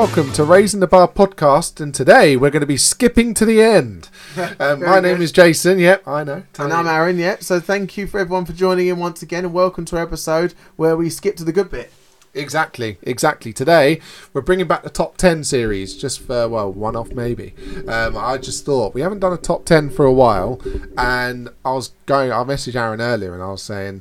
Welcome 0.00 0.32
to 0.32 0.44
Raising 0.44 0.80
the 0.80 0.86
Bar 0.86 1.08
podcast, 1.08 1.78
and 1.78 1.94
today 1.94 2.34
we're 2.34 2.48
going 2.48 2.62
to 2.62 2.66
be 2.66 2.78
skipping 2.78 3.34
to 3.34 3.44
the 3.44 3.60
end. 3.60 4.08
Um, 4.58 4.80
my 4.80 4.98
name 4.98 5.20
is 5.20 5.30
Jason. 5.30 5.78
Yep, 5.78 6.08
I 6.08 6.24
know. 6.24 6.42
And 6.58 6.72
I'm 6.72 6.86
Aaron, 6.86 7.18
Yep. 7.18 7.42
So 7.42 7.60
thank 7.60 7.98
you 7.98 8.06
for 8.06 8.18
everyone 8.18 8.46
for 8.46 8.54
joining 8.54 8.86
in 8.86 8.96
once 8.96 9.20
again, 9.20 9.44
and 9.44 9.52
welcome 9.52 9.84
to 9.84 9.98
our 9.98 10.02
episode 10.02 10.54
where 10.76 10.96
we 10.96 11.10
skip 11.10 11.36
to 11.36 11.44
the 11.44 11.52
good 11.52 11.70
bit. 11.70 11.92
Exactly, 12.32 12.96
exactly. 13.02 13.52
Today 13.52 14.00
we're 14.32 14.40
bringing 14.40 14.66
back 14.66 14.84
the 14.84 14.88
top 14.88 15.18
ten 15.18 15.44
series, 15.44 15.94
just 15.94 16.20
for 16.20 16.48
well, 16.48 16.72
one 16.72 16.96
off 16.96 17.10
maybe. 17.10 17.54
Um, 17.86 18.16
I 18.16 18.38
just 18.38 18.64
thought 18.64 18.94
we 18.94 19.02
haven't 19.02 19.18
done 19.18 19.34
a 19.34 19.36
top 19.36 19.66
ten 19.66 19.90
for 19.90 20.06
a 20.06 20.12
while, 20.12 20.62
and 20.96 21.50
I 21.62 21.72
was 21.72 21.92
going. 22.06 22.32
I 22.32 22.36
messaged 22.36 22.74
Aaron 22.74 23.02
earlier, 23.02 23.34
and 23.34 23.42
I 23.42 23.48
was 23.48 23.62
saying, 23.62 24.00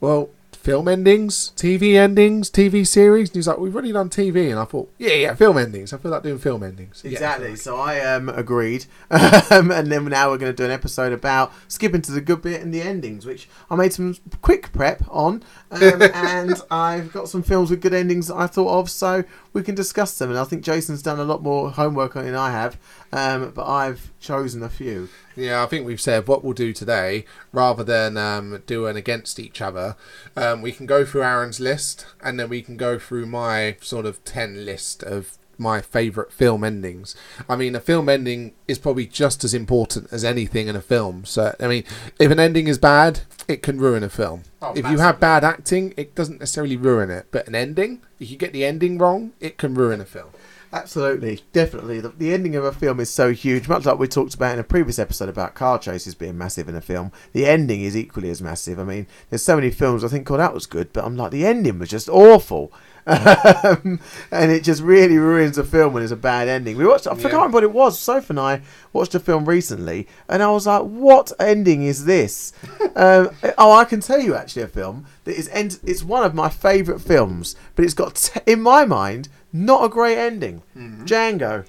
well. 0.00 0.30
Film 0.52 0.88
endings, 0.88 1.52
TV 1.56 1.94
endings, 1.94 2.50
TV 2.50 2.86
series. 2.86 3.30
And 3.30 3.36
he's 3.36 3.48
like, 3.48 3.58
"We've 3.58 3.74
already 3.74 3.92
done 3.92 4.10
TV," 4.10 4.50
and 4.50 4.58
I 4.58 4.64
thought, 4.64 4.92
"Yeah, 4.98 5.14
yeah, 5.14 5.34
film 5.34 5.56
endings. 5.56 5.92
I 5.92 5.98
feel 5.98 6.10
like 6.10 6.22
doing 6.22 6.38
film 6.38 6.62
endings." 6.62 7.02
Yeah. 7.04 7.12
Exactly. 7.12 7.56
So 7.56 7.76
I 7.76 8.00
um, 8.00 8.28
agreed, 8.28 8.86
um, 9.10 9.70
and 9.70 9.90
then 9.90 10.04
now 10.06 10.30
we're 10.30 10.38
going 10.38 10.52
to 10.52 10.56
do 10.56 10.64
an 10.64 10.70
episode 10.70 11.12
about 11.12 11.52
skipping 11.68 12.02
to 12.02 12.12
the 12.12 12.20
good 12.20 12.42
bit 12.42 12.60
and 12.60 12.74
the 12.74 12.82
endings, 12.82 13.24
which 13.24 13.48
I 13.70 13.76
made 13.76 13.92
some 13.92 14.16
quick 14.42 14.72
prep 14.72 15.02
on, 15.08 15.42
um, 15.70 16.02
and 16.14 16.60
I've 16.70 17.12
got 17.12 17.28
some 17.28 17.42
films 17.42 17.70
with 17.70 17.80
good 17.80 17.94
endings 17.94 18.28
that 18.28 18.36
I 18.36 18.46
thought 18.46 18.78
of, 18.78 18.90
so 18.90 19.24
we 19.52 19.62
can 19.62 19.74
discuss 19.74 20.18
them. 20.18 20.30
And 20.30 20.38
I 20.38 20.44
think 20.44 20.62
Jason's 20.64 21.02
done 21.02 21.20
a 21.20 21.24
lot 21.24 21.42
more 21.42 21.70
homework 21.70 22.16
on 22.16 22.24
than 22.24 22.34
I 22.34 22.50
have, 22.50 22.78
um, 23.12 23.50
but 23.50 23.66
I've 23.66 24.10
chosen 24.20 24.62
a 24.62 24.68
few. 24.68 25.08
Yeah, 25.36 25.62
I 25.62 25.66
think 25.66 25.86
we've 25.86 26.00
said 26.00 26.26
what 26.26 26.42
we'll 26.42 26.52
do 26.52 26.72
today, 26.72 27.24
rather 27.52 27.84
than 27.84 28.16
um, 28.16 28.62
doing 28.66 28.96
against 28.96 29.38
each 29.38 29.60
other, 29.60 29.96
um, 30.36 30.62
we 30.62 30.72
can 30.72 30.86
go 30.86 31.04
through 31.04 31.22
Aaron's 31.22 31.60
list, 31.60 32.06
and 32.22 32.38
then 32.38 32.48
we 32.48 32.62
can 32.62 32.76
go 32.76 32.98
through 32.98 33.26
my 33.26 33.76
sort 33.80 34.06
of 34.06 34.24
ten 34.24 34.64
list 34.64 35.02
of 35.02 35.38
my 35.58 35.80
favourite 35.80 36.32
film 36.32 36.62
endings. 36.62 37.16
I 37.48 37.56
mean, 37.56 37.74
a 37.74 37.80
film 37.80 38.08
ending 38.08 38.54
is 38.68 38.78
probably 38.78 39.06
just 39.06 39.42
as 39.42 39.54
important 39.54 40.06
as 40.12 40.24
anything 40.24 40.68
in 40.68 40.76
a 40.76 40.80
film. 40.80 41.24
So, 41.24 41.54
I 41.58 41.66
mean, 41.66 41.84
if 42.18 42.30
an 42.30 42.38
ending 42.38 42.68
is 42.68 42.78
bad, 42.78 43.20
it 43.48 43.62
can 43.62 43.78
ruin 43.80 44.04
a 44.04 44.08
film. 44.08 44.44
Oh, 44.62 44.72
if 44.74 44.88
you 44.88 44.98
have 44.98 45.18
bad 45.18 45.42
acting, 45.42 45.94
it 45.96 46.14
doesn't 46.14 46.38
necessarily 46.38 46.76
ruin 46.76 47.10
it. 47.10 47.26
But 47.30 47.48
an 47.48 47.54
ending, 47.54 48.02
if 48.20 48.30
you 48.30 48.36
get 48.36 48.52
the 48.52 48.64
ending 48.64 48.98
wrong, 48.98 49.32
it 49.40 49.58
can 49.58 49.74
ruin 49.74 50.00
a 50.00 50.04
film. 50.04 50.30
Absolutely, 50.72 51.40
definitely. 51.52 52.00
The, 52.00 52.10
the 52.10 52.32
ending 52.34 52.54
of 52.54 52.64
a 52.64 52.72
film 52.72 53.00
is 53.00 53.08
so 53.08 53.32
huge, 53.32 53.68
much 53.68 53.86
like 53.86 53.98
we 53.98 54.06
talked 54.06 54.34
about 54.34 54.52
in 54.52 54.58
a 54.58 54.64
previous 54.64 54.98
episode 54.98 55.28
about 55.30 55.54
car 55.54 55.78
chases 55.78 56.14
being 56.14 56.36
massive 56.36 56.68
in 56.68 56.74
a 56.74 56.80
film. 56.82 57.10
The 57.32 57.46
ending 57.46 57.80
is 57.82 57.96
equally 57.96 58.28
as 58.28 58.42
massive. 58.42 58.78
I 58.78 58.84
mean, 58.84 59.06
there's 59.30 59.42
so 59.42 59.56
many 59.56 59.70
films 59.70 60.04
I 60.04 60.08
think, 60.08 60.30
oh, 60.30 60.36
that 60.36 60.52
was 60.52 60.66
good, 60.66 60.92
but 60.92 61.04
I'm 61.04 61.16
like, 61.16 61.30
the 61.30 61.46
ending 61.46 61.78
was 61.78 61.88
just 61.90 62.08
awful. 62.08 62.72
Um, 63.08 64.00
and 64.30 64.52
it 64.52 64.62
just 64.62 64.82
really 64.82 65.16
ruins 65.16 65.56
a 65.56 65.64
film 65.64 65.94
when 65.94 66.02
it's 66.02 66.12
a 66.12 66.16
bad 66.16 66.46
ending. 66.46 66.76
We 66.76 66.84
watched, 66.86 67.06
I 67.06 67.12
Yeah. 67.14 67.22
forgot 67.22 67.52
what 67.52 67.62
it 67.62 67.72
was. 67.72 67.98
Soph 67.98 68.28
and 68.28 68.38
I 68.38 68.60
watched 68.92 69.14
a 69.14 69.18
film 69.20 69.46
recently, 69.46 70.06
and 70.28 70.42
I 70.42 70.50
was 70.50 70.66
like, 70.66 70.82
what 70.82 71.32
ending 71.40 71.84
is 71.84 72.04
this? 72.04 72.52
um, 72.96 73.30
oh, 73.56 73.72
I 73.72 73.86
can 73.86 74.00
tell 74.00 74.20
you 74.20 74.34
actually 74.34 74.60
a 74.60 74.68
film 74.68 75.06
that 75.24 75.38
is 75.38 75.48
end- 75.48 75.80
it's 75.84 76.04
one 76.04 76.22
of 76.22 76.34
my 76.34 76.50
favourite 76.50 77.00
films, 77.00 77.56
but 77.74 77.86
it's 77.86 77.94
got, 77.94 78.16
t- 78.16 78.40
in 78.46 78.60
my 78.60 78.84
mind, 78.84 79.30
not 79.52 79.84
a 79.84 79.88
great 79.88 80.18
ending. 80.18 80.62
Mm-hmm. 80.76 81.04
Django. 81.04 81.64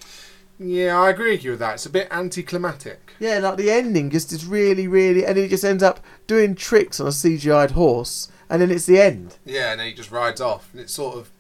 Yeah, 0.59 0.99
I 0.99 1.09
agree 1.09 1.31
with 1.31 1.43
you 1.45 1.51
with 1.51 1.59
that. 1.61 1.75
It's 1.75 1.85
a 1.85 1.89
bit 1.89 2.09
anticlimactic. 2.11 3.13
Yeah, 3.17 3.39
like 3.39 3.57
the 3.57 3.71
ending 3.71 4.09
just 4.09 4.33
is 4.33 4.45
really, 4.45 4.87
really, 4.87 5.25
and 5.25 5.37
then 5.37 5.45
it 5.45 5.49
just 5.49 5.63
ends 5.63 5.81
up 5.81 6.01
doing 6.27 6.53
tricks 6.53 6.99
on 6.99 7.07
a 7.07 7.11
CGI'd 7.11 7.71
horse, 7.71 8.29
and 8.49 8.61
then 8.61 8.69
it's 8.69 8.85
the 8.85 9.01
end. 9.01 9.37
Yeah, 9.45 9.71
and 9.71 9.79
then 9.79 9.87
he 9.87 9.93
just 9.93 10.11
rides 10.11 10.41
off, 10.41 10.69
and 10.73 10.81
it's 10.81 10.93
sort 10.93 11.15
of, 11.15 11.31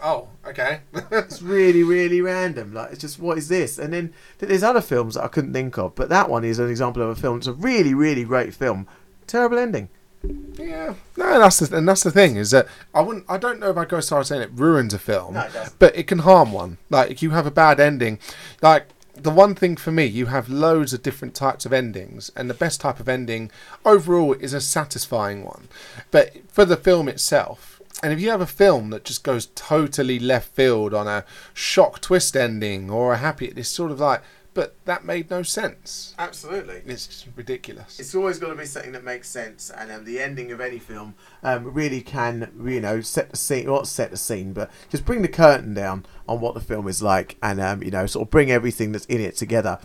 oh, 0.00 0.28
okay. 0.46 0.80
It's 1.10 1.42
really, 1.42 1.82
really 1.82 2.20
random. 2.20 2.72
Like 2.72 2.92
it's 2.92 3.00
just 3.00 3.18
what 3.18 3.36
is 3.36 3.48
this? 3.48 3.78
And 3.78 3.92
then 3.92 4.14
there's 4.38 4.62
other 4.62 4.80
films 4.80 5.14
that 5.14 5.24
I 5.24 5.28
couldn't 5.28 5.52
think 5.52 5.76
of, 5.76 5.96
but 5.96 6.08
that 6.10 6.30
one 6.30 6.44
is 6.44 6.60
an 6.60 6.70
example 6.70 7.02
of 7.02 7.08
a 7.08 7.16
film. 7.20 7.38
It's 7.38 7.46
a 7.48 7.52
really, 7.52 7.94
really 7.94 8.22
great 8.22 8.54
film. 8.54 8.86
Terrible 9.26 9.58
ending. 9.58 9.88
Yeah, 10.22 10.94
no, 11.16 11.38
that's 11.38 11.60
the, 11.60 11.76
and 11.76 11.88
that's 11.88 12.02
the 12.02 12.10
thing 12.10 12.36
is 12.36 12.50
that 12.50 12.66
I 12.92 13.00
wouldn't, 13.00 13.24
I 13.28 13.38
don't 13.38 13.60
know 13.60 13.70
if 13.70 13.76
I 13.76 13.84
go 13.84 14.00
so 14.00 14.16
far 14.16 14.20
as 14.20 14.28
saying 14.28 14.42
it 14.42 14.50
ruins 14.52 14.92
a 14.92 14.98
film, 14.98 15.34
No, 15.34 15.42
it 15.42 15.72
but 15.78 15.96
it 15.96 16.06
can 16.06 16.20
harm 16.20 16.52
one. 16.52 16.78
Like 16.90 17.10
if 17.10 17.22
you 17.22 17.30
have 17.30 17.46
a 17.46 17.50
bad 17.52 17.78
ending, 17.78 18.18
like 18.60 18.88
the 19.14 19.30
one 19.30 19.54
thing 19.54 19.76
for 19.76 19.92
me, 19.92 20.04
you 20.06 20.26
have 20.26 20.48
loads 20.48 20.92
of 20.92 21.02
different 21.02 21.34
types 21.34 21.64
of 21.66 21.72
endings, 21.72 22.30
and 22.36 22.48
the 22.48 22.54
best 22.54 22.80
type 22.80 23.00
of 23.00 23.08
ending 23.08 23.50
overall 23.84 24.32
is 24.34 24.52
a 24.52 24.60
satisfying 24.60 25.44
one. 25.44 25.68
But 26.10 26.36
for 26.48 26.64
the 26.64 26.76
film 26.76 27.08
itself, 27.08 27.80
and 28.02 28.12
if 28.12 28.20
you 28.20 28.30
have 28.30 28.40
a 28.40 28.46
film 28.46 28.90
that 28.90 29.04
just 29.04 29.24
goes 29.24 29.46
totally 29.54 30.18
left 30.18 30.54
field 30.54 30.94
on 30.94 31.08
a 31.08 31.24
shock 31.52 32.00
twist 32.00 32.36
ending 32.36 32.90
or 32.90 33.12
a 33.12 33.18
happy, 33.18 33.46
it's 33.46 33.68
sort 33.68 33.90
of 33.90 34.00
like, 34.00 34.22
but 34.58 34.74
that 34.86 35.04
made 35.04 35.30
no 35.30 35.40
sense. 35.44 36.16
Absolutely. 36.18 36.82
It's 36.84 37.24
ridiculous. 37.36 38.00
It's 38.00 38.12
always 38.12 38.40
got 38.40 38.48
to 38.48 38.56
be 38.56 38.64
something 38.64 38.90
that 38.90 39.04
makes 39.04 39.28
sense, 39.28 39.70
and 39.70 39.92
um, 39.92 40.04
the 40.04 40.18
ending 40.18 40.50
of 40.50 40.60
any 40.60 40.80
film 40.80 41.14
um, 41.44 41.72
really 41.72 42.00
can, 42.00 42.50
you 42.66 42.80
know, 42.80 43.00
set 43.00 43.30
the 43.30 43.36
scene. 43.36 43.66
Not 43.66 43.86
set 43.86 44.10
the 44.10 44.16
scene, 44.16 44.52
but 44.52 44.68
just 44.90 45.04
bring 45.04 45.22
the 45.22 45.28
curtain 45.28 45.74
down 45.74 46.06
on 46.28 46.40
what 46.40 46.54
the 46.54 46.60
film 46.60 46.88
is 46.88 47.00
like, 47.00 47.36
and 47.40 47.60
um, 47.60 47.84
you 47.84 47.92
know, 47.92 48.06
sort 48.06 48.26
of 48.26 48.30
bring 48.32 48.50
everything 48.50 48.90
that's 48.90 49.04
in 49.04 49.20
it 49.20 49.36
together. 49.36 49.78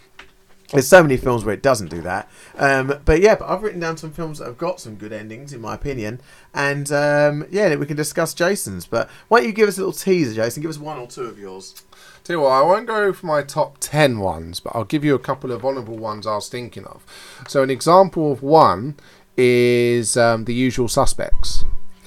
There's 0.74 0.88
so 0.88 1.02
many 1.02 1.18
films 1.18 1.46
where 1.46 1.54
it 1.54 1.62
doesn't 1.62 1.90
do 1.90 2.02
that, 2.02 2.30
um, 2.58 3.00
but 3.06 3.22
yeah, 3.22 3.36
but 3.36 3.48
I've 3.48 3.64
written 3.64 3.80
down 3.80 3.98
some 3.98 4.12
films 4.12 4.40
that 4.40 4.46
have 4.46 4.58
got 4.58 4.80
some 4.80 4.96
good 4.96 5.14
endings, 5.14 5.54
in 5.54 5.62
my 5.62 5.76
opinion, 5.76 6.20
and 6.54 6.92
um, 6.92 7.46
yeah, 7.52 7.76
we 7.76 7.86
can 7.86 7.96
discuss 7.96 8.34
Jason's. 8.34 8.86
But 8.86 9.10
why 9.28 9.40
don't 9.40 9.48
you 9.48 9.54
give 9.54 9.70
us 9.70 9.78
a 9.78 9.82
little 9.82 9.94
teaser, 9.94 10.34
Jason? 10.34 10.62
Give 10.62 10.72
us 10.72 10.80
one 10.80 10.98
or 10.98 11.08
two 11.08 11.24
of 11.24 11.40
yours. 11.40 11.84
Tell 12.24 12.38
you 12.38 12.42
what, 12.42 12.52
I 12.52 12.62
won't 12.62 12.88
go 12.88 13.12
for 13.12 13.26
my 13.26 13.44
top 13.44 13.78
10 13.82 14.20
ones, 14.20 14.62
but 14.62 14.74
I'll 14.74 14.86
give 14.86 15.04
you 15.04 15.14
a 15.14 15.20
couple 15.20 15.52
of 15.52 15.66
honourable 15.66 15.98
ones 15.98 16.26
I 16.26 16.36
was 16.36 16.48
thinking 16.48 16.86
of. 16.86 17.06
So, 17.50 17.64
an 17.64 17.70
example 17.70 18.32
of 18.32 18.42
one 18.42 18.96
is 19.36 20.16
um, 20.16 20.46
The 20.46 20.54
Usual 20.54 20.88
Suspects. 20.88 21.66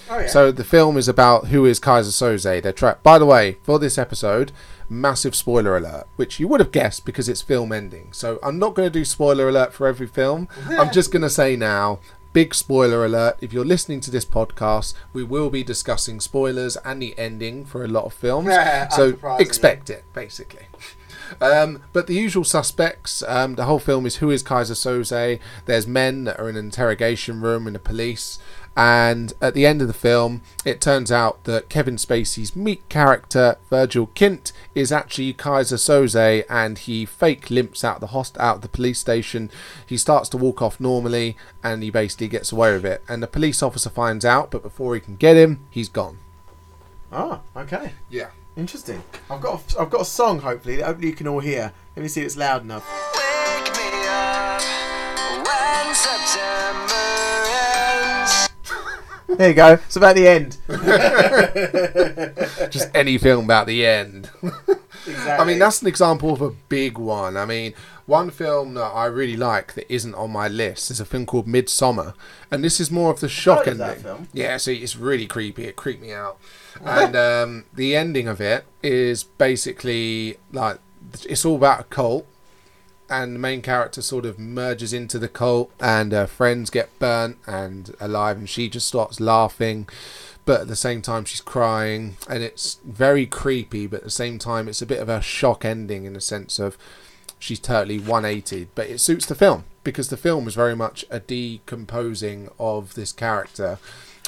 Oh 0.09 0.21
yeah. 0.21 0.27
So, 0.27 0.50
the 0.53 0.65
film 0.65 0.97
is 0.97 1.06
about 1.06 1.48
who 1.48 1.66
is 1.66 1.78
Keyser 1.78 2.12
Söze. 2.12 2.62
They're 2.62 2.72
trapped. 2.72 3.03
By 3.03 3.19
the 3.19 3.27
way, 3.27 3.59
for 3.62 3.78
this 3.78 3.98
episode, 3.98 4.53
massive 4.89 5.35
spoiler 5.35 5.77
alert, 5.77 6.07
which 6.17 6.39
you 6.41 6.49
would 6.49 6.61
have 6.61 6.73
guessed 6.73 7.05
because 7.05 7.29
it's 7.29 7.43
film 7.43 7.73
ending. 7.73 8.09
So, 8.13 8.39
I'm 8.43 8.59
not 8.59 8.75
going 8.75 8.87
to 8.87 8.93
do 8.93 9.05
spoiler 9.05 9.49
alert 9.49 9.73
for 9.73 9.87
every 9.87 10.07
film. 10.07 10.49
I'm 10.69 10.93
just 10.93 11.11
going 11.13 11.23
to 11.23 11.31
say 11.31 11.57
now. 11.57 11.99
Big 12.33 12.55
spoiler 12.55 13.03
alert. 13.05 13.39
If 13.41 13.55
you're 13.55 13.65
listening 13.65 14.01
to 14.01 14.11
this 14.11 14.27
podcast, 14.27 14.93
we 15.15 15.25
will 15.25 15.49
be 15.49 15.63
discussing 15.65 16.21
spoilers 16.21 16.77
and 16.85 17.01
the 17.01 17.19
ending 17.19 17.65
for 17.65 17.83
a 17.83 17.89
lot 17.89 18.05
of 18.05 18.13
films. 18.13 18.49
So 18.91 19.15
expect 19.41 19.89
it, 19.89 20.05
basically. 20.13 20.67
Um, 21.41 21.83
but 21.93 22.07
the 22.07 22.15
usual 22.15 22.45
suspects, 22.45 23.23
um, 23.27 23.55
the 23.55 23.65
whole 23.65 23.79
film 23.79 24.07
is 24.07 24.17
who 24.17 24.31
is 24.31 24.43
Keyser 24.43 24.73
Söze. 24.75 25.39
There's 25.67 25.87
men 25.87 26.25
that 26.25 26.39
are 26.39 26.49
in 26.49 26.57
an 26.57 26.65
interrogation 26.65 27.41
room 27.41 27.67
in 27.67 27.73
the 27.73 27.79
police. 27.79 28.39
And 28.79 29.33
at 29.41 29.55
the 29.55 29.65
end 29.65 29.81
of 29.81 29.89
the 29.89 29.95
film, 29.95 30.43
it 30.63 30.83
turns 30.83 31.11
out 31.11 31.45
that 31.45 31.71
Kevin 31.71 31.97
Spacey's 31.97 32.55
meat 32.55 32.87
character, 32.91 33.57
Verbal 33.71 34.09
Kint, 34.09 34.53
is 34.75 34.93
actually 34.93 35.33
Keyser 35.33 35.79
Söze 35.79 36.45
and 36.51 36.77
he 36.77 37.07
fake 37.07 37.49
limps 37.49 37.85
out 37.85 38.01
the 38.01 38.09
host- 38.09 38.37
out 38.39 38.61
the 38.61 38.69
police 38.69 38.99
station. 38.99 39.51
He 39.87 39.97
starts 39.97 40.29
to 40.29 40.37
walk 40.37 40.61
off 40.61 40.79
normally 40.79 41.39
and 41.65 41.83
he 41.83 41.89
basically 41.89 42.29
gets 42.29 42.53
away 42.53 42.75
with 42.75 42.85
it. 42.85 43.03
And 43.09 43.23
the 43.23 43.27
police 43.27 43.63
officer 43.63 43.89
finds 43.89 44.27
out, 44.27 44.51
but 44.51 44.63
before 44.63 44.95
he 44.95 45.01
can 45.01 45.17
get 45.17 45.37
him, 45.39 45.61
he's 45.71 45.89
gone. 45.89 46.19
oh, 47.11 47.41
okay. 47.57 47.93
Yeah. 48.11 48.29
Interesting. 48.56 49.03
I've 49.31 49.41
got 49.43 49.75
a, 49.75 49.81
I've 49.83 49.91
got 49.91 50.01
a 50.01 50.04
song. 50.04 50.41
Hopefully, 50.41 50.81
hopefully 50.81 51.09
you 51.09 51.15
can 51.15 51.28
all 51.28 51.41
hear. 51.41 51.72
Let 51.95 52.03
me 52.03 52.09
see 52.09 52.21
if 52.22 52.27
it's 52.27 52.36
loud 52.39 52.63
enough. 52.63 52.84
Wake 53.15 53.71
me 53.77 54.07
up 54.09 54.63
when 55.47 55.95
September 55.95 56.95
ends. 58.22 58.48
There 59.36 59.48
you 59.48 59.54
go. 59.54 59.72
It's 59.75 59.97
about 59.97 60.15
the 60.15 60.28
end. 60.28 60.57
Just 62.72 62.89
any 62.95 63.19
film 63.19 63.45
about 63.45 63.66
the 63.66 63.84
end. 63.84 64.31
Exactly. 65.07 65.33
I 65.33 65.45
mean, 65.45 65.59
that's 65.59 65.83
an 65.83 65.89
example 65.89 66.33
of 66.33 66.41
a 66.41 66.51
big 66.51 66.99
one. 66.99 67.37
I 67.37 67.45
mean, 67.45 67.75
one 68.07 68.31
film 68.31 68.75
that 68.75 68.83
I 68.83 69.07
really 69.07 69.37
like 69.37 69.75
that 69.75 69.93
isn't 69.93 70.15
on 70.15 70.31
my 70.31 70.49
list 70.49 70.91
is 70.91 71.01
a 71.01 71.05
film 71.05 71.27
called 71.27 71.47
Midsommar, 71.47 72.15
and 72.51 72.63
this 72.63 72.81
is 72.81 72.91
more 72.91 73.11
of 73.11 73.21
the 73.21 73.29
shock 73.29 73.65
that 73.65 73.81
ending. 73.81 74.03
film. 74.03 74.29
Yeah, 74.33 74.57
so 74.57 74.71
it's 74.71 74.97
really 74.97 75.27
creepy. 75.27 75.65
It 75.65 75.77
creeped 75.77 76.03
me 76.03 76.13
out, 76.13 76.39
and 76.85 77.17
um, 77.29 77.65
the 77.75 77.97
ending 77.97 78.29
of 78.29 78.41
it 78.41 78.65
is 78.83 79.25
basically 79.25 80.39
like 80.53 80.79
it's 81.25 81.45
all 81.45 81.57
about 81.57 81.81
a 81.81 81.85
cult. 81.85 82.27
And 83.09 83.37
the 83.37 83.39
main 83.39 83.63
character 83.63 84.03
sort 84.03 84.27
of 84.27 84.37
merges 84.37 84.93
into 84.93 85.21
the 85.21 85.29
cult, 85.29 85.71
and 85.79 86.11
her 86.11 86.27
friends 86.27 86.71
get 86.71 86.99
burnt 86.99 87.39
and 87.47 87.95
alive, 88.01 88.37
and 88.37 88.49
she 88.49 88.69
just 88.69 88.89
starts 88.89 89.21
laughing 89.21 89.89
but 90.47 90.63
at 90.63 90.69
the 90.69 90.77
same 90.77 91.03
time 91.03 91.27
she's 91.27 91.43
crying 91.43 92.16
and 92.31 92.43
it's 92.43 92.81
very 92.84 93.27
creepy 93.27 93.87
but 93.87 93.98
at 93.98 94.04
the 94.04 94.10
same 94.10 94.39
time 94.39 94.69
it's 94.69 94.81
a 94.81 94.87
bit 94.87 95.01
of 95.01 95.09
a 95.10 95.21
shock 95.21 95.65
ending 95.65 96.04
in 96.04 96.15
the 96.15 96.21
sense 96.21 96.59
of 96.59 96.78
she's 97.39 97.60
totally 97.60 97.98
180 97.98 98.69
but 98.75 98.89
it 98.89 98.98
suits 98.98 99.27
the 99.27 99.34
film 99.34 99.65
because 99.84 100.09
the 100.09 100.16
film 100.16 100.48
is 100.48 100.54
very 100.54 100.75
much 100.75 101.04
a 101.10 101.21
decomposing 101.21 102.48
of 102.59 102.95
this 102.95 103.13
character 103.13 103.78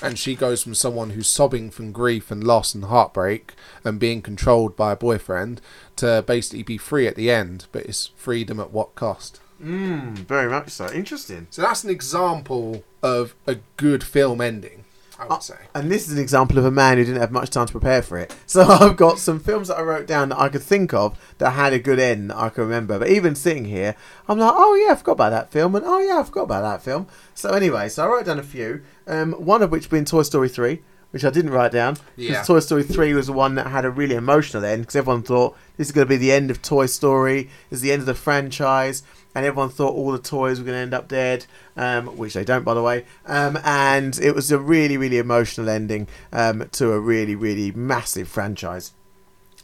and 0.02 0.18
she 0.18 0.34
goes 0.34 0.62
from 0.62 0.74
someone 0.74 1.10
who's 1.10 1.28
sobbing 1.28 1.70
from 1.70 1.92
grief 1.92 2.30
and 2.30 2.44
loss 2.44 2.74
and 2.74 2.84
heartbreak 2.84 3.54
and 3.84 3.98
being 3.98 4.22
controlled 4.22 4.76
by 4.76 4.92
a 4.92 4.96
boyfriend 4.96 5.60
to 5.96 6.22
basically 6.26 6.62
be 6.62 6.78
free 6.78 7.06
at 7.06 7.16
the 7.16 7.30
end, 7.30 7.66
but 7.72 7.84
it's 7.84 8.10
freedom 8.16 8.60
at 8.60 8.70
what 8.70 8.94
cost? 8.94 9.40
Mm, 9.60 10.18
very 10.18 10.48
much 10.48 10.70
so. 10.70 10.90
Interesting. 10.92 11.48
So 11.50 11.62
that's 11.62 11.82
an 11.82 11.90
example 11.90 12.84
of 13.02 13.34
a 13.46 13.56
good 13.76 14.04
film 14.04 14.40
ending, 14.40 14.84
I 15.18 15.26
would 15.26 15.42
say. 15.42 15.56
And 15.74 15.90
this 15.90 16.06
is 16.06 16.12
an 16.14 16.18
example 16.20 16.58
of 16.58 16.64
a 16.64 16.70
man 16.70 16.96
who 16.96 17.04
didn't 17.04 17.20
have 17.20 17.32
much 17.32 17.50
time 17.50 17.66
to 17.66 17.72
prepare 17.72 18.02
for 18.02 18.18
it. 18.18 18.34
So 18.46 18.62
I've 18.62 18.96
got 18.96 19.18
some 19.18 19.40
films 19.40 19.68
that 19.68 19.78
I 19.78 19.82
wrote 19.82 20.06
down 20.06 20.30
that 20.30 20.38
I 20.38 20.48
could 20.48 20.62
think 20.62 20.94
of 20.94 21.18
that 21.38 21.50
had 21.50 21.72
a 21.72 21.78
good 21.78 21.98
end 21.98 22.30
that 22.30 22.36
I 22.38 22.48
can 22.48 22.64
remember. 22.64 22.98
But 22.98 23.08
even 23.08 23.34
sitting 23.34 23.66
here, 23.66 23.94
I'm 24.26 24.38
like, 24.38 24.54
oh 24.56 24.74
yeah, 24.74 24.92
I 24.92 24.96
forgot 24.96 25.12
about 25.12 25.30
that 25.30 25.50
film, 25.50 25.74
and 25.74 25.84
oh 25.84 25.98
yeah, 25.98 26.18
I 26.20 26.22
forgot 26.22 26.44
about 26.44 26.62
that 26.62 26.82
film. 26.82 27.06
So 27.34 27.50
anyway, 27.50 27.88
so 27.88 28.04
I 28.04 28.08
wrote 28.08 28.24
down 28.26 28.38
a 28.38 28.42
few. 28.42 28.82
Um, 29.06 29.32
one 29.32 29.62
of 29.62 29.70
which 29.70 29.90
being 29.90 30.04
Toy 30.06 30.22
Story 30.22 30.48
three, 30.48 30.82
which 31.10 31.24
I 31.24 31.30
didn't 31.30 31.50
write 31.52 31.72
down 31.72 31.94
because 32.16 32.30
Yeah. 32.30 32.42
Toy 32.42 32.60
Story 32.60 32.82
three 32.82 33.12
was 33.12 33.26
the 33.26 33.32
one 33.32 33.54
that 33.56 33.66
had 33.68 33.84
a 33.84 33.90
really 33.90 34.14
emotional 34.14 34.64
end 34.64 34.82
because 34.82 34.96
everyone 34.96 35.22
thought 35.22 35.56
this 35.76 35.88
is 35.88 35.92
going 35.92 36.06
to 36.06 36.08
be 36.08 36.16
the 36.16 36.32
end 36.32 36.50
of 36.50 36.62
Toy 36.62 36.86
Story, 36.86 37.44
this 37.70 37.78
is 37.78 37.80
the 37.82 37.92
end 37.92 38.00
of 38.00 38.06
the 38.06 38.14
franchise. 38.14 39.02
And 39.34 39.44
everyone 39.46 39.68
thought 39.68 39.94
all 39.94 40.10
the 40.10 40.18
toys 40.18 40.58
were 40.58 40.64
going 40.64 40.76
to 40.76 40.82
end 40.82 40.94
up 40.94 41.06
dead, 41.06 41.46
um, 41.76 42.16
which 42.16 42.34
they 42.34 42.44
don't, 42.44 42.64
by 42.64 42.74
the 42.74 42.82
way. 42.82 43.04
Um, 43.26 43.58
and 43.62 44.18
it 44.18 44.34
was 44.34 44.50
a 44.50 44.58
really, 44.58 44.96
really 44.96 45.18
emotional 45.18 45.68
ending 45.68 46.08
um, 46.32 46.68
to 46.72 46.92
a 46.92 46.98
really, 46.98 47.36
really 47.36 47.70
massive 47.72 48.28
franchise. 48.28 48.92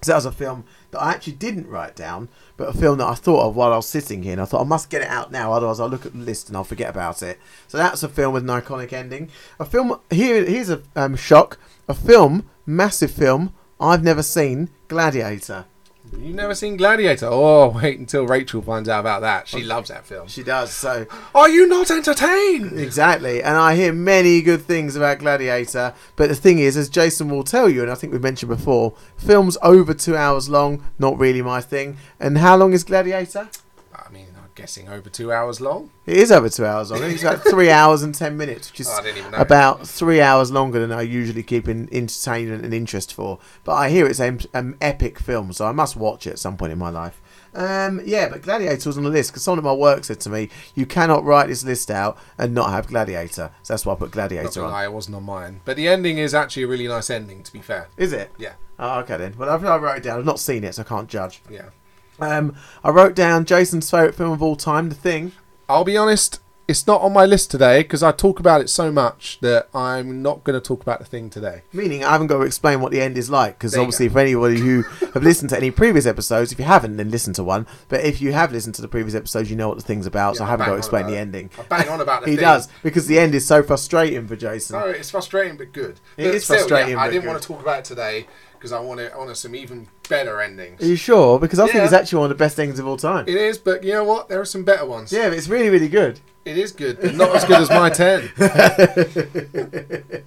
So 0.02 0.12
that 0.12 0.16
was 0.16 0.26
a 0.26 0.32
film 0.32 0.64
that 0.90 1.00
I 1.00 1.12
actually 1.12 1.32
didn't 1.32 1.66
write 1.66 1.96
down, 1.96 2.28
but 2.58 2.68
a 2.68 2.78
film 2.78 2.98
that 2.98 3.08
I 3.08 3.14
thought 3.14 3.48
of 3.48 3.56
while 3.56 3.72
I 3.72 3.76
was 3.76 3.88
sitting 3.88 4.22
here, 4.22 4.32
and 4.32 4.40
I 4.40 4.44
thought 4.44 4.60
I 4.60 4.68
must 4.68 4.90
get 4.90 5.00
it 5.00 5.08
out 5.08 5.32
now, 5.32 5.52
otherwise 5.52 5.80
I'll 5.80 5.88
look 5.88 6.04
at 6.04 6.12
the 6.12 6.18
list 6.18 6.48
and 6.48 6.56
I'll 6.56 6.62
forget 6.62 6.90
about 6.90 7.22
it. 7.22 7.40
So 7.66 7.78
that's 7.78 8.02
a 8.02 8.08
film 8.08 8.34
with 8.34 8.48
an 8.48 8.60
iconic 8.60 8.92
ending. 8.92 9.30
A 9.58 9.64
film 9.64 9.98
here. 10.10 10.44
Here's 10.44 10.68
a 10.68 10.82
um, 10.94 11.16
shock. 11.16 11.58
A 11.88 11.94
film, 11.94 12.48
massive 12.66 13.10
film 13.10 13.54
I've 13.80 14.04
never 14.04 14.22
seen. 14.22 14.68
Gladiator. 14.88 15.64
You've 16.18 16.34
never 16.34 16.54
seen 16.54 16.76
Gladiator? 16.76 17.28
Oh, 17.30 17.68
wait 17.82 17.98
until 17.98 18.26
Rachel 18.26 18.62
finds 18.62 18.88
out 18.88 19.00
about 19.00 19.20
that. 19.22 19.48
She 19.48 19.62
loves 19.62 19.88
that 19.88 20.06
film. 20.06 20.28
She 20.28 20.42
does 20.42 20.72
so. 20.72 21.06
Are 21.34 21.48
you 21.48 21.66
not 21.66 21.90
entertained? 21.90 22.78
Exactly, 22.78 23.42
and 23.42 23.56
I 23.56 23.76
hear 23.76 23.92
many 23.92 24.42
good 24.42 24.62
things 24.62 24.96
about 24.96 25.18
Gladiator. 25.18 25.94
But 26.16 26.28
the 26.28 26.34
thing 26.34 26.58
is, 26.58 26.76
as 26.76 26.88
Jason 26.88 27.28
will 27.28 27.44
tell 27.44 27.68
you, 27.68 27.82
and 27.82 27.90
I 27.90 27.94
think 27.94 28.12
we've 28.12 28.22
mentioned 28.22 28.50
before, 28.50 28.94
films 29.16 29.56
over 29.62 29.94
two 29.94 30.16
hours 30.16 30.48
long, 30.48 30.84
not 30.98 31.18
really 31.18 31.42
my 31.42 31.60
thing. 31.60 31.96
And 32.18 32.38
how 32.38 32.56
long 32.56 32.72
is 32.72 32.84
Gladiator? 32.84 33.48
I 33.94 34.10
mean, 34.10 34.33
guessing 34.54 34.88
over 34.88 35.08
two 35.10 35.32
hours 35.32 35.60
long. 35.60 35.90
It 36.06 36.16
is 36.16 36.30
over 36.30 36.48
two 36.48 36.64
hours 36.64 36.90
long. 36.90 37.00
I 37.00 37.02
think 37.06 37.14
it's 37.14 37.22
about 37.24 37.44
three 37.50 37.70
hours 37.70 38.02
and 38.02 38.14
ten 38.14 38.36
minutes, 38.36 38.70
which 38.70 38.80
is 38.80 38.88
Oh, 38.88 38.92
I 38.94 39.02
didn't 39.02 39.18
even 39.18 39.30
know. 39.32 39.38
about 39.38 39.86
three 39.86 40.20
hours 40.20 40.50
longer 40.52 40.78
than 40.80 40.92
I 40.92 41.02
usually 41.02 41.42
keep 41.42 41.68
in 41.68 41.88
entertainment 41.92 42.64
and 42.64 42.72
interest 42.72 43.12
for. 43.12 43.38
But 43.64 43.72
I 43.74 43.90
hear 43.90 44.06
it's 44.06 44.20
an 44.20 44.40
um, 44.54 44.76
epic 44.80 45.18
film, 45.18 45.52
so 45.52 45.66
I 45.66 45.72
must 45.72 45.96
watch 45.96 46.26
it 46.26 46.30
at 46.30 46.38
some 46.38 46.56
point 46.56 46.72
in 46.72 46.78
my 46.78 46.90
life. 46.90 47.20
Um, 47.56 48.00
yeah, 48.04 48.28
but 48.28 48.42
Gladiator 48.42 48.88
was 48.88 48.98
on 48.98 49.04
the 49.04 49.10
list 49.10 49.30
because 49.30 49.44
someone 49.44 49.60
at 49.60 49.64
my 49.64 49.72
work 49.72 50.02
said 50.04 50.18
to 50.20 50.30
me, 50.30 50.48
"You 50.74 50.86
cannot 50.86 51.24
write 51.24 51.46
this 51.48 51.64
list 51.64 51.90
out 51.90 52.18
and 52.36 52.52
not 52.52 52.70
have 52.70 52.88
Gladiator." 52.88 53.50
So 53.62 53.72
that's 53.72 53.86
why 53.86 53.92
I 53.92 53.96
put 53.96 54.10
Gladiator 54.10 54.48
gonna 54.50 54.66
on. 54.66 54.72
lie, 54.72 54.84
it 54.84 54.92
wasn't 54.92 55.16
on 55.16 55.22
mine. 55.24 55.60
But 55.64 55.76
the 55.76 55.86
ending 55.86 56.18
is 56.18 56.34
actually 56.34 56.64
a 56.64 56.66
really 56.68 56.88
nice 56.88 57.10
ending, 57.10 57.42
to 57.44 57.52
be 57.52 57.60
fair. 57.60 57.88
Is 57.96 58.12
it? 58.12 58.32
Yeah, 58.38 58.54
Oh, 58.78 58.98
okay 59.00 59.16
then. 59.18 59.34
Well, 59.38 59.48
I've, 59.50 59.64
I 59.64 59.76
wrote 59.76 59.98
it 59.98 60.02
down. 60.02 60.18
I've 60.18 60.24
not 60.24 60.40
seen 60.40 60.64
it, 60.64 60.74
so 60.74 60.82
I 60.82 60.84
can't 60.84 61.08
judge. 61.08 61.42
yeah. 61.48 61.66
Um, 62.20 62.54
I 62.82 62.90
wrote 62.90 63.14
down 63.14 63.44
Jason's 63.44 63.90
favourite 63.90 64.14
film 64.14 64.32
of 64.32 64.42
all 64.42 64.56
time, 64.56 64.88
The 64.88 64.94
Thing. 64.94 65.32
I'll 65.68 65.84
be 65.84 65.96
honest, 65.96 66.40
it's 66.68 66.86
not 66.86 67.00
on 67.02 67.12
my 67.12 67.26
list 67.26 67.50
today 67.50 67.82
because 67.82 68.02
I 68.02 68.12
talk 68.12 68.38
about 68.40 68.60
it 68.62 68.70
so 68.70 68.90
much 68.92 69.38
that 69.40 69.68
I'm 69.74 70.22
not 70.22 70.44
going 70.44 70.58
to 70.58 70.66
talk 70.66 70.80
about 70.82 70.98
the 70.98 71.04
thing 71.04 71.28
today. 71.28 71.62
Meaning, 71.72 72.04
I 72.04 72.12
haven't 72.12 72.28
got 72.28 72.38
to 72.38 72.42
explain 72.44 72.80
what 72.80 72.92
the 72.92 73.00
end 73.02 73.18
is 73.18 73.28
like 73.30 73.58
because 73.58 73.76
obviously, 73.76 74.08
for 74.08 74.18
anybody 74.20 74.60
who 74.60 74.82
have 75.12 75.22
listened 75.22 75.50
to 75.50 75.56
any 75.56 75.70
previous 75.70 76.06
episodes, 76.06 76.52
if 76.52 76.58
you 76.58 76.64
haven't, 76.64 76.96
then 76.96 77.10
listen 77.10 77.32
to 77.34 77.44
one. 77.44 77.66
But 77.88 78.04
if 78.04 78.22
you 78.22 78.32
have 78.32 78.52
listened 78.52 78.74
to 78.76 78.82
the 78.82 78.88
previous 78.88 79.14
episodes, 79.14 79.50
you 79.50 79.56
know 79.56 79.68
what 79.68 79.76
the 79.78 79.84
thing's 79.84 80.06
about. 80.06 80.36
so 80.36 80.44
Yeah, 80.44 80.48
I 80.48 80.50
haven't 80.52 80.66
got 80.66 80.72
to 80.72 80.78
explain 80.78 81.06
the 81.06 81.14
it. 81.14 81.18
ending. 81.20 81.50
I 81.58 81.62
bang 81.64 81.88
on 81.88 82.00
about 82.00 82.22
the 82.24 82.30
he 82.30 82.36
thing. 82.36 82.44
does 82.44 82.68
because 82.82 83.06
the 83.08 83.18
end 83.18 83.34
is 83.34 83.46
so 83.46 83.62
frustrating 83.62 84.26
for 84.28 84.36
Jason. 84.36 84.78
No, 84.78 84.86
it's 84.86 85.10
frustrating 85.10 85.56
but 85.58 85.72
good. 85.72 86.00
It 86.16 86.24
But 86.24 86.34
is 86.34 86.44
still, 86.44 86.56
frustrating, 86.58 86.92
Yeah, 86.94 87.00
I 87.00 87.08
didn't 87.10 87.22
good. 87.22 87.28
want 87.30 87.42
to 87.42 87.48
talk 87.48 87.60
about 87.60 87.80
it 87.80 87.84
today 87.84 88.26
because 88.52 88.72
I 88.72 88.80
want 88.80 89.00
to, 89.00 89.12
want 89.16 89.36
some 89.36 89.54
even 89.54 89.88
better 90.08 90.40
endings. 90.40 90.82
Are 90.82 90.86
you 90.86 90.96
sure? 90.96 91.38
Because 91.38 91.58
I 91.58 91.66
think 91.66 91.84
it's 91.84 91.92
actually 91.92 92.18
one 92.18 92.30
of 92.30 92.36
the 92.36 92.42
best 92.42 92.58
endings 92.58 92.78
of 92.78 92.86
all 92.86 92.96
time. 92.96 93.26
It 93.28 93.36
is, 93.36 93.58
but 93.58 93.84
you 93.84 93.92
know 93.92 94.04
what? 94.04 94.28
There 94.28 94.40
are 94.40 94.44
some 94.44 94.64
better 94.64 94.86
ones. 94.86 95.12
Yeah, 95.12 95.28
but 95.28 95.38
it's 95.38 95.48
really, 95.48 95.70
really 95.70 95.88
good. 95.88 96.20
It 96.44 96.58
is 96.58 96.72
good, 96.72 97.00
but 97.00 97.14
not 97.14 97.34
as 97.34 97.44
good 97.44 97.60
as 97.62 97.70
my 97.70 97.88
ten. 97.90 98.30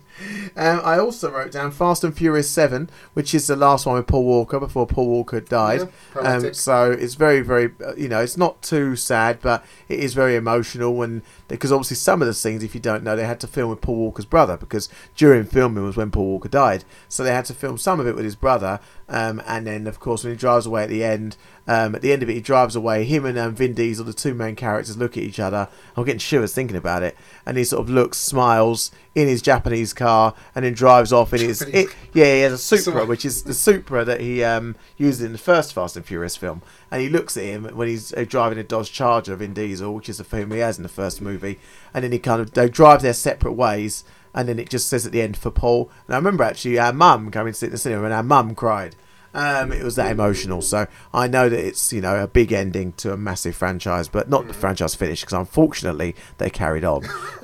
Um, 0.58 0.82
I 0.84 0.98
also 0.98 1.30
wrote 1.30 1.52
down 1.52 1.70
Fast 1.72 2.04
and 2.04 2.16
Furious 2.18 2.50
7, 2.50 2.90
which 3.14 3.36
is 3.36 3.46
the 3.46 3.56
last 3.56 3.86
one 3.86 3.96
with 3.96 4.08
Paul 4.08 4.24
Walker 4.24 4.60
before 4.60 4.88
Paul 4.88 5.08
Walker 5.08 5.40
died. 5.40 5.88
Yeah, 6.16 6.22
um, 6.22 6.54
so 6.56 6.92
it's 6.92 7.14
very, 7.14 7.42
very, 7.42 7.72
uh, 7.86 7.94
you 7.96 8.10
know, 8.10 8.22
it's 8.22 8.38
not 8.38 8.64
too 8.64 8.96
sad, 8.96 9.40
but 9.40 9.64
it 9.88 10.00
is 10.00 10.16
very 10.16 10.36
emotional. 10.36 11.04
And 11.04 11.22
because 11.48 11.72
obviously 11.72 11.98
some 11.98 12.24
of 12.24 12.28
the 12.28 12.34
scenes, 12.34 12.64
if 12.64 12.74
you 12.74 12.82
don't 12.82 13.04
know, 13.04 13.16
they 13.16 13.28
had 13.28 13.40
to 13.42 13.48
film 13.48 13.70
with 13.70 13.82
Paul 13.82 13.98
Walker's 13.98 14.26
brother 14.26 14.58
because 14.58 14.90
during 15.16 15.44
filming 15.44 15.84
was 15.84 15.96
when 15.96 16.10
Paul 16.10 16.26
Walker 16.26 16.50
died. 16.50 16.84
So 17.08 17.24
they 17.24 17.34
had 17.34 17.46
to 17.46 17.54
film 17.54 17.78
some 17.78 18.00
of 18.00 18.08
it 18.08 18.16
with 18.16 18.26
his 18.26 18.36
brother. 18.36 18.80
Um, 19.10 19.42
and 19.48 19.66
then, 19.66 19.88
of 19.88 20.00
course, 20.00 20.24
when 20.24 20.34
he 20.34 20.38
drives 20.38 20.66
away 20.66 20.84
at 20.84 20.90
the 20.90 21.04
end, 21.04 21.38
um, 21.66 21.96
at 21.96 22.02
the 22.02 22.12
end 22.12 22.24
of 22.24 22.30
it, 22.30 22.34
he 22.34 22.42
drives 22.42 22.76
away. 22.76 23.06
Him 23.06 23.26
and 23.26 23.38
um, 23.38 23.56
Vin 23.56 23.74
Diesel, 23.74 24.04
the 24.04 24.14
two 24.14 24.34
main 24.34 24.56
characters, 24.56 24.98
look 24.98 25.16
at 25.16 25.24
each 25.24 25.40
other. 25.40 25.70
I'm 25.96 26.04
getting 26.04 26.20
shivers 26.20 26.54
thinking 26.54 26.76
about 26.76 27.04
it. 27.04 27.16
And 27.46 27.58
he 27.58 27.64
sort 27.64 27.82
of 27.82 27.90
looks, 27.90 28.18
smiles 28.18 28.92
in 29.16 29.28
his 29.28 29.42
Japanese 29.42 29.94
car, 29.94 30.34
and 30.54 30.66
then 30.66 30.74
drives 30.74 31.14
off 31.14 31.34
in 31.34 31.40
his. 31.40 31.62
It, 31.62 31.88
yeah, 32.14 32.34
he 32.36 32.42
has 32.42 32.54
a 32.54 32.58
Supra, 32.58 33.06
which 33.06 33.24
is 33.24 33.44
the 33.44 33.54
Supra 33.54 34.04
that 34.04 34.20
he 34.20 34.44
um, 34.44 34.76
used 34.98 35.22
in 35.22 35.32
the 35.32 35.38
first 35.38 35.74
Fast 35.74 35.96
and 35.96 36.06
Furious 36.06 36.36
film. 36.36 36.62
And 36.92 37.02
he 37.02 37.10
looks 37.10 37.38
at 37.38 37.44
him 37.44 37.64
when 37.64 37.88
he's 37.88 38.14
uh, 38.14 38.26
driving 38.28 38.58
a 38.58 38.64
Dodge 38.64 38.92
Charger, 38.92 39.36
Vin 39.38 39.54
Diesel, 39.54 39.94
which 39.94 40.10
is 40.10 40.18
the 40.18 40.24
film 40.26 40.52
he 40.52 40.60
has 40.60 40.78
in 40.78 40.84
the 40.84 40.90
first 40.90 41.22
movie. 41.22 41.60
And 41.94 42.04
then 42.04 42.12
he 42.12 42.20
kind 42.20 42.42
of 42.42 42.52
they 42.52 42.70
drive 42.70 43.02
their 43.02 43.14
separate 43.14 43.54
ways. 43.54 44.04
And 44.38 44.48
then 44.48 44.60
it 44.60 44.70
just 44.70 44.88
says 44.88 45.04
at 45.04 45.12
the 45.12 45.24
end 45.24 45.36
for 45.36 45.50
Paul. 45.50 45.90
And 46.06 46.14
I 46.14 46.18
remember 46.20 46.44
actually 46.44 46.78
our 46.78 46.94
mum 46.94 47.32
coming 47.32 47.54
to 47.54 47.58
sit 47.58 47.66
in 47.66 47.72
the 47.72 47.80
cinema, 47.80 48.04
and 48.04 48.14
our 48.14 48.22
mum 48.22 48.54
cried. 48.54 48.96
Um, 49.34 49.72
it 49.72 49.84
was 49.84 49.96
that 49.96 50.12
emotional. 50.12 50.62
So 50.62 50.86
I 51.12 51.28
know 51.28 51.50
that 51.50 51.60
it's 51.60 51.92
you 51.92 52.02
know 52.02 52.22
a 52.22 52.28
big 52.28 52.54
ending 52.54 52.94
to 52.94 53.12
a 53.12 53.18
massive 53.18 53.56
franchise, 53.56 54.08
but 54.08 54.30
not 54.30 54.48
the 54.48 54.54
franchise 54.54 54.94
finished 54.94 55.24
because 55.24 55.40
unfortunately 55.40 56.16
they 56.38 56.52
carried 56.52 56.84
on. 56.84 57.04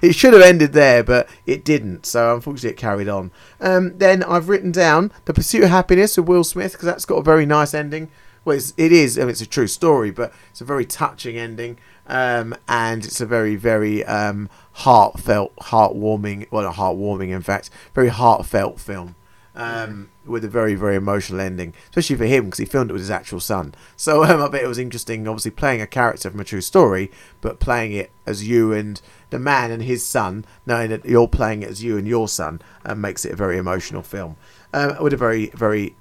it 0.00 0.14
should 0.14 0.32
have 0.32 0.42
ended 0.42 0.72
there, 0.72 1.04
but 1.04 1.28
it 1.44 1.62
didn't. 1.62 2.06
So 2.06 2.34
unfortunately 2.34 2.70
it 2.70 2.78
carried 2.78 3.08
on. 3.08 3.30
Um, 3.60 3.98
then 3.98 4.22
I've 4.22 4.48
written 4.48 4.72
down 4.72 5.12
the 5.26 5.34
Pursuit 5.34 5.64
of 5.64 5.68
Happiness 5.68 6.16
with 6.16 6.26
Will 6.26 6.44
Smith 6.44 6.72
because 6.72 6.86
that's 6.86 7.04
got 7.04 7.16
a 7.16 7.22
very 7.22 7.44
nice 7.44 7.74
ending. 7.74 8.10
Well, 8.46 8.56
it's, 8.56 8.72
it 8.78 8.92
is. 8.92 9.18
I 9.18 9.22
mean, 9.22 9.30
it's 9.30 9.40
a 9.40 9.46
true 9.46 9.66
story, 9.66 10.10
but 10.10 10.32
it's 10.52 10.60
a 10.60 10.64
very 10.64 10.86
touching 10.86 11.36
ending, 11.36 11.78
um, 12.06 12.54
and 12.68 13.04
it's 13.04 13.20
a 13.20 13.26
very, 13.26 13.56
very 13.56 14.04
um, 14.04 14.48
heartfelt, 14.72 15.54
heartwarming. 15.56 16.46
Well, 16.50 16.64
not 16.64 16.76
heartwarming, 16.76 17.30
in 17.30 17.42
fact, 17.42 17.70
very 17.94 18.08
heartfelt 18.08 18.80
film 18.80 19.16
um, 19.56 20.10
with 20.24 20.44
a 20.44 20.48
very, 20.48 20.74
very 20.74 20.94
emotional 20.96 21.40
ending, 21.40 21.74
especially 21.88 22.16
for 22.16 22.26
him 22.26 22.44
because 22.44 22.58
he 22.58 22.64
filmed 22.64 22.90
it 22.90 22.92
with 22.92 23.02
his 23.02 23.10
actual 23.10 23.40
son. 23.40 23.74
So 23.96 24.22
um, 24.24 24.40
I 24.40 24.48
bet 24.48 24.62
it 24.62 24.68
was 24.68 24.78
interesting, 24.78 25.26
obviously 25.26 25.50
playing 25.50 25.80
a 25.80 25.86
character 25.86 26.30
from 26.30 26.40
a 26.40 26.44
true 26.44 26.60
story, 26.60 27.10
but 27.40 27.58
playing 27.58 27.92
it 27.92 28.10
as 28.26 28.46
you 28.46 28.72
and 28.72 29.00
the 29.30 29.38
man 29.38 29.70
and 29.70 29.82
his 29.82 30.04
son, 30.04 30.44
knowing 30.66 30.90
that 30.90 31.04
you're 31.04 31.26
playing 31.26 31.62
it 31.62 31.70
as 31.70 31.82
you 31.82 31.96
and 31.98 32.06
your 32.06 32.28
son, 32.28 32.60
um, 32.84 33.00
makes 33.00 33.24
it 33.24 33.32
a 33.32 33.36
very 33.36 33.56
emotional 33.56 34.02
film 34.02 34.36
um, 34.72 35.02
with 35.02 35.12
a 35.12 35.16
very, 35.16 35.46
very 35.54 35.96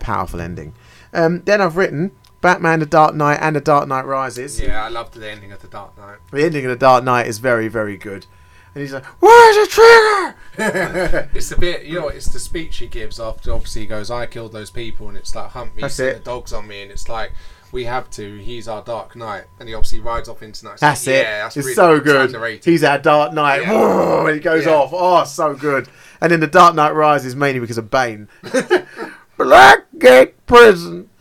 powerful 0.00 0.40
ending. 0.40 0.74
Then 1.12 1.60
I've 1.60 1.76
written 1.76 2.12
Batman: 2.40 2.80
The 2.80 2.86
Dark 2.86 3.14
Knight 3.14 3.38
and 3.40 3.56
The 3.56 3.60
Dark 3.60 3.88
Knight 3.88 4.06
Rises. 4.06 4.60
Yeah, 4.60 4.84
I 4.84 4.88
loved 4.88 5.14
the 5.14 5.30
ending 5.30 5.52
of 5.52 5.60
the 5.62 5.68
Dark 5.68 5.96
Knight. 5.98 6.18
The 6.30 6.44
ending 6.44 6.64
of 6.64 6.70
The 6.70 6.76
Dark 6.76 7.04
Knight 7.04 7.26
is 7.26 7.38
very, 7.38 7.68
very 7.68 7.96
good. 7.96 8.26
And 8.74 8.82
he's 8.82 8.92
like, 8.92 9.04
"Where's 9.20 9.56
the 9.56 9.66
trigger?" 9.72 10.34
It's 11.34 11.48
the 11.50 11.56
bit, 11.56 11.84
you 11.84 12.00
know, 12.00 12.08
it's 12.08 12.28
the 12.28 12.38
speech 12.38 12.76
he 12.78 12.86
gives 12.86 13.18
after. 13.20 13.52
Obviously, 13.52 13.82
he 13.82 13.86
goes, 13.86 14.10
"I 14.10 14.26
killed 14.26 14.52
those 14.52 14.70
people," 14.70 15.08
and 15.08 15.16
it's 15.16 15.34
like, 15.34 15.50
"Hunt 15.50 15.74
me, 15.76 15.82
That's 15.82 15.98
it. 15.98 16.18
the 16.18 16.30
dogs 16.30 16.52
on 16.52 16.66
me," 16.68 16.82
and 16.82 16.90
it's 16.90 17.08
like, 17.08 17.32
"We 17.72 17.84
have 17.84 18.10
to." 18.12 18.36
He's 18.38 18.68
our 18.68 18.82
Dark 18.82 19.16
Knight, 19.16 19.44
and 19.58 19.68
he 19.68 19.74
obviously 19.74 20.00
rides 20.00 20.28
off 20.28 20.42
into 20.42 20.64
night. 20.66 20.78
That's 20.80 21.06
it. 21.06 21.22
Yeah, 21.24 21.42
that's 21.44 21.56
it's 21.56 21.64
really- 21.66 21.74
so 21.74 22.00
good. 22.00 22.64
He's 22.64 22.84
our 22.84 22.98
Dark 22.98 23.32
Knight. 23.32 23.62
Yeah. 23.62 23.72
Whoa, 23.72 24.26
and 24.26 24.34
he 24.34 24.40
goes 24.40 24.66
Yeah. 24.66 24.72
off. 24.74 24.90
Oh, 24.92 25.24
so 25.24 25.54
good. 25.54 25.88
And 26.20 26.30
then 26.32 26.40
the 26.40 26.46
Dark 26.46 26.74
Knight 26.74 26.94
Rises 26.94 27.34
mainly 27.36 27.60
because 27.60 27.78
of 27.78 27.90
Bane. 27.90 28.28
Blackgate 29.96 30.32
Prison. 30.46 31.08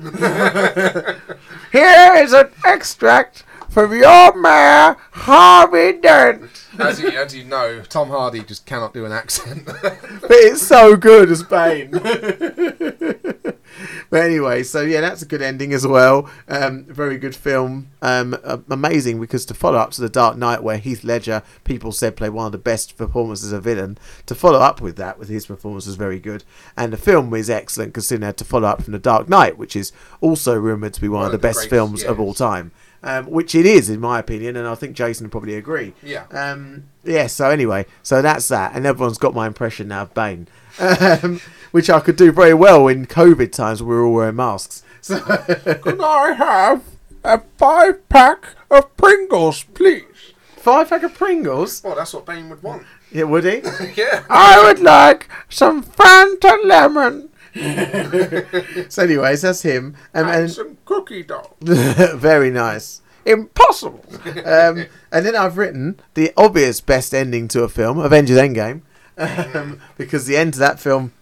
Here 1.71 2.13
is 2.15 2.33
an 2.33 2.49
extract 2.65 3.43
from 3.75 3.91
your 3.91 4.33
mayor, 4.37 4.95
Harvey 5.11 5.99
Dent. 5.99 6.49
as, 6.79 7.01
you, 7.01 7.09
as 7.09 7.35
you 7.35 7.43
know, 7.43 7.81
Tom 7.81 8.07
Hardy 8.07 8.41
just 8.41 8.65
cannot 8.65 8.93
do 8.93 9.03
an 9.03 9.11
accent. 9.11 9.65
But 9.75 10.31
it's 10.31 10.65
so 10.65 10.95
good 10.95 11.29
as 11.29 11.43
Bane. 11.43 11.91
but 14.09 14.13
anyway, 14.13 14.63
so 14.63 14.81
yeah, 14.81 15.01
that's 15.01 15.23
a 15.23 15.25
good 15.25 15.41
ending 15.41 15.73
as 15.73 15.85
well. 15.85 16.29
Um, 16.47 16.85
very 16.85 17.17
good 17.17 17.35
film. 17.35 17.89
Um, 18.01 18.37
uh, 18.45 18.59
amazing 18.69 19.19
because 19.19 19.45
to 19.47 19.53
follow 19.53 19.77
up 19.77 19.91
to 19.91 20.01
The 20.01 20.09
Dark 20.09 20.37
Knight, 20.37 20.63
where 20.63 20.77
Heath 20.77 21.03
Ledger, 21.03 21.43
people 21.65 21.91
said 21.91 22.15
played 22.15 22.29
one 22.29 22.45
of 22.45 22.53
the 22.53 22.57
best 22.57 22.95
performances 22.95 23.51
of 23.51 23.59
a 23.59 23.75
villain, 23.75 23.97
to 24.25 24.35
follow 24.35 24.59
up 24.59 24.79
with 24.79 24.95
that 24.95 25.19
with 25.19 25.27
his 25.27 25.47
performance 25.47 25.85
was 25.85 25.97
very 25.97 26.19
good. 26.19 26.45
And 26.77 26.93
the 26.93 26.97
film 26.97 27.33
is 27.33 27.49
excellent 27.49 27.93
considering 27.93 28.21
they 28.21 28.27
had 28.27 28.37
to 28.37 28.45
follow 28.45 28.69
up 28.69 28.83
from 28.83 28.93
The 28.93 28.99
Dark 28.99 29.27
Knight, 29.27 29.57
which 29.57 29.75
is 29.75 29.91
also 30.21 30.55
rumored 30.55 30.93
to 30.93 31.01
be 31.01 31.09
one, 31.09 31.25
of 31.25 31.33
the, 31.33 31.37
best 31.37 31.57
greatest, 31.57 31.69
films 31.69 32.03
of 32.05 32.21
all 32.21 32.33
time. 32.33 32.71
Um, 33.07 33.27
which 33.27 33.53
it 33.53 33.67
is, 33.67 33.87
in 33.87 33.99
my 33.99 34.17
opinion, 34.17 34.55
and 34.57 34.67
I 34.67 34.73
think 34.73 34.95
Jason 34.95 35.25
would 35.25 35.31
probably 35.31 35.55
agree. 35.55 35.93
Yeah. 36.01 36.25
Um, 36.31 36.85
yeah. 37.03 37.27
So 37.27 37.51
anyway, 37.51 37.85
so 38.01 38.23
that's 38.23 38.47
that, 38.47 38.75
and 38.75 38.83
everyone's 38.85 39.19
got 39.19 39.35
my 39.35 39.45
impression 39.45 39.89
now 39.89 40.01
of 40.01 40.13
Bane, 40.15 40.47
um, 40.79 41.39
which 41.69 41.87
I 41.87 41.99
could 41.99 42.15
do 42.15 42.31
very 42.31 42.55
well 42.55 42.87
in 42.87 43.05
COVID 43.05 43.51
times. 43.51 43.83
We 43.83 43.89
were 43.93 44.03
all 44.05 44.13
wearing 44.13 44.37
masks. 44.37 44.83
So 45.01 45.19
Can 45.83 46.01
I 46.01 46.33
have 46.33 46.81
a 47.23 47.41
five 47.57 48.09
pack 48.09 48.47
of 48.71 48.97
Pringles, 48.97 49.63
please? 49.75 50.33
five 50.57 50.89
pack 50.89 51.03
of 51.03 51.13
Pringles. 51.13 51.83
Well, 51.83 51.95
that's 51.95 52.11
what 52.15 52.25
Bane 52.25 52.49
would 52.49 52.63
want. 52.63 52.87
Yeah, 53.11 53.25
would 53.25 53.43
he? 53.43 53.61
yeah. 53.95 54.23
I 54.31 54.63
would 54.63 54.79
like 54.79 55.29
some 55.47 55.83
Fanta 55.83 56.57
lemon. 56.65 57.29
so, 58.89 59.03
anyways, 59.03 59.41
that's 59.41 59.61
him. 59.61 59.95
Um, 60.13 60.27
and 60.27 60.51
some 60.51 60.77
cookie 60.85 61.23
dough. 61.23 61.53
very 61.61 62.51
nice. 62.51 63.01
Impossible. 63.25 64.03
um, 64.45 64.85
and 65.11 65.25
then 65.25 65.35
I've 65.35 65.57
written 65.57 65.99
the 66.13 66.31
obvious 66.37 66.81
best 66.81 67.13
ending 67.13 67.47
to 67.49 67.63
a 67.63 67.69
film, 67.69 67.97
Avengers 67.99 68.37
Endgame, 68.37 68.81
um, 69.17 69.79
because 69.97 70.25
the 70.27 70.37
end 70.37 70.53
to 70.53 70.59
that 70.59 70.79
film. 70.79 71.13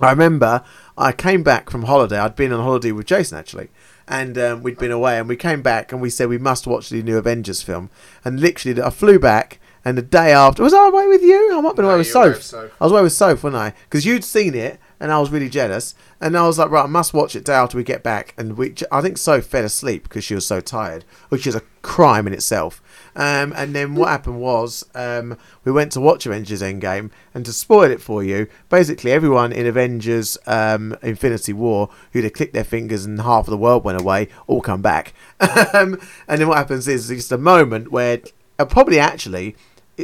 I 0.00 0.10
remember 0.10 0.62
I 0.96 1.12
came 1.12 1.42
back 1.42 1.70
from 1.70 1.84
holiday. 1.84 2.18
I'd 2.18 2.36
been 2.36 2.52
on 2.52 2.62
holiday 2.62 2.92
with 2.92 3.06
Jason 3.06 3.38
actually, 3.38 3.68
and 4.06 4.36
um, 4.38 4.62
we'd 4.62 4.78
been 4.78 4.90
away, 4.92 5.18
and 5.18 5.28
we 5.28 5.36
came 5.36 5.62
back 5.62 5.90
and 5.90 6.00
we 6.00 6.10
said 6.10 6.28
we 6.28 6.38
must 6.38 6.66
watch 6.66 6.90
the 6.90 7.02
new 7.02 7.16
Avengers 7.18 7.62
film. 7.62 7.90
And 8.24 8.38
literally, 8.40 8.80
I 8.80 8.90
flew 8.90 9.18
back, 9.18 9.58
and 9.84 9.96
the 9.96 10.02
day 10.02 10.32
after, 10.32 10.62
was 10.62 10.74
I 10.74 10.88
away 10.88 11.06
with 11.06 11.22
you? 11.22 11.50
I 11.52 11.60
might 11.60 11.68
have 11.70 11.76
been 11.76 11.84
No, 11.84 11.90
away 11.92 11.98
with 11.98 12.08
you 12.08 12.14
away 12.20 12.28
with 12.30 12.42
Soph. 12.44 12.70
I 12.80 12.84
was 12.84 12.92
away 12.92 13.02
with 13.02 13.12
Soph, 13.12 13.42
wasn't 13.44 13.56
I? 13.62 13.72
Because 13.84 14.04
you'd 14.04 14.24
seen 14.24 14.54
it, 14.54 14.78
and 15.00 15.12
I 15.12 15.18
was 15.18 15.30
really 15.30 15.48
jealous. 15.48 15.94
And 16.20 16.36
I 16.36 16.46
was 16.46 16.58
like, 16.58 16.70
right, 16.70 16.84
I 16.84 16.88
must 16.88 17.12
watch 17.12 17.36
it 17.36 17.44
day 17.44 17.54
after 17.54 17.76
we 17.76 17.84
get 17.84 18.02
back. 18.02 18.34
And 18.38 18.56
we, 18.56 18.74
I 18.90 19.00
think 19.00 19.18
Soph 19.18 19.44
fell 19.44 19.64
asleep 19.64 20.04
because 20.04 20.24
she 20.24 20.34
was 20.34 20.46
so 20.46 20.60
tired, 20.60 21.04
which 21.28 21.46
is 21.46 21.54
a 21.54 21.62
crime 21.82 22.26
in 22.26 22.32
itself. 22.32 22.82
Um, 23.14 23.52
and 23.56 23.74
then 23.74 23.94
what 23.94 24.08
happened 24.08 24.40
was 24.40 24.84
um, 24.94 25.38
we 25.64 25.72
went 25.72 25.92
to 25.92 26.00
watch 26.00 26.26
Avengers 26.26 26.62
Endgame, 26.62 27.10
and 27.34 27.44
to 27.46 27.52
spoil 27.52 27.90
it 27.90 28.02
for 28.02 28.22
you, 28.22 28.46
basically 28.68 29.12
everyone 29.12 29.52
in 29.52 29.66
Avengers 29.66 30.36
um, 30.46 30.96
Infinity 31.02 31.52
War 31.52 31.90
who'd 32.12 32.24
have 32.24 32.32
clicked 32.32 32.52
their 32.54 32.64
fingers 32.64 33.04
and 33.04 33.20
half 33.20 33.46
of 33.46 33.50
the 33.50 33.56
world 33.56 33.84
went 33.84 34.00
away, 34.00 34.28
all 34.46 34.60
come 34.60 34.82
back. 34.82 35.14
um, 35.74 35.98
and 36.28 36.40
then 36.40 36.48
what 36.48 36.58
happens 36.58 36.88
is 36.88 37.08
just 37.08 37.32
a 37.32 37.38
moment 37.38 37.90
where 37.90 38.20
uh, 38.58 38.64
probably 38.64 38.98
actually 38.98 39.56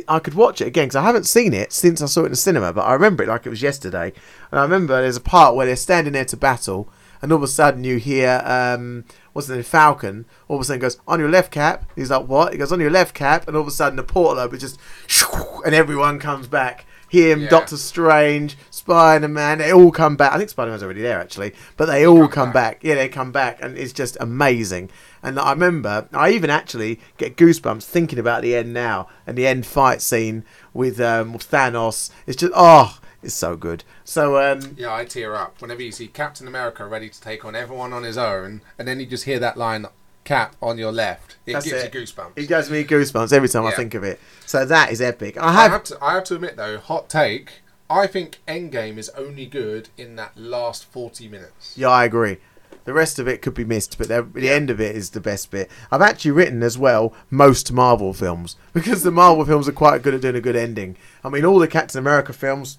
I 0.08 0.18
could 0.20 0.34
watch 0.34 0.60
it 0.60 0.66
again 0.66 0.86
because 0.86 0.96
I 0.96 1.02
haven't 1.02 1.26
seen 1.26 1.52
it 1.52 1.72
since 1.72 2.00
I 2.00 2.06
saw 2.06 2.22
it 2.22 2.26
in 2.26 2.32
the 2.32 2.36
cinema, 2.36 2.72
but 2.72 2.82
I 2.82 2.94
remember 2.94 3.22
it 3.22 3.28
like 3.28 3.44
it 3.46 3.50
was 3.50 3.62
yesterday. 3.62 4.12
And 4.50 4.58
I 4.58 4.62
remember 4.62 5.00
there's 5.00 5.16
a 5.16 5.20
part 5.20 5.54
where 5.54 5.66
they're 5.66 5.76
standing 5.76 6.14
there 6.14 6.24
to 6.26 6.36
battle, 6.36 6.88
and 7.20 7.30
all 7.30 7.36
of 7.36 7.42
a 7.42 7.48
sudden 7.48 7.84
you 7.84 7.98
hear, 7.98 8.42
um, 8.44 9.04
what's 9.32 9.48
the 9.48 9.56
name, 9.56 9.64
Falcon, 9.64 10.24
all 10.48 10.56
of 10.56 10.62
a 10.62 10.64
sudden 10.64 10.80
goes, 10.80 10.98
on 11.06 11.20
your 11.20 11.28
left 11.28 11.52
cap. 11.52 11.90
He's 11.94 12.10
like, 12.10 12.26
what? 12.26 12.52
He 12.52 12.58
goes, 12.58 12.72
on 12.72 12.80
your 12.80 12.90
left 12.90 13.14
cap, 13.14 13.46
and 13.46 13.56
all 13.56 13.62
of 13.62 13.68
a 13.68 13.72
sudden 13.72 13.96
the 13.96 14.02
portal 14.02 14.42
opens, 14.42 14.62
just, 14.62 14.78
and 15.64 15.74
everyone 15.74 16.18
comes 16.18 16.48
back. 16.48 16.86
Him, 17.12 17.42
Yeah. 17.42 17.48
Doctor 17.50 17.76
Strange, 17.76 18.56
Spider 18.70 19.28
Man, 19.28 19.58
they 19.58 19.70
all 19.70 19.92
come 19.92 20.16
back. 20.16 20.32
I 20.32 20.38
think 20.38 20.48
Spider 20.48 20.70
Man's 20.70 20.82
already 20.82 21.02
there 21.02 21.20
actually, 21.20 21.52
but 21.76 21.84
they 21.84 22.06
all 22.06 22.20
come 22.20 22.30
come 22.30 22.52
back. 22.52 22.76
back. 22.80 22.84
Yeah, 22.84 22.94
they 22.94 23.10
come 23.10 23.32
back, 23.32 23.58
and 23.60 23.76
it's 23.76 23.92
just 23.92 24.16
amazing. 24.18 24.88
And 25.22 25.38
I 25.38 25.50
remember, 25.52 26.08
I 26.14 26.30
even 26.30 26.48
actually 26.48 27.00
get 27.18 27.36
goosebumps 27.36 27.82
thinking 27.84 28.18
about 28.18 28.40
the 28.40 28.56
end 28.56 28.72
now 28.72 29.08
and 29.26 29.36
the 29.36 29.46
end 29.46 29.66
fight 29.66 30.00
scene 30.00 30.44
with 30.72 31.00
um, 31.02 31.34
Thanos. 31.34 32.10
It's 32.26 32.38
just, 32.38 32.52
oh, 32.56 32.98
it's 33.22 33.34
so 33.34 33.56
good. 33.56 33.84
So, 34.04 34.38
um, 34.38 34.74
Yeah, 34.78 34.94
I 34.94 35.04
tear 35.04 35.36
up 35.36 35.60
whenever 35.60 35.82
you 35.82 35.92
see 35.92 36.08
Captain 36.08 36.48
America 36.48 36.86
ready 36.86 37.10
to 37.10 37.20
take 37.20 37.44
on 37.44 37.54
everyone 37.54 37.92
on 37.92 38.04
his 38.04 38.16
own, 38.16 38.62
and 38.78 38.88
then 38.88 38.98
you 39.00 39.04
just 39.06 39.24
hear 39.24 39.38
that 39.38 39.58
line, 39.58 39.84
"Cap 40.24 40.56
on 40.62 40.78
your 40.78 40.92
left." 40.92 41.36
It 41.46 41.54
That's 41.54 41.64
gives 41.66 41.82
it. 41.82 41.94
you 41.94 42.00
goosebumps. 42.00 42.32
it 42.36 42.46
gives 42.48 42.70
me 42.70 42.84
goosebumps 42.84 43.32
every 43.32 43.48
time 43.48 43.64
I 43.66 43.72
think 43.72 43.94
of 43.94 44.04
it. 44.04 44.20
So 44.46 44.64
that 44.64 44.92
is 44.92 45.00
epic. 45.00 45.36
I 45.36 45.48
I 45.48 45.52
have, 45.52 45.70
have 45.72 45.84
to, 45.84 45.98
I 46.00 46.14
have 46.14 46.24
to 46.24 46.36
admit 46.36 46.56
though, 46.56 46.78
hot 46.78 47.08
take. 47.08 47.62
I 47.90 48.06
think 48.06 48.40
Endgame 48.48 48.96
is 48.96 49.10
only 49.10 49.44
good 49.46 49.88
in 49.98 50.16
that 50.16 50.36
last 50.36 50.84
forty 50.84 51.28
minutes. 51.28 51.76
yeah, 51.76 51.88
I 51.88 52.04
agree. 52.04 52.38
The 52.84 52.92
rest 52.92 53.20
of 53.20 53.28
it 53.28 53.42
could 53.42 53.54
be 53.54 53.64
missed, 53.64 53.96
but 53.96 54.08
the, 54.08 54.22
the 54.22 54.50
end 54.50 54.68
of 54.68 54.80
it 54.80 54.96
is 54.96 55.10
the 55.10 55.20
best 55.20 55.52
bit. 55.52 55.70
I've 55.92 56.02
actually 56.02 56.32
written 56.32 56.64
as 56.64 56.76
well 56.76 57.12
most 57.30 57.70
Marvel 57.70 58.12
films 58.12 58.56
because 58.72 59.02
the 59.04 59.12
Marvel 59.12 59.44
films 59.44 59.68
are 59.68 59.72
quite 59.72 60.02
good 60.02 60.14
at 60.14 60.20
doing 60.22 60.34
a 60.36 60.40
good 60.40 60.56
ending. 60.56 60.96
I 61.22 61.28
mean, 61.28 61.44
all 61.44 61.58
the 61.60 61.68
Captain 61.68 61.98
America 61.98 62.32
films, 62.32 62.78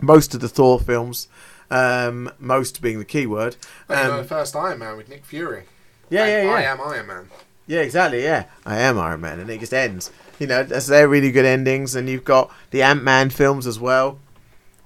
most 0.00 0.34
of 0.34 0.40
the 0.40 0.48
Thor 0.48 0.78
films, 0.78 1.28
um, 1.70 2.30
most 2.38 2.82
being 2.82 2.98
the 2.98 3.04
key 3.04 3.26
word. 3.26 3.56
Um, 3.88 4.16
the 4.18 4.24
first 4.24 4.54
Iron 4.56 4.80
Man 4.80 4.96
with 4.98 5.08
Nick 5.08 5.24
Fury. 5.24 5.64
Yeah, 6.10 6.26
yeah, 6.26 6.42
yeah. 6.42 6.50
I 6.50 6.62
am 6.62 6.80
Iron 6.80 7.06
Man. 7.06 7.28
Yeah, 7.66 7.80
exactly. 7.80 8.22
Yeah, 8.24 8.44
I 8.66 8.78
am 8.80 8.98
Iron 8.98 9.20
Man, 9.20 9.38
and 9.40 9.48
it 9.48 9.60
just 9.60 9.72
ends. 9.72 10.10
You 10.38 10.46
know, 10.46 10.62
that's 10.64 10.86
they're 10.86 11.08
really 11.08 11.30
good 11.30 11.44
endings, 11.44 11.94
and 11.94 12.08
you've 12.08 12.24
got 12.24 12.50
the 12.70 12.82
Ant 12.82 13.02
Man 13.02 13.30
films 13.30 13.66
as 13.66 13.78
well. 13.78 14.18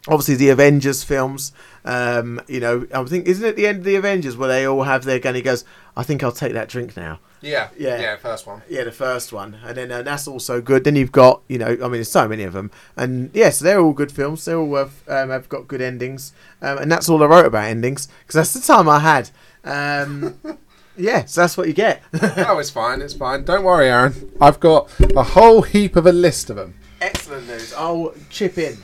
Obviously, 0.06 0.34
the 0.34 0.50
Avengers 0.50 1.02
films. 1.02 1.52
Um, 1.86 2.40
you 2.46 2.60
know, 2.60 2.86
I 2.94 3.02
think 3.04 3.26
isn't 3.26 3.44
it 3.44 3.56
the 3.56 3.66
end 3.66 3.78
of 3.78 3.84
the 3.84 3.96
Avengers 3.96 4.36
where 4.36 4.48
they 4.48 4.66
all 4.66 4.82
have 4.82 5.04
their 5.04 5.18
gun? 5.18 5.34
He 5.34 5.42
goes, 5.42 5.64
"I 5.96 6.02
think 6.02 6.22
I'll 6.22 6.32
take 6.32 6.52
that 6.52 6.68
drink 6.68 6.96
now." 6.96 7.20
Yeah, 7.40 7.68
Yeah. 7.76 8.00
yeah, 8.00 8.16
first 8.16 8.46
one. 8.46 8.62
Yeah, 8.70 8.84
the 8.84 8.92
first 8.92 9.30
one, 9.32 9.58
and 9.64 9.76
then 9.76 9.92
uh, 9.92 10.02
that's 10.02 10.26
also 10.26 10.60
good. 10.62 10.84
Then 10.84 10.96
you've 10.96 11.12
got, 11.12 11.42
you 11.46 11.58
know, 11.58 11.66
I 11.68 11.74
mean, 11.76 11.92
there's 11.92 12.10
so 12.10 12.26
many 12.26 12.42
of 12.42 12.54
them, 12.54 12.70
and 12.96 13.30
yes, 13.34 13.58
they're 13.58 13.80
all 13.80 13.92
good 13.92 14.10
films. 14.10 14.44
They're 14.46 14.56
all 14.58 14.74
have, 14.76 14.92
um, 15.08 15.28
have 15.28 15.48
got 15.50 15.68
good 15.68 15.82
endings, 15.82 16.32
um, 16.62 16.78
and 16.78 16.90
that's 16.90 17.08
all 17.08 17.22
I 17.22 17.26
wrote 17.26 17.44
about 17.46 17.64
endings 17.64 18.08
because 18.26 18.34
that's 18.34 18.54
the 18.54 18.60
time 18.60 18.88
I 18.88 18.98
had. 19.00 19.30
Um, 19.64 20.38
yeah, 20.96 21.24
so 21.24 21.40
that's 21.42 21.56
what 21.56 21.66
you 21.68 21.72
get. 21.74 22.02
oh, 22.22 22.58
it's 22.58 22.70
fine, 22.70 23.02
it's 23.02 23.14
fine. 23.14 23.44
Don't 23.44 23.64
worry, 23.64 23.88
Aaron. 23.88 24.30
I've 24.40 24.60
got 24.60 24.90
a 25.16 25.22
whole 25.22 25.62
heap 25.62 25.96
of 25.96 26.06
a 26.06 26.12
list 26.12 26.50
of 26.50 26.56
them. 26.56 26.74
Excellent 27.00 27.46
news. 27.46 27.72
I'll 27.74 28.14
chip 28.30 28.56
in. 28.58 28.78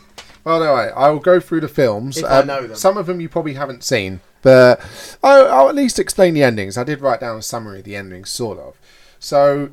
Well, 0.44 0.60
no, 0.60 0.74
I, 0.74 0.86
I 0.88 1.10
will 1.10 1.18
go 1.20 1.38
through 1.40 1.60
the 1.60 1.68
films. 1.68 2.16
If 2.18 2.24
I 2.24 2.40
Um, 2.40 2.46
know 2.46 2.66
them. 2.66 2.76
Some 2.76 2.96
of 2.96 3.06
them 3.06 3.20
you 3.20 3.28
probably 3.28 3.54
haven't 3.54 3.84
seen, 3.84 4.20
but 4.42 4.80
I'll, 5.22 5.46
I'll 5.48 5.68
at 5.68 5.74
least 5.74 5.98
explain 5.98 6.34
the 6.34 6.42
endings. 6.42 6.76
I 6.78 6.84
did 6.84 7.00
write 7.00 7.20
down 7.20 7.38
a 7.38 7.42
summary 7.42 7.80
of 7.80 7.84
the 7.84 7.94
endings, 7.96 8.30
sort 8.30 8.58
of. 8.58 8.74
So, 9.18 9.70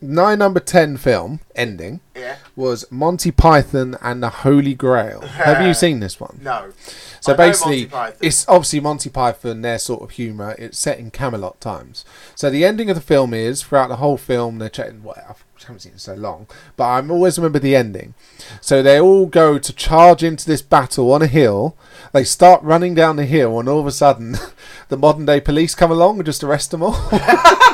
my 0.00 0.34
number 0.34 0.60
10 0.60 0.96
film, 0.96 1.40
ending, 1.54 2.00
Yeah. 2.16 2.36
was 2.56 2.86
Monty 2.90 3.30
Python 3.30 3.98
and 4.00 4.22
the 4.22 4.30
Holy 4.30 4.74
Grail. 4.74 5.20
Have 5.22 5.66
you 5.66 5.74
seen 5.84 6.00
this 6.00 6.18
one? 6.18 6.40
No. 6.42 6.72
So 7.20 7.32
I 7.32 7.36
basically, 7.36 7.90
it's 8.20 8.48
obviously 8.48 8.80
Monty 8.80 9.10
Python, 9.10 9.62
their 9.62 9.78
sort 9.78 10.02
of 10.02 10.10
humour. 10.10 10.54
It's 10.58 10.78
set 10.78 10.98
in 10.98 11.10
Camelot 11.10 11.60
times. 11.60 12.04
So 12.34 12.50
the 12.50 12.64
ending 12.64 12.90
of 12.90 12.96
the 12.96 13.02
film 13.02 13.34
is 13.34 13.62
throughout 13.62 13.88
the 13.88 13.96
whole 13.96 14.16
film 14.16 14.58
they're 14.58 14.68
chatting. 14.68 15.02
What 15.02 15.18
I 15.18 15.34
haven't 15.60 15.80
seen 15.80 15.92
it 15.92 16.00
so 16.00 16.14
long, 16.14 16.46
but 16.76 16.84
I 16.84 17.08
always 17.08 17.38
remember 17.38 17.58
the 17.58 17.76
ending. 17.76 18.14
So 18.60 18.82
they 18.82 19.00
all 19.00 19.26
go 19.26 19.58
to 19.58 19.72
charge 19.72 20.22
into 20.22 20.46
this 20.46 20.62
battle 20.62 21.12
on 21.12 21.22
a 21.22 21.26
hill. 21.26 21.76
They 22.12 22.24
start 22.24 22.62
running 22.62 22.94
down 22.94 23.16
the 23.16 23.26
hill, 23.26 23.58
and 23.58 23.68
all 23.68 23.80
of 23.80 23.86
a 23.86 23.92
sudden, 23.92 24.36
the 24.88 24.96
modern 24.96 25.26
day 25.26 25.40
police 25.40 25.74
come 25.74 25.90
along 25.90 26.18
and 26.18 26.26
just 26.26 26.44
arrest 26.44 26.70
them 26.70 26.82
all. 26.82 26.96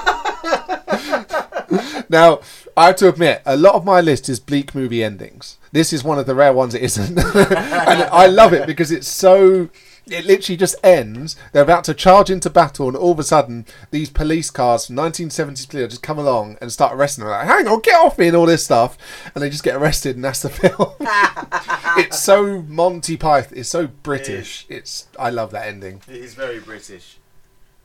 Now, 2.09 2.41
I 2.77 2.87
have 2.87 2.97
to 2.97 3.09
admit, 3.09 3.43
a 3.47 3.57
lot 3.57 3.75
of 3.75 3.85
my 3.85 4.01
list 4.01 4.29
is 4.29 4.41
bleak 4.41 4.75
movie 4.75 5.05
endings. 5.05 5.59
This 5.73 5.93
is 5.93 6.03
one 6.05 6.19
of 6.19 6.27
the 6.27 6.35
rare 6.35 6.53
ones 6.53 6.75
it 6.75 6.83
isn't. 6.83 7.19
and 7.37 8.03
I 8.05 8.27
love 8.27 8.53
it 8.53 8.67
because 8.67 8.91
it's 8.91 9.09
so. 9.09 9.69
It 10.07 10.27
literally 10.27 10.59
just 10.59 10.77
ends. 10.85 11.35
They're 11.53 11.63
about 11.63 11.85
to 11.85 11.95
charge 11.95 12.29
into 12.29 12.51
battle, 12.51 12.89
and 12.89 12.97
all 12.97 13.13
of 13.13 13.19
a 13.19 13.23
sudden, 13.23 13.65
these 13.91 14.11
police 14.11 14.51
cars 14.51 14.87
from 14.87 14.97
1970s 14.97 15.67
Clear 15.71 15.89
just 15.89 16.03
come 16.03 16.19
along 16.19 16.59
and 16.61 16.71
start 16.71 16.93
arresting 16.93 17.25
them. 17.25 17.31
Like, 17.31 17.47
hang 17.47 17.67
on, 17.67 17.81
get 17.81 17.95
off 17.99 18.19
me, 18.19 18.27
and 18.29 18.37
all 18.37 18.45
this 18.45 18.65
stuff. 18.67 18.99
And 19.35 19.43
they 19.43 19.49
just 19.49 19.65
get 19.65 19.77
arrested, 19.77 20.17
and 20.17 20.25
that's 20.25 20.43
the 20.43 20.51
film. 20.51 20.93
it's 21.99 22.21
so 22.21 22.61
Monty 22.63 23.17
Python. 23.17 23.57
It's 23.59 23.71
so 23.71 23.87
British. 23.87 24.67
It's. 24.69 25.07
I 25.19 25.31
love 25.31 25.53
that 25.53 25.67
ending. 25.69 26.03
It 26.07 26.17
is 26.17 26.35
very 26.35 26.61
British. 26.61 27.17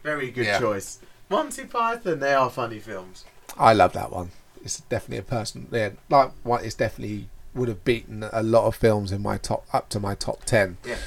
Very 0.04 0.30
good 0.30 0.46
Yeah. 0.46 0.60
choice. 0.60 1.00
Monty 1.30 1.66
Python, 1.66 2.20
they 2.20 2.34
are 2.34 2.50
funny 2.50 2.80
films. 2.80 3.24
I 3.58 3.74
love 3.74 3.94
that 3.94 4.12
one. 4.12 4.32
It's 4.64 4.82
definitely 4.82 5.18
a 5.18 5.24
person. 5.24 5.68
Yeah, 5.72 5.92
like 6.10 6.32
what 6.44 6.64
it's 6.64 6.76
definitely 6.76 7.28
would 7.56 7.68
have 7.68 7.84
beaten 7.84 8.24
a 8.32 8.44
lot 8.44 8.66
of 8.66 8.76
films 8.76 9.12
in 9.12 9.22
my 9.22 9.38
top 9.38 9.66
up 9.74 9.90
to 9.90 10.00
my 10.00 10.16
top 10.16 10.46
ten. 10.46 10.78
Yeah. 10.86 10.98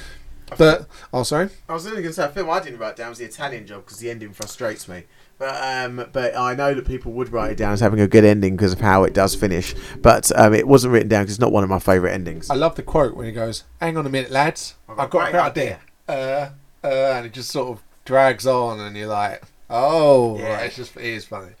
But 0.57 0.87
oh, 1.13 1.23
sorry. 1.23 1.49
I 1.67 1.73
was 1.73 1.87
only 1.87 2.01
going 2.01 2.11
to 2.11 2.13
say 2.13 2.25
a 2.25 2.29
film 2.29 2.49
I 2.49 2.59
didn't 2.59 2.79
write 2.79 2.95
down 2.95 3.09
was 3.09 3.17
the 3.17 3.25
Italian 3.25 3.65
Job 3.65 3.85
because 3.85 3.99
the 3.99 4.11
ending 4.11 4.33
frustrates 4.33 4.87
me. 4.87 5.03
But 5.39 5.61
um, 5.63 6.07
but 6.13 6.37
I 6.37 6.53
know 6.53 6.73
that 6.73 6.85
people 6.85 7.11
would 7.13 7.31
write 7.31 7.51
it 7.51 7.57
down 7.57 7.73
as 7.73 7.79
having 7.79 7.99
a 7.99 8.07
good 8.07 8.23
ending 8.23 8.55
because 8.55 8.73
of 8.73 8.81
how 8.81 9.03
it 9.03 9.13
does 9.13 9.33
finish. 9.33 9.73
But 10.01 10.31
um, 10.37 10.53
it 10.53 10.67
wasn't 10.67 10.93
written 10.93 11.09
down 11.09 11.23
because 11.23 11.35
it's 11.35 11.41
not 11.41 11.51
one 11.51 11.63
of 11.63 11.69
my 11.69 11.79
favourite 11.79 12.13
endings. 12.13 12.49
I 12.49 12.55
love 12.55 12.75
the 12.75 12.83
quote 12.83 13.15
when 13.15 13.25
he 13.25 13.31
goes, 13.31 13.63
"Hang 13.81 13.97
on 13.97 14.05
a 14.05 14.09
minute, 14.09 14.29
lads, 14.29 14.75
I've 14.87 15.09
got, 15.09 15.29
a 15.29 15.31
great 15.31 15.41
idea." 15.41 15.79
Uh, 16.07 16.49
uh, 16.83 17.13
and 17.15 17.25
it 17.25 17.33
just 17.33 17.49
sort 17.49 17.69
of 17.69 17.83
drags 18.05 18.45
on, 18.45 18.79
and 18.79 18.95
you're 18.95 19.07
like, 19.07 19.41
oh, 19.69 20.37
Yeah. 20.37 20.59
it's 20.59 20.75
just 20.75 20.95
it 20.97 21.03
is 21.03 21.25
funny. 21.25 21.53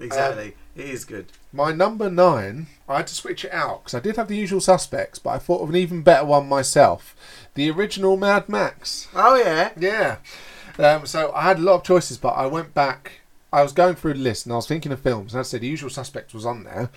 Exactly. 0.00 0.54
It 0.76 0.84
is 0.88 1.04
good. 1.04 1.26
My 1.52 1.72
number 1.72 2.10
nine, 2.10 2.66
I 2.88 2.98
had 2.98 3.06
to 3.08 3.14
switch 3.14 3.44
it 3.44 3.52
out 3.52 3.82
because 3.84 3.94
I 3.94 4.00
did 4.00 4.16
have 4.16 4.28
the 4.28 4.36
usual 4.36 4.60
suspects, 4.60 5.18
but 5.18 5.30
I 5.30 5.38
thought 5.38 5.62
of 5.62 5.70
an 5.70 5.76
even 5.76 6.02
better 6.02 6.26
one 6.26 6.48
myself. 6.48 7.16
The 7.54 7.70
original 7.70 8.16
Mad 8.16 8.48
Max. 8.48 9.08
Oh 9.14 9.36
yeah. 9.36 9.70
Yeah. 9.78 10.16
Um, 10.78 11.06
so 11.06 11.32
I 11.34 11.42
had 11.42 11.58
a 11.58 11.62
lot 11.62 11.76
of 11.76 11.82
choices, 11.84 12.18
but 12.18 12.34
I 12.34 12.46
went 12.46 12.74
back. 12.74 13.20
I 13.52 13.62
was 13.62 13.72
going 13.72 13.94
through 13.94 14.14
the 14.14 14.20
list 14.20 14.44
and 14.44 14.52
I 14.52 14.56
was 14.56 14.66
thinking 14.68 14.92
of 14.92 15.00
films, 15.00 15.32
and 15.32 15.40
I 15.40 15.42
said 15.42 15.62
the 15.62 15.66
usual 15.66 15.88
suspects 15.90 16.34
was 16.34 16.44
on 16.44 16.64
there. 16.64 16.90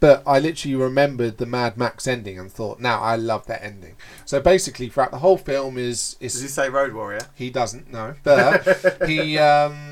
But 0.00 0.22
I 0.26 0.38
literally 0.38 0.74
remembered 0.76 1.36
the 1.36 1.44
Mad 1.44 1.76
Max 1.76 2.06
ending 2.06 2.38
and 2.38 2.50
thought, 2.50 2.80
now 2.80 3.02
I 3.02 3.16
love 3.16 3.46
that 3.48 3.62
ending. 3.62 3.96
So 4.24 4.40
basically, 4.40 4.88
throughout 4.88 5.10
the 5.10 5.18
whole 5.18 5.36
film 5.36 5.76
is 5.76 6.16
is 6.20 6.32
Does 6.32 6.42
he 6.42 6.48
say 6.48 6.70
Road 6.70 6.94
Warrior? 6.94 7.20
he 7.34 7.50
doesn't 7.50 7.92
know, 7.92 8.14
but 8.24 9.02
he 9.06 9.36
um, 9.36 9.89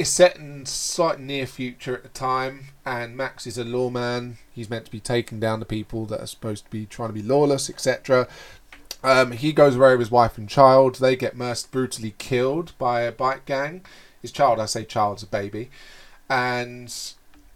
is 0.00 0.08
set 0.08 0.36
in 0.36 0.64
slight 0.64 1.20
near 1.20 1.46
future 1.46 1.94
at 1.94 2.02
the 2.02 2.08
time, 2.08 2.68
and 2.86 3.16
Max 3.16 3.46
is 3.46 3.58
a 3.58 3.64
lawman. 3.64 4.38
He's 4.50 4.70
meant 4.70 4.86
to 4.86 4.90
be 4.90 4.98
taking 4.98 5.38
down 5.38 5.60
the 5.60 5.66
people 5.66 6.06
that 6.06 6.20
are 6.20 6.26
supposed 6.26 6.64
to 6.64 6.70
be 6.70 6.86
trying 6.86 7.10
to 7.10 7.14
be 7.14 7.22
lawless, 7.22 7.68
etc. 7.68 8.26
Um, 9.04 9.32
he 9.32 9.52
goes 9.52 9.76
away 9.76 9.92
with 9.92 10.00
his 10.00 10.10
wife 10.10 10.38
and 10.38 10.48
child. 10.48 10.96
They 10.96 11.16
get 11.16 11.36
most 11.36 11.70
brutally 11.70 12.14
killed 12.16 12.72
by 12.78 13.02
a 13.02 13.12
bike 13.12 13.44
gang. 13.44 13.84
His 14.22 14.32
child, 14.32 14.58
I 14.58 14.66
say 14.66 14.84
child's 14.84 15.22
a 15.22 15.26
baby, 15.26 15.70
and 16.30 16.92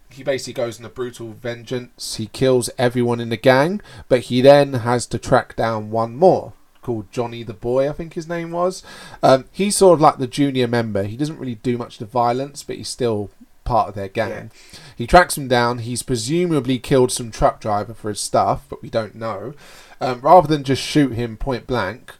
he 0.09 0.23
basically 0.23 0.53
goes 0.53 0.79
on 0.79 0.85
a 0.85 0.89
brutal 0.89 1.33
vengeance. 1.33 2.15
He 2.15 2.27
kills 2.27 2.69
everyone 2.77 3.19
in 3.19 3.29
the 3.29 3.37
gang, 3.37 3.81
but 4.07 4.21
he 4.21 4.41
then 4.41 4.73
has 4.73 5.07
to 5.07 5.17
track 5.17 5.55
down 5.55 5.89
one 5.89 6.15
more 6.15 6.53
called 6.85 7.11
Johnny 7.11 7.41
the 7.41 7.53
Boy, 7.53 7.89
I 7.89 7.93
think 7.93 8.13
his 8.13 8.27
name 8.27 8.51
was. 8.51 8.83
Um, 9.23 9.45
he's 9.51 9.75
sort 9.75 9.95
of 9.95 10.01
like 10.01 10.19
the 10.19 10.27
junior 10.27 10.67
member. 10.67 11.03
He 11.03 11.17
doesn't 11.17 11.39
really 11.39 11.55
do 11.55 11.79
much 11.79 11.95
of 11.95 11.99
the 11.99 12.05
violence, 12.05 12.61
but 12.61 12.75
he's 12.75 12.89
still 12.89 13.31
part 13.63 13.89
of 13.89 13.95
their 13.95 14.07
gang. 14.07 14.51
He 14.95 15.07
tracks 15.07 15.35
him 15.35 15.47
down. 15.47 15.79
He's 15.79 16.03
presumably 16.03 16.77
killed 16.77 17.11
some 17.11 17.31
truck 17.31 17.59
driver 17.59 17.95
for 17.95 18.09
his 18.09 18.19
stuff, 18.19 18.65
but 18.69 18.83
we 18.83 18.91
don't 18.91 19.15
know. 19.15 19.55
Um, 19.99 20.21
rather 20.21 20.47
than 20.47 20.63
just 20.63 20.83
shoot 20.83 21.13
him 21.13 21.37
point 21.37 21.65
blank, 21.65 22.13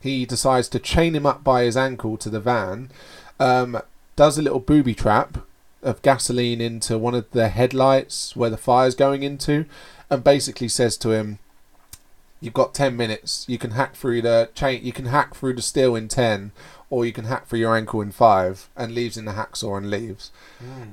he 0.00 0.24
decides 0.24 0.70
to 0.70 0.78
chain 0.78 1.14
him 1.14 1.26
up 1.26 1.44
by 1.44 1.64
his 1.64 1.76
ankle 1.76 2.16
to 2.16 2.30
the 2.30 2.40
van, 2.40 2.90
um, 3.38 3.82
does 4.16 4.38
a 4.38 4.42
little 4.42 4.60
booby 4.60 4.94
trap 4.94 5.38
of 5.82 6.00
gasoline 6.00 6.62
into 6.62 6.96
one 6.96 7.14
of 7.14 7.30
the 7.32 7.48
headlights 7.48 8.34
where 8.34 8.50
the 8.50 8.56
fire's 8.56 8.94
going 8.94 9.22
into, 9.22 9.66
and 10.08 10.24
basically 10.24 10.68
says 10.68 10.96
to 10.96 11.10
him, 11.10 11.38
"You've 12.40 12.54
got 12.54 12.74
ten 12.74 12.96
minutes. 12.96 13.44
You 13.48 13.58
can 13.58 13.72
hack 13.72 13.94
through 13.96 14.22
the 14.22 14.50
chain. 14.54 14.84
You 14.84 14.92
can 14.92 15.06
hack 15.06 15.34
through 15.34 15.54
the 15.54 15.62
steel 15.62 15.94
in 15.96 16.08
ten, 16.08 16.52
or 16.90 17.04
you 17.04 17.12
can 17.12 17.24
hack 17.26 17.46
through 17.46 17.58
your 17.60 17.76
ankle 17.76 18.00
in 18.00 18.12
five. 18.12 18.68
And 18.76 18.94
leaves 18.94 19.16
in 19.16 19.24
the 19.24 19.32
hacksaw 19.32 19.76
and 19.78 19.90
leaves. 19.90 20.30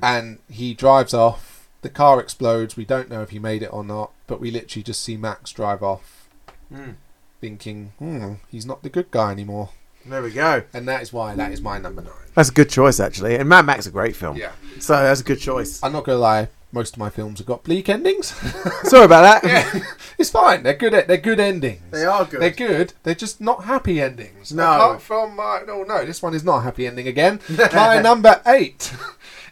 And 0.01 0.39
he 0.49 0.73
drives 0.73 1.13
off. 1.13 1.67
The 1.81 1.89
car 1.89 2.19
explodes. 2.19 2.75
We 2.75 2.85
don't 2.85 3.09
know 3.09 3.21
if 3.21 3.29
he 3.29 3.39
made 3.39 3.61
it 3.61 3.71
or 3.71 3.83
not, 3.83 4.11
but 4.27 4.39
we 4.41 4.49
literally 4.49 4.83
just 4.83 5.03
see 5.03 5.17
Max 5.17 5.51
drive 5.51 5.83
off, 5.83 6.27
Mm. 6.73 6.95
thinking, 7.39 7.93
"Hmm, 7.99 8.33
he's 8.49 8.65
not 8.65 8.81
the 8.81 8.89
good 8.89 9.11
guy 9.11 9.31
anymore." 9.31 9.69
There 10.07 10.21
we 10.21 10.31
go. 10.31 10.63
And 10.73 10.87
that 10.87 11.01
is 11.01 11.11
why 11.13 11.35
that 11.35 11.51
is 11.51 11.61
my 11.61 11.77
number 11.79 12.01
nine. 12.01 12.13
That's 12.35 12.49
a 12.49 12.53
good 12.53 12.69
choice 12.69 12.99
actually. 12.99 13.35
And 13.35 13.47
Mad 13.49 13.65
Max 13.65 13.81
is 13.81 13.87
a 13.87 13.91
great 13.91 14.15
film. 14.15 14.37
Yeah. 14.37 14.51
So 14.79 14.93
that's 14.93 15.21
a 15.21 15.23
good 15.23 15.39
choice. 15.39 15.79
I'm 15.83 15.93
not 15.93 16.03
gonna 16.05 16.17
lie. 16.19 16.49
Most 16.75 16.95
of 16.95 16.99
my 16.99 17.09
films 17.09 17.39
have 17.39 17.47
got 17.47 17.63
bleak 17.63 17.87
endings. 17.87 18.27
Sorry 18.83 19.05
about 19.05 19.41
that. 19.41 19.43
yeah, 19.45 19.83
it's 20.17 20.29
fine. 20.29 20.61
They're 20.61 20.73
good. 20.75 21.07
They're 21.07 21.15
good 21.15 21.39
endings. 21.39 21.81
They 21.89 22.05
are 22.05 22.25
good. 22.25 22.41
They're 22.41 22.49
good. 22.49 22.93
They're 23.03 23.15
just 23.15 23.39
not 23.39 23.63
happy 23.63 24.01
endings. 24.01 24.51
No. 24.51 24.63
Apart 24.63 25.01
from 25.01 25.39
uh, 25.39 25.61
no, 25.61 25.83
no. 25.83 26.03
This 26.03 26.21
one 26.21 26.33
is 26.33 26.43
not 26.43 26.57
a 26.57 26.61
happy 26.63 26.85
ending 26.85 27.07
again. 27.07 27.39
My 27.73 28.01
number 28.01 28.41
eight 28.45 28.93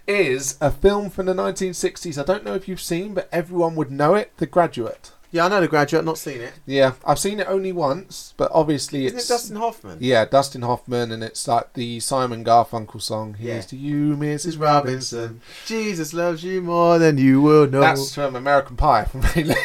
is 0.06 0.58
a 0.60 0.70
film 0.70 1.10
from 1.10 1.28
the 1.28 1.34
1960s. 1.34 2.22
I 2.22 2.26
don't 2.26 2.44
know 2.44 2.56
if 2.56 2.68
you've 2.68 2.82
seen, 2.82 3.14
but 3.14 3.30
everyone 3.32 3.76
would 3.76 3.90
know 3.90 4.16
it. 4.16 4.34
The 4.36 4.46
Graduate. 4.46 5.12
Yeah, 5.34 5.46
I 5.46 5.50
know 5.50 5.62
The 5.62 5.68
Graduate. 5.68 6.06
Not 6.06 6.20
seen 6.20 6.42
it. 6.42 6.54
Yeah, 6.68 6.94
I've 7.04 7.18
seen 7.18 7.40
it 7.40 7.48
only 7.50 7.72
once, 7.72 8.36
but 8.38 8.52
obviously 8.54 9.08
Isn't 9.08 9.18
it's 9.18 9.28
it 9.30 9.34
Dustin 9.34 9.56
Hoffman? 9.56 9.98
yeah 10.00 10.26
Dustin 10.26 10.62
Hoffman, 10.62 11.12
and 11.12 11.24
it's 11.24 11.48
like 11.48 11.74
the 11.74 12.00
Simon 12.02 12.46
Garfunkel 12.46 13.02
song. 13.02 13.36
Yeah. 13.40 13.54
Here's 13.54 13.66
to 13.68 13.76
you, 13.76 14.16
Mrs. 14.16 14.62
Robinson. 14.62 15.42
Jesus 15.66 16.14
loves 16.14 16.44
you 16.44 16.62
more 16.62 17.00
than 17.00 17.18
you 17.18 17.42
will 17.42 17.68
know. 17.68 17.82
That's 17.82 18.14
from 18.14 18.36
American 18.36 18.78
Pie. 18.78 19.08
Really. 19.36 19.56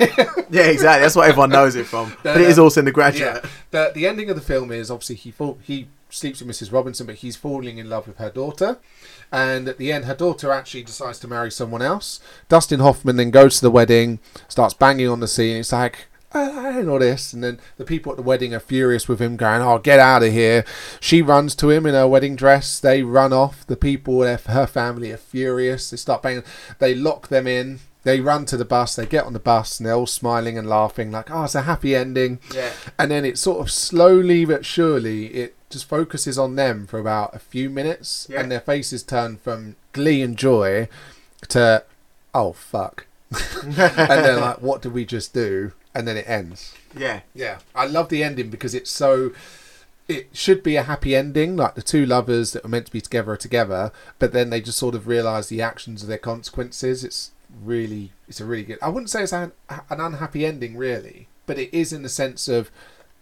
yeah, 0.50 0.62
exactly. 0.62 1.02
That's 1.02 1.14
what 1.14 1.28
everyone 1.28 1.50
knows 1.50 1.76
it 1.76 1.84
from. 1.86 2.16
But 2.22 2.40
it 2.40 2.46
is 2.48 2.58
also 2.58 2.80
in 2.80 2.86
The 2.86 2.92
Graduate. 2.92 3.40
Yeah, 3.44 3.50
but 3.70 3.92
the 3.92 4.06
ending 4.06 4.30
of 4.30 4.36
the 4.36 4.42
film 4.42 4.72
is 4.72 4.90
obviously 4.90 5.16
he 5.16 5.30
fall, 5.30 5.58
he 5.62 5.88
sleeps 6.10 6.40
with 6.40 6.48
Mrs. 6.48 6.72
Robinson, 6.72 7.06
but 7.06 7.16
he's 7.16 7.36
falling 7.36 7.78
in 7.78 7.88
love 7.88 8.06
with 8.06 8.16
her 8.18 8.30
daughter. 8.30 8.78
And 9.30 9.68
at 9.68 9.78
the 9.78 9.92
end, 9.92 10.06
her 10.06 10.14
daughter 10.14 10.50
actually 10.52 10.82
decides 10.84 11.18
to 11.20 11.28
marry 11.28 11.50
someone 11.50 11.82
else. 11.82 12.20
Dustin 12.48 12.80
Hoffman 12.80 13.16
then 13.16 13.30
goes 13.30 13.56
to 13.56 13.62
the 13.62 13.70
wedding, 13.70 14.18
starts 14.48 14.74
banging 14.74 15.08
on 15.08 15.20
the 15.20 15.28
scene. 15.28 15.58
It's 15.58 15.72
like, 15.72 16.06
I 16.32 16.72
don't 16.72 16.86
know 16.86 16.98
this. 16.98 17.32
And 17.32 17.42
then 17.44 17.58
the 17.78 17.84
people 17.84 18.12
at 18.12 18.16
the 18.16 18.22
wedding 18.22 18.54
are 18.54 18.60
furious 18.60 19.08
with 19.08 19.20
him, 19.20 19.36
going, 19.36 19.62
Oh, 19.62 19.78
get 19.78 19.98
out 19.98 20.22
of 20.22 20.32
here. 20.32 20.64
She 21.00 21.20
runs 21.22 21.54
to 21.56 21.70
him 21.70 21.86
in 21.86 21.94
her 21.94 22.06
wedding 22.08 22.36
dress. 22.36 22.78
They 22.80 23.02
run 23.02 23.32
off. 23.32 23.66
The 23.66 23.76
people, 23.76 24.22
her 24.22 24.66
family, 24.66 25.10
are 25.10 25.16
furious. 25.18 25.90
They 25.90 25.96
start 25.96 26.22
banging. 26.22 26.44
They 26.78 26.94
lock 26.94 27.28
them 27.28 27.46
in. 27.46 27.80
They 28.04 28.20
run 28.20 28.46
to 28.46 28.56
the 28.56 28.64
bus. 28.64 28.96
They 28.96 29.04
get 29.06 29.24
on 29.24 29.32
the 29.34 29.38
bus 29.38 29.78
and 29.78 29.86
they're 29.86 29.94
all 29.94 30.06
smiling 30.06 30.56
and 30.56 30.68
laughing, 30.68 31.10
like, 31.10 31.30
Oh, 31.30 31.44
it's 31.44 31.54
a 31.54 31.62
happy 31.62 31.94
ending 31.94 32.38
Yeah. 32.54 32.70
and 32.98 33.10
then 33.10 33.24
it 33.26 33.36
sort 33.36 33.60
of 33.60 33.70
slowly 33.70 34.44
but 34.46 34.64
surely 34.64 35.26
it 35.26 35.56
just 35.70 35.88
focuses 35.88 36.38
on 36.38 36.56
them 36.56 36.86
for 36.86 36.98
about 36.98 37.34
a 37.34 37.38
few 37.38 37.68
minutes 37.70 38.26
Yeah. 38.30 38.40
and 38.40 38.50
their 38.50 38.60
faces 38.60 39.02
turn 39.02 39.36
from 39.36 39.76
glee 39.92 40.22
and 40.22 40.36
joy 40.36 40.88
to 41.48 41.84
oh 42.34 42.52
fuck. 42.52 43.06
And 43.62 43.74
they're 43.74 44.40
like 44.40 44.60
what 44.62 44.82
did 44.82 44.92
we 44.92 45.04
just 45.04 45.34
do? 45.34 45.72
And 45.94 46.06
then 46.06 46.16
it 46.16 46.28
ends. 46.28 46.74
Yeah. 46.96 47.20
yeah. 47.34 47.58
I 47.74 47.86
love 47.86 48.08
the 48.08 48.22
ending 48.22 48.50
because 48.50 48.74
it's 48.74 48.90
so 48.90 49.32
it 50.06 50.28
should 50.32 50.62
be 50.62 50.76
a 50.76 50.84
happy 50.84 51.14
ending 51.14 51.54
like 51.56 51.74
the 51.74 51.82
two 51.82 52.06
lovers 52.06 52.52
that 52.52 52.64
are 52.64 52.68
meant 52.68 52.86
to 52.86 52.92
be 52.92 53.00
together 53.00 53.32
are 53.32 53.36
together 53.36 53.92
but 54.18 54.32
then 54.32 54.48
they 54.48 54.60
just 54.60 54.78
sort 54.78 54.94
of 54.94 55.06
realize 55.06 55.48
the 55.48 55.60
actions 55.60 56.02
of 56.02 56.08
their 56.08 56.16
consequences. 56.18 57.04
It's 57.04 57.32
really 57.64 58.12
it's 58.28 58.42
a 58.42 58.44
really 58.44 58.62
good 58.62 58.78
i 58.82 58.88
wouldn't 58.90 59.08
say 59.08 59.22
it's 59.22 59.32
an, 59.32 59.52
an 59.70 60.00
unhappy 60.00 60.44
ending 60.44 60.76
really 60.76 61.28
but 61.46 61.58
it 61.58 61.72
is 61.74 61.94
in 61.94 62.02
the 62.02 62.08
sense 62.08 62.46
of 62.46 62.70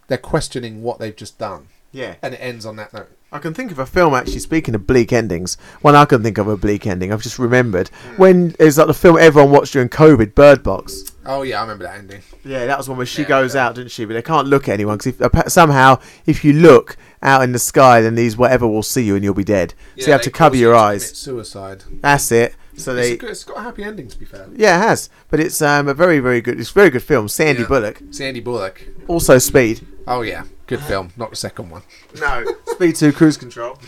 they're 0.09 0.19
questioning 0.19 0.83
what 0.83 0.99
they've 0.99 1.15
just 1.15 1.39
done 1.39 1.69
Yeah. 1.97 2.15
and 2.23 2.35
it 2.35 2.39
ends 2.39 2.67
on 2.67 2.77
that 2.77 2.93
note 2.93 3.09
I 3.33 3.39
can 3.39 3.53
think 3.55 3.73
of 3.73 3.79
a 3.81 3.87
film 3.87 4.15
actually. 4.15 4.39
Speaking 4.39 4.75
of 4.77 4.87
bleak 4.87 5.13
endings, 5.13 5.57
one 5.83 5.97
I 5.97 6.05
can 6.05 6.23
think 6.23 6.39
of 6.39 6.47
a 6.47 6.57
bleak 6.57 6.87
ending. 6.87 7.13
I've 7.13 7.23
just 7.23 7.39
remembered 7.41 7.89
when 8.17 8.55
it's 8.61 8.79
like 8.79 8.87
the 8.87 8.95
film 8.95 9.19
everyone 9.19 9.51
watched 9.51 9.73
during 9.73 9.89
COVID, 9.89 10.35
Bird 10.35 10.63
Box. 10.63 11.13
oh 11.27 11.43
yeah 11.43 11.59
i 11.59 11.63
remember 11.63 11.85
that 11.85 11.99
ending 11.99 12.23
Yeah, 12.45 12.67
that 12.67 12.79
was 12.79 12.89
one 12.89 12.97
where 12.99 13.05
she 13.07 13.23
Yeah, 13.23 13.29
goes 13.29 13.53
okay. 13.57 13.61
out, 13.63 13.75
didn't 13.75 13.91
she? 13.91 14.05
But 14.05 14.15
they 14.15 14.23
can't 14.23 14.47
look 14.47 14.69
at 14.69 14.75
anyone 14.75 14.99
because 14.99 15.21
if, 15.21 15.53
somehow, 15.53 15.99
if 16.25 16.45
you 16.45 16.53
look 16.53 16.97
out 17.21 17.43
in 17.43 17.51
the 17.53 17.59
sky, 17.59 18.01
then 18.01 18.15
these 18.15 18.37
whatever 18.37 18.67
will 18.69 18.85
see 18.85 19.03
you 19.03 19.17
and 19.17 19.25
you'll 19.25 19.35
be 19.35 19.43
dead. 19.59 19.75
so 19.99 20.07
you 20.07 20.13
have 20.13 20.23
to 20.23 20.31
cover 20.31 20.57
your 20.57 20.75
eyes. 20.75 21.05
suicide 21.19 21.83
That's 22.01 22.31
it. 22.31 22.55
So 22.77 22.95
it's, 22.95 23.01
they, 23.09 23.13
a 23.15 23.17
good, 23.17 23.31
it's 23.31 23.43
got 23.45 23.57
a 23.59 23.63
happy 23.63 23.83
ending 23.83 24.07
to 24.09 24.19
be 24.19 24.25
fair 24.25 24.47
yeah, 24.55 24.77
it 24.79 24.87
has. 24.89 25.11
But 25.31 25.41
it's 25.41 25.61
um, 25.61 25.89
a 25.89 25.95
very, 25.95 26.21
very 26.21 26.41
good. 26.41 26.61
It's 26.61 26.71
a 26.71 26.75
very 26.75 26.91
good 26.91 27.03
film. 27.03 27.27
Sandy 27.29 27.63
Yeah. 27.63 27.69
Bullock, 27.69 28.03
sandy 28.13 28.41
bullock 28.41 28.87
also 29.09 29.39
Speed. 29.39 29.85
oh 30.07 30.23
yeah 30.23 30.45
good 30.67 30.81
film 30.81 31.11
not 31.17 31.31
the 31.31 31.37
second 31.37 31.71
one 31.71 31.83
No, 32.21 32.45
Speed 32.67 32.97
Two 32.97 33.13
Cruise 33.13 33.37
Control. 33.37 33.79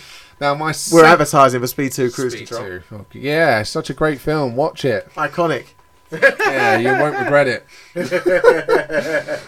now 0.40 0.54
my 0.54 0.66
We're 0.68 0.72
sec- 0.72 1.04
advertising 1.04 1.60
for 1.60 1.66
Speed 1.66 1.92
Two 1.92 2.10
Cruise 2.10 2.32
Speed 2.34 2.48
Control. 2.48 2.80
2. 2.88 2.94
Okay. 2.94 3.18
Yeah, 3.20 3.62
such 3.64 3.90
a 3.90 3.94
great 3.94 4.20
film. 4.20 4.54
Watch 4.56 4.84
it. 4.84 5.08
Iconic. 5.14 5.66
Yeah, 6.10 6.78
you 6.78 6.88
won't 6.88 7.18
regret 7.18 7.48
it. 7.48 7.66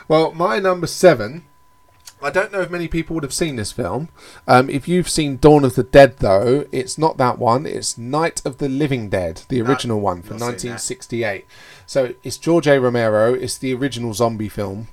well, 0.08 0.32
my 0.32 0.58
number 0.58 0.86
seven. 0.86 1.44
I 2.22 2.28
don't 2.28 2.52
know 2.52 2.60
if 2.60 2.68
many 2.70 2.86
people 2.86 3.14
would 3.14 3.22
have 3.22 3.32
seen 3.32 3.56
this 3.56 3.72
film. 3.72 4.10
Um, 4.46 4.68
if 4.68 4.86
you've 4.86 5.08
seen 5.08 5.38
Dawn 5.38 5.64
of 5.64 5.74
the 5.74 5.82
Dead, 5.82 6.18
though, 6.18 6.66
it's 6.70 6.98
not 6.98 7.16
that 7.16 7.38
one. 7.38 7.64
It's 7.64 7.96
Night 7.96 8.42
of 8.44 8.58
the 8.58 8.68
Living 8.68 9.08
Dead, 9.08 9.42
the 9.48 9.62
original 9.62 10.00
one 10.00 10.20
from 10.20 10.36
not 10.36 10.60
seen 10.60 10.72
that. 10.72 10.82
1968. 10.82 11.46
So 11.86 12.12
it's 12.22 12.36
George 12.36 12.66
A. 12.68 12.78
Romero. 12.78 13.32
It's 13.32 13.56
the 13.56 13.72
original 13.72 14.12
zombie 14.12 14.50
film. 14.50 14.88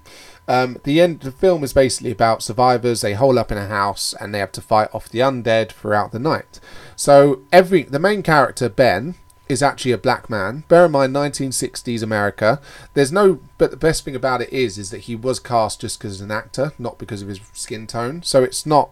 Um, 0.48 0.78
the 0.84 1.02
end. 1.02 1.16
of 1.18 1.24
The 1.24 1.32
film 1.32 1.64
is 1.64 1.74
basically 1.74 2.12
about 2.12 2.44
survivors. 2.44 3.02
They 3.02 3.14
hole 3.14 3.38
up 3.38 3.52
in 3.52 3.58
a 3.58 3.68
house 3.68 4.14
and 4.20 4.34
they 4.34 4.40
have 4.40 4.52
to 4.54 4.62
fight 4.62 4.90
off 4.94 5.10
the 5.10 5.20
undead 5.20 5.72
throughout 5.72 6.12
the 6.12 6.20
night. 6.20 6.60
So 6.96 7.42
every 7.52 7.84
the 7.84 8.00
main 8.00 8.24
character 8.24 8.70
Ben 8.70 9.16
is 9.50 9.64
actually 9.64 9.92
a 9.92 9.98
black 9.98 10.30
man. 10.30 10.64
Bear 10.68 10.86
in 10.86 10.92
mind, 10.92 11.16
1960s 11.16 12.04
America. 12.04 12.62
There's 12.94 13.12
no, 13.12 13.40
but 13.58 13.72
the 13.72 13.78
best 13.78 14.04
thing 14.04 14.16
about 14.16 14.42
it 14.42 14.52
is, 14.52 14.78
is 14.78 14.90
that 14.92 15.02
he 15.02 15.16
was 15.16 15.40
cast 15.40 15.82
just 15.82 16.00
because 16.00 16.22
an 16.22 16.32
actor, 16.32 16.74
not 16.78 16.98
because 16.98 17.22
of 17.22 17.30
his 17.30 17.40
skin 17.54 17.88
tone. 17.88 18.24
So 18.24 18.44
it's 18.44 18.66
not 18.66 18.90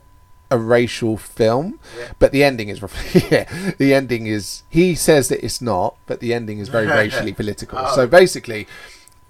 a 0.51 0.57
racial 0.57 1.17
film, 1.17 1.79
but 2.19 2.31
the 2.31 2.43
ending 2.43 2.69
is, 2.69 2.79
yeah, 3.31 3.73
the 3.77 3.93
ending 3.93 4.27
is. 4.27 4.63
He 4.69 4.95
says 4.95 5.27
that 5.29 5.43
it's 5.43 5.61
not, 5.61 5.97
but 6.05 6.19
the 6.19 6.33
ending 6.33 6.59
is 6.59 6.69
very 6.69 6.87
racially 7.01 7.33
political. 7.33 7.85
So 7.87 8.07
basically. 8.07 8.67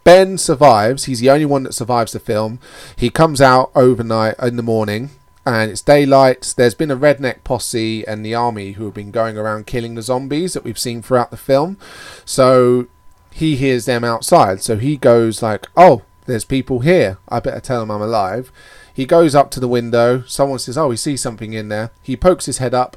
Ben 0.05 0.37
survives. 0.37 1.05
He's 1.05 1.19
the 1.19 1.31
only 1.31 1.45
one 1.45 1.63
that 1.63 1.73
survives 1.73 2.13
the 2.13 2.19
film. 2.19 2.59
He 2.95 3.09
comes 3.09 3.41
out 3.41 3.71
overnight 3.75 4.35
in 4.39 4.55
the 4.55 4.63
morning 4.63 5.09
and 5.45 5.71
it's 5.71 5.81
daylight. 5.81 6.53
There's 6.55 6.75
been 6.75 6.91
a 6.91 6.95
redneck 6.95 7.43
posse 7.43 8.07
and 8.07 8.23
the 8.23 8.35
army 8.35 8.73
who 8.73 8.85
have 8.85 8.93
been 8.93 9.09
going 9.09 9.35
around 9.35 9.65
killing 9.65 9.95
the 9.95 10.03
zombies 10.03 10.53
that 10.53 10.63
we've 10.63 10.79
seen 10.79 11.01
throughout 11.01 11.31
the 11.31 11.37
film. 11.37 11.77
So 12.23 12.85
he 13.31 13.55
hears 13.55 13.85
them 13.85 14.03
outside. 14.03 14.61
So 14.61 14.77
he 14.77 14.95
goes 14.95 15.41
like, 15.41 15.67
"Oh, 15.75 16.03
there's 16.27 16.45
people 16.45 16.81
here. 16.81 17.17
I 17.27 17.39
better 17.39 17.59
tell 17.59 17.79
them 17.79 17.91
I'm 17.91 18.01
alive." 18.01 18.51
He 18.93 19.05
goes 19.05 19.33
up 19.33 19.49
to 19.51 19.59
the 19.59 19.67
window. 19.67 20.23
Someone 20.27 20.59
says, 20.59 20.77
"Oh, 20.77 20.91
he 20.91 20.97
sees 20.97 21.21
something 21.21 21.53
in 21.53 21.69
there." 21.69 21.89
He 22.03 22.15
pokes 22.15 22.45
his 22.45 22.59
head 22.59 22.75
up. 22.75 22.95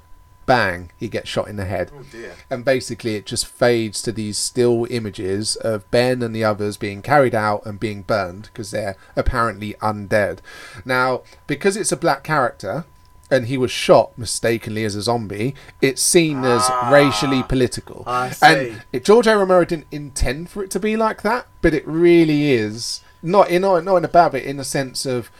Bang! 0.49 0.91
He 0.97 1.09
gets 1.09 1.29
shot 1.29 1.47
in 1.47 1.55
the 1.57 1.65
head 1.67 1.93
Oh 1.95 2.03
dear. 2.11 2.33
and 2.51 2.65
basically 2.65 3.15
it 3.15 3.27
just 3.27 3.47
fades 3.47 4.03
to 4.03 4.11
these 4.11 4.37
still 4.37 4.87
images 4.91 5.55
of 5.57 5.89
Ben 5.93 6.23
and 6.23 6.35
the 6.35 6.43
others 6.43 6.77
being 6.77 7.03
carried 7.03 7.35
out 7.35 7.65
and 7.65 7.79
being 7.79 8.03
burned 8.03 8.45
because 8.53 8.73
they're 8.73 8.97
apparently 9.15 9.75
undead. 9.75 10.39
Now, 10.85 11.23
because 11.47 11.77
it's 11.77 11.93
a 11.93 11.97
black 11.97 12.25
character 12.25 12.85
and 13.31 13.47
he 13.47 13.59
was 13.59 13.71
shot 13.71 14.17
mistakenly 14.17 14.85
as 14.85 14.95
a 14.97 15.03
zombie, 15.03 15.55
it's 15.83 16.01
seen 16.03 16.45
as 16.45 16.63
ah, 16.65 16.89
racially 16.91 17.43
political. 17.43 18.03
I 18.07 18.31
see. 18.31 18.47
And 18.47 18.83
it, 18.91 19.05
George 19.05 19.27
A. 19.27 19.37
Romero 19.37 19.67
didn't 19.67 19.87
intend 19.93 20.49
for 20.49 20.65
it 20.65 20.71
to 20.71 20.81
be 20.81 20.97
like 20.97 21.21
that, 21.23 21.47
but 21.61 21.75
it 21.75 21.87
really 21.87 22.53
is 22.53 23.03
not 23.23 23.51
in 23.51 23.63
not, 23.63 23.85
not 23.85 23.97
in 23.97 24.05
a 24.05 24.09
bad 24.09 24.33
bit 24.33 24.45
in 24.45 24.57
the 24.57 24.65
sense 24.65 25.05
of 25.05 25.31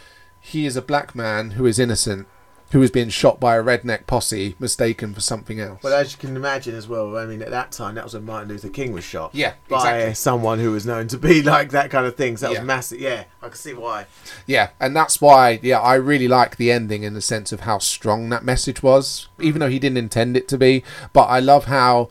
he 0.41 0.67
is 0.67 0.77
a 0.77 0.83
black 0.83 1.15
man 1.15 1.53
who 1.53 1.65
is 1.65 1.79
innocent. 1.79 2.27
Who 2.73 2.83
has 2.83 2.91
been 2.91 3.09
shot 3.09 3.41
by 3.41 3.57
a 3.57 3.63
redneck 3.65 4.07
posse, 4.07 4.55
mistaken 4.59 5.15
for 5.15 5.21
something 5.23 5.59
else? 5.59 5.83
Well, 5.83 5.95
as 5.95 6.13
you 6.13 6.19
can 6.19 6.37
imagine 6.37 6.75
as 6.75 6.87
well, 6.87 7.17
I 7.17 7.25
mean, 7.25 7.41
at 7.41 7.51
that 7.51 7.73
time, 7.73 7.95
that 7.95 8.05
was 8.05 8.13
when 8.13 8.27
Martin 8.27 8.51
Luther 8.51 8.69
King 8.69 8.93
was 8.93 9.05
shot. 9.05 9.31
Yeah, 9.35 9.55
by 9.71 9.77
exactly. 9.77 10.15
someone 10.15 10.59
who 10.59 10.73
was 10.73 10.85
known 10.85 11.09
to 11.09 11.17
be 11.17 11.41
like 11.55 11.71
that 11.71 11.91
kind 11.91 12.05
of 12.05 12.15
thing. 12.17 12.37
So 12.37 12.47
that 12.49 12.53
Yeah. 12.53 12.59
was 12.61 12.67
massive. 12.67 13.01
Yeah, 13.01 13.25
I 13.43 13.47
can 13.49 13.57
see 13.57 13.73
why. 13.73 14.05
Yeah, 14.47 14.69
and 14.79 14.95
that's 14.95 15.19
why, 15.19 15.61
yeah, 15.63 15.81
I 15.81 15.95
really 15.95 16.29
like 16.29 16.57
the 16.57 16.71
ending 16.71 17.05
in 17.05 17.15
the 17.15 17.23
sense 17.23 17.53
of 17.53 17.61
how 17.61 17.79
strong 17.79 18.29
that 18.29 18.45
message 18.45 18.83
was, 18.83 19.29
even 19.41 19.61
though 19.61 19.71
he 19.71 19.79
didn't 19.79 19.97
intend 19.99 20.37
it 20.37 20.47
to 20.49 20.59
be. 20.59 20.85
But 21.15 21.23
I 21.25 21.41
love 21.41 21.65
how 21.67 22.11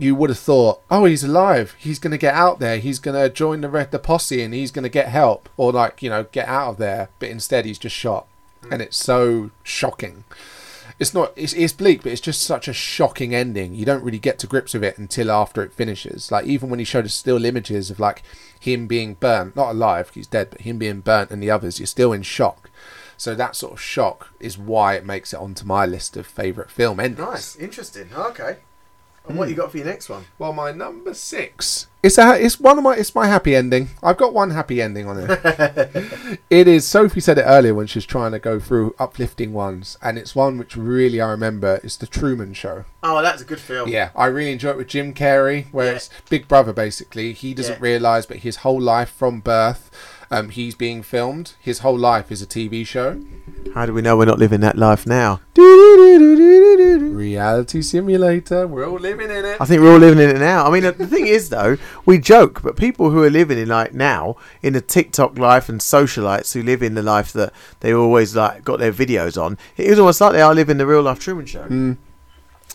you 0.00 0.14
would 0.14 0.30
have 0.30 0.38
thought, 0.38 0.80
oh, 0.92 1.06
he's 1.06 1.24
alive. 1.24 1.74
He's 1.76 1.98
going 1.98 2.12
to 2.12 2.18
get 2.18 2.34
out 2.34 2.60
there. 2.60 2.78
He's 2.78 3.00
going 3.00 3.20
to 3.20 3.28
join 3.28 3.62
the 3.62 3.68
red 3.68 3.90
the 3.90 3.98
posse 3.98 4.42
and 4.44 4.54
he's 4.54 4.70
going 4.70 4.84
to 4.84 4.88
get 4.88 5.08
help 5.08 5.48
or 5.56 5.72
like 5.72 6.04
you 6.04 6.08
know 6.08 6.26
get 6.30 6.46
out 6.46 6.68
of 6.70 6.76
there. 6.76 7.08
But 7.18 7.30
instead, 7.30 7.64
he's 7.64 7.80
just 7.80 7.96
shot, 7.96 8.28
and 8.70 8.82
it's 8.82 8.96
so 8.96 9.50
shocking. 9.62 10.24
It's 10.98 11.14
not. 11.14 11.32
It's, 11.36 11.52
it's 11.52 11.72
bleak, 11.72 12.02
but 12.02 12.10
it's 12.10 12.20
just 12.20 12.42
such 12.42 12.66
a 12.66 12.72
shocking 12.72 13.34
ending. 13.34 13.74
You 13.74 13.84
don't 13.84 14.02
really 14.02 14.18
get 14.18 14.38
to 14.40 14.46
grips 14.48 14.74
with 14.74 14.82
it 14.82 14.98
until 14.98 15.30
after 15.30 15.62
it 15.62 15.72
finishes. 15.72 16.32
Like 16.32 16.46
even 16.46 16.70
when 16.70 16.80
he 16.80 16.84
showed 16.84 17.04
us 17.04 17.14
still 17.14 17.44
images 17.44 17.90
of 17.90 18.00
like 18.00 18.22
him 18.58 18.86
being 18.86 19.14
burnt, 19.14 19.54
not 19.54 19.70
alive, 19.70 20.10
he's 20.14 20.26
dead, 20.26 20.50
but 20.50 20.62
him 20.62 20.78
being 20.78 21.00
burnt 21.00 21.30
and 21.30 21.42
the 21.42 21.50
others, 21.50 21.78
you're 21.78 21.86
still 21.86 22.12
in 22.12 22.22
shock. 22.22 22.68
So 23.16 23.34
that 23.34 23.56
sort 23.56 23.72
of 23.74 23.80
shock 23.80 24.32
is 24.38 24.56
why 24.56 24.94
it 24.94 25.04
makes 25.04 25.32
it 25.32 25.40
onto 25.40 25.64
my 25.64 25.86
list 25.86 26.16
of 26.16 26.26
favourite 26.26 26.70
film 26.70 27.00
endings. 27.00 27.28
Nice, 27.28 27.56
interesting. 27.56 28.10
Okay. 28.14 28.58
And 29.28 29.36
what 29.38 29.44
hmm. 29.44 29.50
you 29.50 29.56
got 29.56 29.70
for 29.70 29.76
your 29.76 29.86
next 29.86 30.08
one? 30.08 30.24
Well, 30.38 30.52
my 30.52 30.72
number 30.72 31.14
six. 31.14 31.86
It's 32.02 32.16
a, 32.16 32.40
it's 32.40 32.60
one 32.60 32.78
of 32.78 32.84
my, 32.84 32.96
it's 32.96 33.14
my 33.14 33.26
happy 33.26 33.54
ending. 33.54 33.88
I've 34.02 34.16
got 34.16 34.32
one 34.32 34.50
happy 34.50 34.80
ending 34.80 35.06
on 35.06 35.18
it. 35.18 36.40
it 36.50 36.68
is. 36.68 36.86
Sophie 36.86 37.20
said 37.20 37.38
it 37.38 37.42
earlier 37.42 37.74
when 37.74 37.86
she 37.86 37.98
was 37.98 38.06
trying 38.06 38.32
to 38.32 38.38
go 38.38 38.58
through 38.60 38.94
uplifting 38.98 39.52
ones, 39.52 39.98
and 40.00 40.16
it's 40.16 40.34
one 40.34 40.58
which 40.58 40.76
really 40.76 41.20
I 41.20 41.28
remember. 41.30 41.80
It's 41.82 41.96
the 41.96 42.06
Truman 42.06 42.54
Show. 42.54 42.84
Oh, 43.02 43.20
that's 43.20 43.42
a 43.42 43.44
good 43.44 43.60
film. 43.60 43.88
Yeah, 43.88 44.10
I 44.14 44.26
really 44.26 44.52
enjoy 44.52 44.70
it 44.70 44.76
with 44.76 44.88
Jim 44.88 45.12
Carrey, 45.12 45.66
where 45.72 45.86
Yeah. 45.86 45.96
it's 45.96 46.10
Big 46.30 46.48
Brother 46.48 46.72
basically. 46.72 47.32
He 47.32 47.52
doesn't 47.52 47.74
Yeah. 47.74 47.82
realise, 47.82 48.26
but 48.26 48.38
his 48.38 48.56
whole 48.56 48.80
life 48.80 49.10
from 49.10 49.40
birth, 49.40 49.90
um, 50.30 50.50
he's 50.50 50.74
being 50.74 51.02
filmed. 51.02 51.54
His 51.60 51.80
whole 51.80 51.96
life 51.96 52.30
is 52.30 52.42
a 52.42 52.46
TV 52.46 52.86
show. 52.86 53.20
How 53.74 53.86
do 53.86 53.92
we 53.92 54.02
know 54.02 54.16
we're 54.16 54.26
not 54.26 54.38
living 54.38 54.60
that 54.60 54.76
life 54.76 55.06
now? 55.06 55.40
Reality 57.14 57.82
simulator. 57.82 58.66
We're 58.66 58.88
all 58.88 58.98
living 58.98 59.30
in 59.30 59.44
it. 59.44 59.60
I 59.60 59.64
think 59.64 59.82
we're 59.82 59.92
all 59.92 59.98
living 59.98 60.22
in 60.22 60.36
it 60.36 60.38
now. 60.38 60.66
I 60.66 60.70
mean, 60.70 60.82
the 60.82 61.06
thing 61.06 61.26
is, 61.26 61.48
though, 61.48 61.76
we 62.04 62.18
joke, 62.18 62.62
but 62.62 62.76
people 62.76 63.10
who 63.10 63.22
are 63.22 63.30
living 63.30 63.58
in 63.58 63.68
like 63.68 63.94
now 63.94 64.36
in 64.62 64.72
the 64.74 64.80
TikTok 64.80 65.38
life 65.38 65.68
and 65.68 65.80
socialites 65.80 66.52
who 66.52 66.62
live 66.62 66.82
in 66.82 66.94
the 66.94 67.02
life 67.02 67.32
that 67.32 67.52
they 67.80 67.92
always 67.92 68.36
like 68.36 68.64
got 68.64 68.78
their 68.78 68.92
videos 68.92 69.40
on, 69.40 69.58
it 69.76 69.86
is 69.86 69.98
almost 69.98 70.20
like 70.20 70.32
they 70.32 70.42
are 70.42 70.54
living 70.54 70.78
the 70.78 70.86
real 70.86 71.02
life 71.02 71.18
Truman 71.18 71.46
Show. 71.46 71.96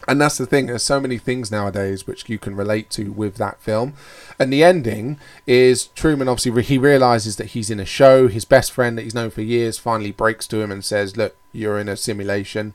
And 0.07 0.19
that's 0.19 0.37
the 0.37 0.45
thing. 0.45 0.65
There's 0.65 0.83
so 0.83 0.99
many 0.99 1.17
things 1.17 1.51
nowadays 1.51 2.05
which 2.05 2.27
you 2.29 2.37
can 2.37 2.55
relate 2.55 2.89
to 2.91 3.11
with 3.11 3.35
that 3.35 3.61
film. 3.61 3.93
And 4.37 4.51
the 4.51 4.63
ending 4.63 5.17
is 5.47 5.87
Truman. 5.87 6.27
Obviously, 6.27 6.61
he 6.63 6.77
realizes 6.77 7.37
that 7.37 7.47
he's 7.47 7.69
in 7.69 7.79
a 7.79 7.85
show. 7.85 8.27
His 8.27 8.45
best 8.45 8.71
friend 8.71 8.97
that 8.97 9.03
he's 9.03 9.15
known 9.15 9.29
for 9.29 9.41
years 9.41 9.77
finally 9.77 10.11
breaks 10.11 10.47
to 10.47 10.61
him 10.61 10.71
and 10.71 10.83
says, 10.83 11.15
"Look, 11.15 11.35
you're 11.51 11.79
in 11.79 11.87
a 11.87 11.95
simulation." 11.95 12.73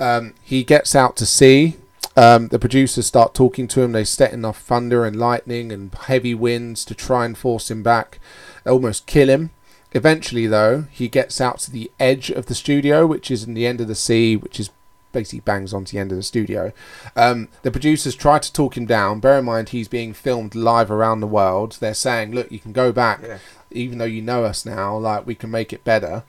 Um, 0.00 0.34
he 0.42 0.64
gets 0.64 0.94
out 0.94 1.16
to 1.16 1.26
sea. 1.26 1.76
Um, 2.16 2.48
the 2.48 2.58
producers 2.58 3.06
start 3.06 3.34
talking 3.34 3.68
to 3.68 3.82
him. 3.82 3.92
They 3.92 4.04
set 4.04 4.32
enough 4.32 4.60
thunder 4.60 5.04
and 5.04 5.16
lightning 5.16 5.72
and 5.72 5.94
heavy 5.94 6.34
winds 6.34 6.84
to 6.86 6.94
try 6.94 7.24
and 7.24 7.36
force 7.36 7.70
him 7.70 7.82
back, 7.82 8.18
almost 8.66 9.06
kill 9.06 9.28
him. 9.28 9.50
Eventually, 9.92 10.48
though, 10.48 10.86
he 10.90 11.08
gets 11.08 11.40
out 11.40 11.58
to 11.60 11.70
the 11.70 11.90
edge 12.00 12.30
of 12.30 12.46
the 12.46 12.54
studio, 12.54 13.06
which 13.06 13.30
is 13.30 13.44
in 13.44 13.54
the 13.54 13.66
end 13.66 13.80
of 13.80 13.86
the 13.86 13.94
sea, 13.94 14.36
which 14.36 14.58
is 14.58 14.70
basically 15.14 15.40
bangs 15.40 15.72
onto 15.72 15.92
the 15.92 15.98
end 15.98 16.12
of 16.12 16.16
the 16.18 16.22
studio. 16.22 16.72
Um, 17.16 17.48
the 17.62 17.70
producers 17.70 18.14
try 18.14 18.38
to 18.38 18.52
talk 18.52 18.76
him 18.76 18.84
down. 18.84 19.20
Bear 19.20 19.38
in 19.38 19.46
mind, 19.46 19.70
he's 19.70 19.88
being 19.88 20.12
filmed 20.12 20.54
live 20.54 20.90
around 20.90 21.20
the 21.20 21.26
world. 21.26 21.78
They're 21.80 21.94
saying, 21.94 22.32
"Look, 22.32 22.52
you 22.52 22.58
can 22.58 22.72
go 22.72 22.92
back, 22.92 23.20
Yeah. 23.26 23.38
even 23.70 23.96
though 23.96 24.04
you 24.04 24.20
know 24.20 24.44
us 24.44 24.66
now. 24.66 24.98
Like 24.98 25.26
we 25.26 25.34
can 25.34 25.50
make 25.50 25.72
it 25.72 25.84
better." 25.84 26.24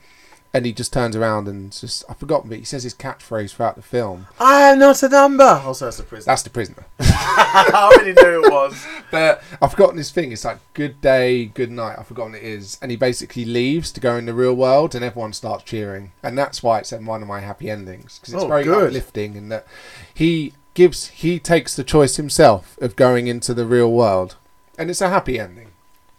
And 0.56 0.64
he 0.64 0.72
just 0.72 0.90
turns 0.90 1.14
around 1.14 1.48
and 1.48 1.70
just 1.70 2.02
I've 2.08 2.16
forgotten, 2.16 2.48
but 2.48 2.58
he 2.58 2.64
says 2.64 2.82
his 2.82 2.94
catchphrase 2.94 3.54
throughout 3.54 3.76
the 3.76 3.82
film. 3.82 4.26
I 4.40 4.70
am 4.70 4.78
not 4.78 5.02
a 5.02 5.08
number. 5.10 5.44
Also, 5.44 5.84
that's 5.84 5.98
the 5.98 6.02
prison. 6.02 6.24
That's 6.30 6.42
the 6.44 6.48
prisoner. 6.48 6.86
I 7.00 7.70
already 7.74 8.14
knew 8.14 8.42
it 8.42 8.50
was. 8.50 8.86
But 9.10 9.42
I've 9.60 9.72
forgotten 9.72 9.98
his 9.98 10.10
thing. 10.10 10.32
It's 10.32 10.46
like 10.46 10.56
good 10.72 11.02
day, 11.02 11.44
good 11.44 11.70
night. 11.70 11.96
I've 11.98 12.06
forgotten 12.06 12.34
it 12.34 12.42
is. 12.42 12.78
And 12.80 12.90
he 12.90 12.96
basically 12.96 13.44
leaves 13.44 13.92
to 13.92 14.00
go 14.00 14.16
in 14.16 14.24
the 14.24 14.32
real 14.32 14.54
world, 14.54 14.94
and 14.94 15.04
everyone 15.04 15.34
starts 15.34 15.64
cheering. 15.64 16.12
And 16.22 16.38
that's 16.38 16.62
why 16.62 16.78
it's 16.78 16.90
one 16.92 17.20
of 17.20 17.28
my 17.28 17.40
happy 17.40 17.68
endings 17.68 18.18
because 18.18 18.32
it's 18.32 18.42
Oh, 18.42 18.48
very 18.48 18.64
good. 18.64 18.86
uplifting 18.88 19.36
and 19.36 19.52
that 19.52 19.66
he 20.14 20.54
gives, 20.72 21.08
he 21.08 21.38
takes 21.38 21.76
the 21.76 21.84
choice 21.84 22.16
himself 22.16 22.78
of 22.80 22.96
going 22.96 23.26
into 23.26 23.52
the 23.52 23.66
real 23.66 23.92
world, 23.92 24.36
and 24.78 24.88
it's 24.88 25.02
a 25.02 25.10
happy 25.10 25.38
ending. 25.38 25.65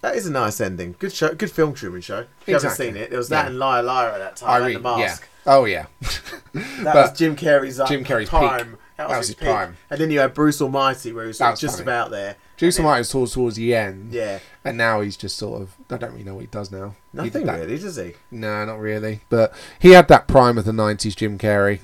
That 0.02 0.16
is 0.16 0.28
a 0.28 0.32
nice 0.32 0.62
ending. 0.62 0.96
Good 1.00 1.12
show. 1.14 1.34
Good 1.34 1.52
film, 1.52 1.74
Truman 1.74 2.02
Show. 2.02 2.20
If 2.42 2.48
you 2.48 2.56
Exactly. 2.56 2.86
haven't 2.88 2.96
seen 2.96 3.04
it, 3.04 3.10
there 3.10 3.18
was 3.20 3.30
that 3.30 3.44
Yeah. 3.44 3.48
and 3.50 3.60
Liar 3.60 3.84
Liar 3.84 4.10
at 4.12 4.20
that 4.20 4.36
time. 4.36 4.64
I 4.64 4.68
and 4.68 4.76
the 4.76 4.80
mask. 4.80 5.28
yeah. 5.46 5.54
Oh 5.54 5.66
yeah. 5.66 5.86
That 6.54 6.84
But 6.94 6.96
was 7.12 7.18
Jim 7.20 7.36
Carrey's 7.36 7.80
uh, 7.80 7.88
Jim 7.88 8.04
Carrey's 8.04 8.30
prime. 8.30 8.66
peak. 8.72 8.76
That 8.98 9.10
was, 9.10 9.28
his, 9.28 9.36
prime. 9.36 9.78
And 9.92 10.00
then 10.02 10.10
you 10.10 10.20
had 10.20 10.34
Bruce 10.34 10.60
Almighty, 10.60 11.12
where 11.14 11.26
he 11.26 11.28
was, 11.28 11.40
was 11.40 11.60
just 11.60 11.76
funny. 11.76 11.84
about 11.84 12.10
there. 12.10 12.36
Juice 12.58 12.78
And 12.80 12.88
and 12.88 12.98
was 12.98 13.10
towards 13.10 13.34
towards 13.34 13.56
the 13.56 13.76
end. 13.76 14.12
Yeah. 14.12 14.40
And 14.66 14.76
now 14.76 15.02
he's 15.02 15.16
just 15.16 15.38
sort 15.38 15.62
of. 15.62 15.76
I 15.92 15.98
don't 15.98 16.12
really 16.14 16.24
know 16.24 16.34
what 16.34 16.42
he 16.42 16.48
does 16.48 16.72
now. 16.72 16.96
He 17.12 17.18
did 17.18 17.26
Nothing 17.26 17.46
that- 17.46 17.60
really, 17.60 17.78
does 17.78 17.96
he? 17.96 18.14
No, 18.32 18.66
not 18.66 18.80
really. 18.80 19.20
But 19.30 19.54
he 19.80 19.92
had 19.92 20.08
that 20.08 20.28
prime 20.28 20.58
of 20.58 20.66
the 20.66 20.72
'90s, 20.72 21.16
Jim 21.16 21.38
Carrey, 21.38 21.80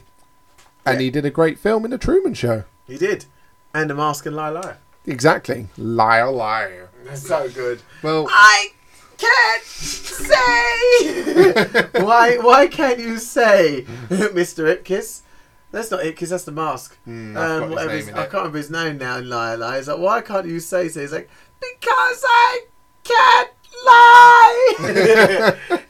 and 0.86 0.96
Yeah. 1.00 1.04
he 1.06 1.10
did 1.12 1.26
a 1.26 1.30
great 1.30 1.60
film 1.60 1.86
in 1.86 1.92
the 1.92 1.98
Truman 2.00 2.34
Show. 2.34 2.64
He 2.88 2.98
did. 2.98 3.26
And 3.76 3.90
the 3.90 3.96
mask 3.96 4.26
and 4.26 4.36
Liar 4.36 4.52
Liar. 4.54 4.78
Exactly. 5.06 5.68
Liar, 5.78 6.32
liar. 6.32 6.90
That's 7.06 7.28
so 7.28 7.50
good. 7.50 7.82
Well, 8.02 8.28
I 8.30 8.70
can't 9.18 9.64
say. 9.64 10.42
why? 12.04 12.38
Why 12.38 12.68
can't 12.68 13.00
you 13.00 13.18
say, 13.18 13.84
Mr. 14.10 14.76
Ipkiss? 14.76 15.22
That's 15.72 15.90
not 15.92 16.02
Ipkiss. 16.02 16.30
That's 16.30 16.44
the 16.44 16.52
mask. 16.52 16.98
Hmm, 17.06 17.36
I've 17.38 17.62
got 17.62 17.64
um, 17.64 17.64
his 17.64 17.72
whatever 17.72 17.94
name 17.98 18.08
in 18.10 18.14
I 18.16 18.22
it. 18.24 18.30
can't 18.30 18.34
remember 18.34 18.58
his 18.58 18.70
name 18.72 18.98
now 18.98 19.18
in 19.18 19.30
Liar 19.30 19.58
Liar. 19.58 19.78
He's 19.78 19.88
like, 19.88 19.98
why 20.00 20.22
can't 20.22 20.48
you 20.48 20.60
say 20.60 20.88
so? 20.90 21.02
He's 21.02 21.12
like, 21.12 21.30
because 21.60 22.24
I 22.26 22.62
can't 23.04 23.50
lie. 23.86 24.76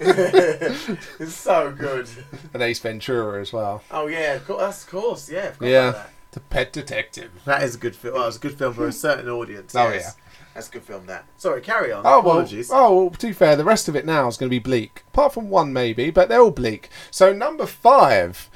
it's 1.19 1.33
so 1.33 1.71
good. 1.71 2.09
and 2.53 2.63
Ace 2.63 2.79
Ventura 2.79 3.41
as 3.41 3.51
well. 3.53 3.83
Oh 3.91 4.07
yeah, 4.07 4.33
of 4.35 4.45
course, 4.47 4.61
that's 4.61 4.83
of 4.85 4.89
course. 4.89 5.29
Yeah, 5.29 5.47
I 5.47 5.51
forgot 5.51 5.67
Yeah. 5.69 5.89
about 5.89 5.95
that. 6.03 6.09
The 6.31 6.39
Pet 6.39 6.73
Detective. 6.73 7.31
That 7.45 7.61
is 7.61 7.75
a 7.75 7.77
good 7.77 7.95
film. 7.95 8.15
Well, 8.15 8.27
it's 8.27 8.37
a 8.37 8.39
good 8.39 8.57
film 8.57 8.73
for 8.73 8.87
a 8.87 8.91
certain 8.91 9.29
audience. 9.29 9.75
Oh, 9.75 9.89
yes. 9.91 10.15
That's 10.53 10.69
a 10.69 10.71
good 10.71 10.83
film. 10.83 11.05
That. 11.07 11.25
Sorry, 11.37 11.61
carry 11.61 11.91
on. 11.91 12.03
Oh 12.05 12.19
well, 12.21 12.37
Apologies. 12.39 12.69
oh 12.71 12.95
well, 12.95 13.09
to 13.11 13.27
be 13.27 13.33
fair, 13.33 13.55
the 13.55 13.63
rest 13.63 13.87
of 13.87 13.95
it 13.95 14.05
now 14.05 14.27
is 14.27 14.37
going 14.37 14.49
to 14.49 14.53
be 14.55 14.59
bleak. 14.59 15.03
Apart 15.09 15.33
from 15.33 15.49
one 15.49 15.73
maybe, 15.73 16.09
but 16.11 16.29
they're 16.29 16.41
all 16.41 16.51
bleak. 16.51 16.89
So 17.11 17.33
number 17.33 17.65
five 17.65 18.49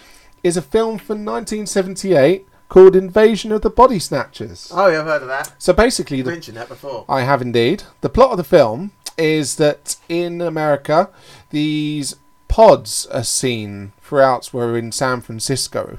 is 0.44 0.56
a 0.58 0.62
film 0.62 0.98
from 1.00 1.26
1978 1.26 2.46
called 2.70 2.96
Invasion 2.96 3.52
of 3.52 3.62
the 3.62 3.70
Body 3.70 3.98
Snatchers. 3.98 4.72
Oh, 4.74 4.88
yeah, 4.88 5.00
I've 5.00 5.06
heard 5.06 5.22
of 5.22 5.28
that. 5.30 5.54
So 5.58 5.72
basically, 5.74 6.18
You 6.18 6.24
the 6.24 6.32
mentioned 6.32 6.58
that 6.58 6.68
before. 6.68 7.06
I 7.08 7.22
have 7.22 7.42
indeed. 7.42 7.84
The 8.02 8.10
plot 8.10 8.32
of 8.32 8.38
the 8.38 8.44
film 8.44 8.92
is 9.18 9.56
that 9.56 9.96
in 10.10 10.42
America, 10.42 11.10
these 11.50 12.16
pods 12.50 13.06
are 13.08 13.24
seen 13.24 13.94
throughout. 14.02 14.50
We're 14.54 14.78
in 14.78 14.92
San 14.92 15.22
Francisco, 15.22 15.98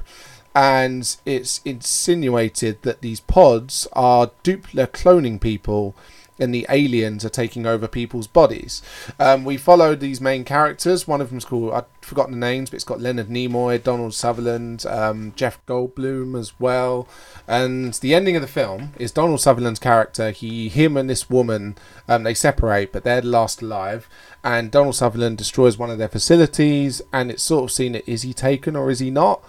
and 0.55 1.17
it's 1.25 1.61
insinuated 1.63 2.81
that 2.81 3.01
these 3.01 3.19
pods 3.19 3.87
are 3.93 4.31
duplicate 4.43 4.93
cloning 4.93 5.39
people 5.39 5.95
and 6.39 6.53
the 6.53 6.65
aliens 6.69 7.25
are 7.25 7.29
taking 7.29 7.65
over 7.65 7.87
people's 7.87 8.27
bodies. 8.27 8.81
Um, 9.19 9.43
we 9.43 9.57
followed 9.57 9.99
these 9.99 10.21
main 10.21 10.45
characters. 10.45 11.07
One 11.07 11.21
of 11.21 11.29
them's 11.29 11.45
called 11.45 11.73
I've 11.73 11.85
forgotten 12.01 12.31
the 12.31 12.45
names, 12.45 12.69
but 12.69 12.75
it's 12.75 12.83
got 12.83 13.01
Leonard 13.01 13.27
Nimoy, 13.27 13.83
Donald 13.83 14.13
Sutherland, 14.13 14.85
um, 14.85 15.33
Jeff 15.35 15.63
Goldblum 15.65 16.39
as 16.39 16.59
well. 16.59 17.07
And 17.47 17.93
the 17.95 18.15
ending 18.15 18.35
of 18.35 18.41
the 18.41 18.47
film 18.47 18.93
is 18.97 19.11
Donald 19.11 19.41
Sutherland's 19.41 19.79
character. 19.79 20.31
He, 20.31 20.69
him, 20.69 20.95
and 20.95 21.09
this 21.09 21.29
woman, 21.29 21.77
um, 22.07 22.23
they 22.23 22.33
separate, 22.33 22.91
but 22.91 23.03
they're 23.03 23.21
last 23.21 23.61
alive. 23.61 24.07
And 24.43 24.71
Donald 24.71 24.95
Sutherland 24.95 25.37
destroys 25.37 25.77
one 25.77 25.89
of 25.89 25.97
their 25.97 26.07
facilities, 26.07 27.01
and 27.11 27.29
it's 27.29 27.43
sort 27.43 27.65
of 27.65 27.71
seen 27.71 27.95
it 27.95 28.07
is 28.07 28.21
he 28.21 28.33
taken 28.33 28.75
or 28.75 28.89
is 28.89 28.99
he 28.99 29.11
not? 29.11 29.43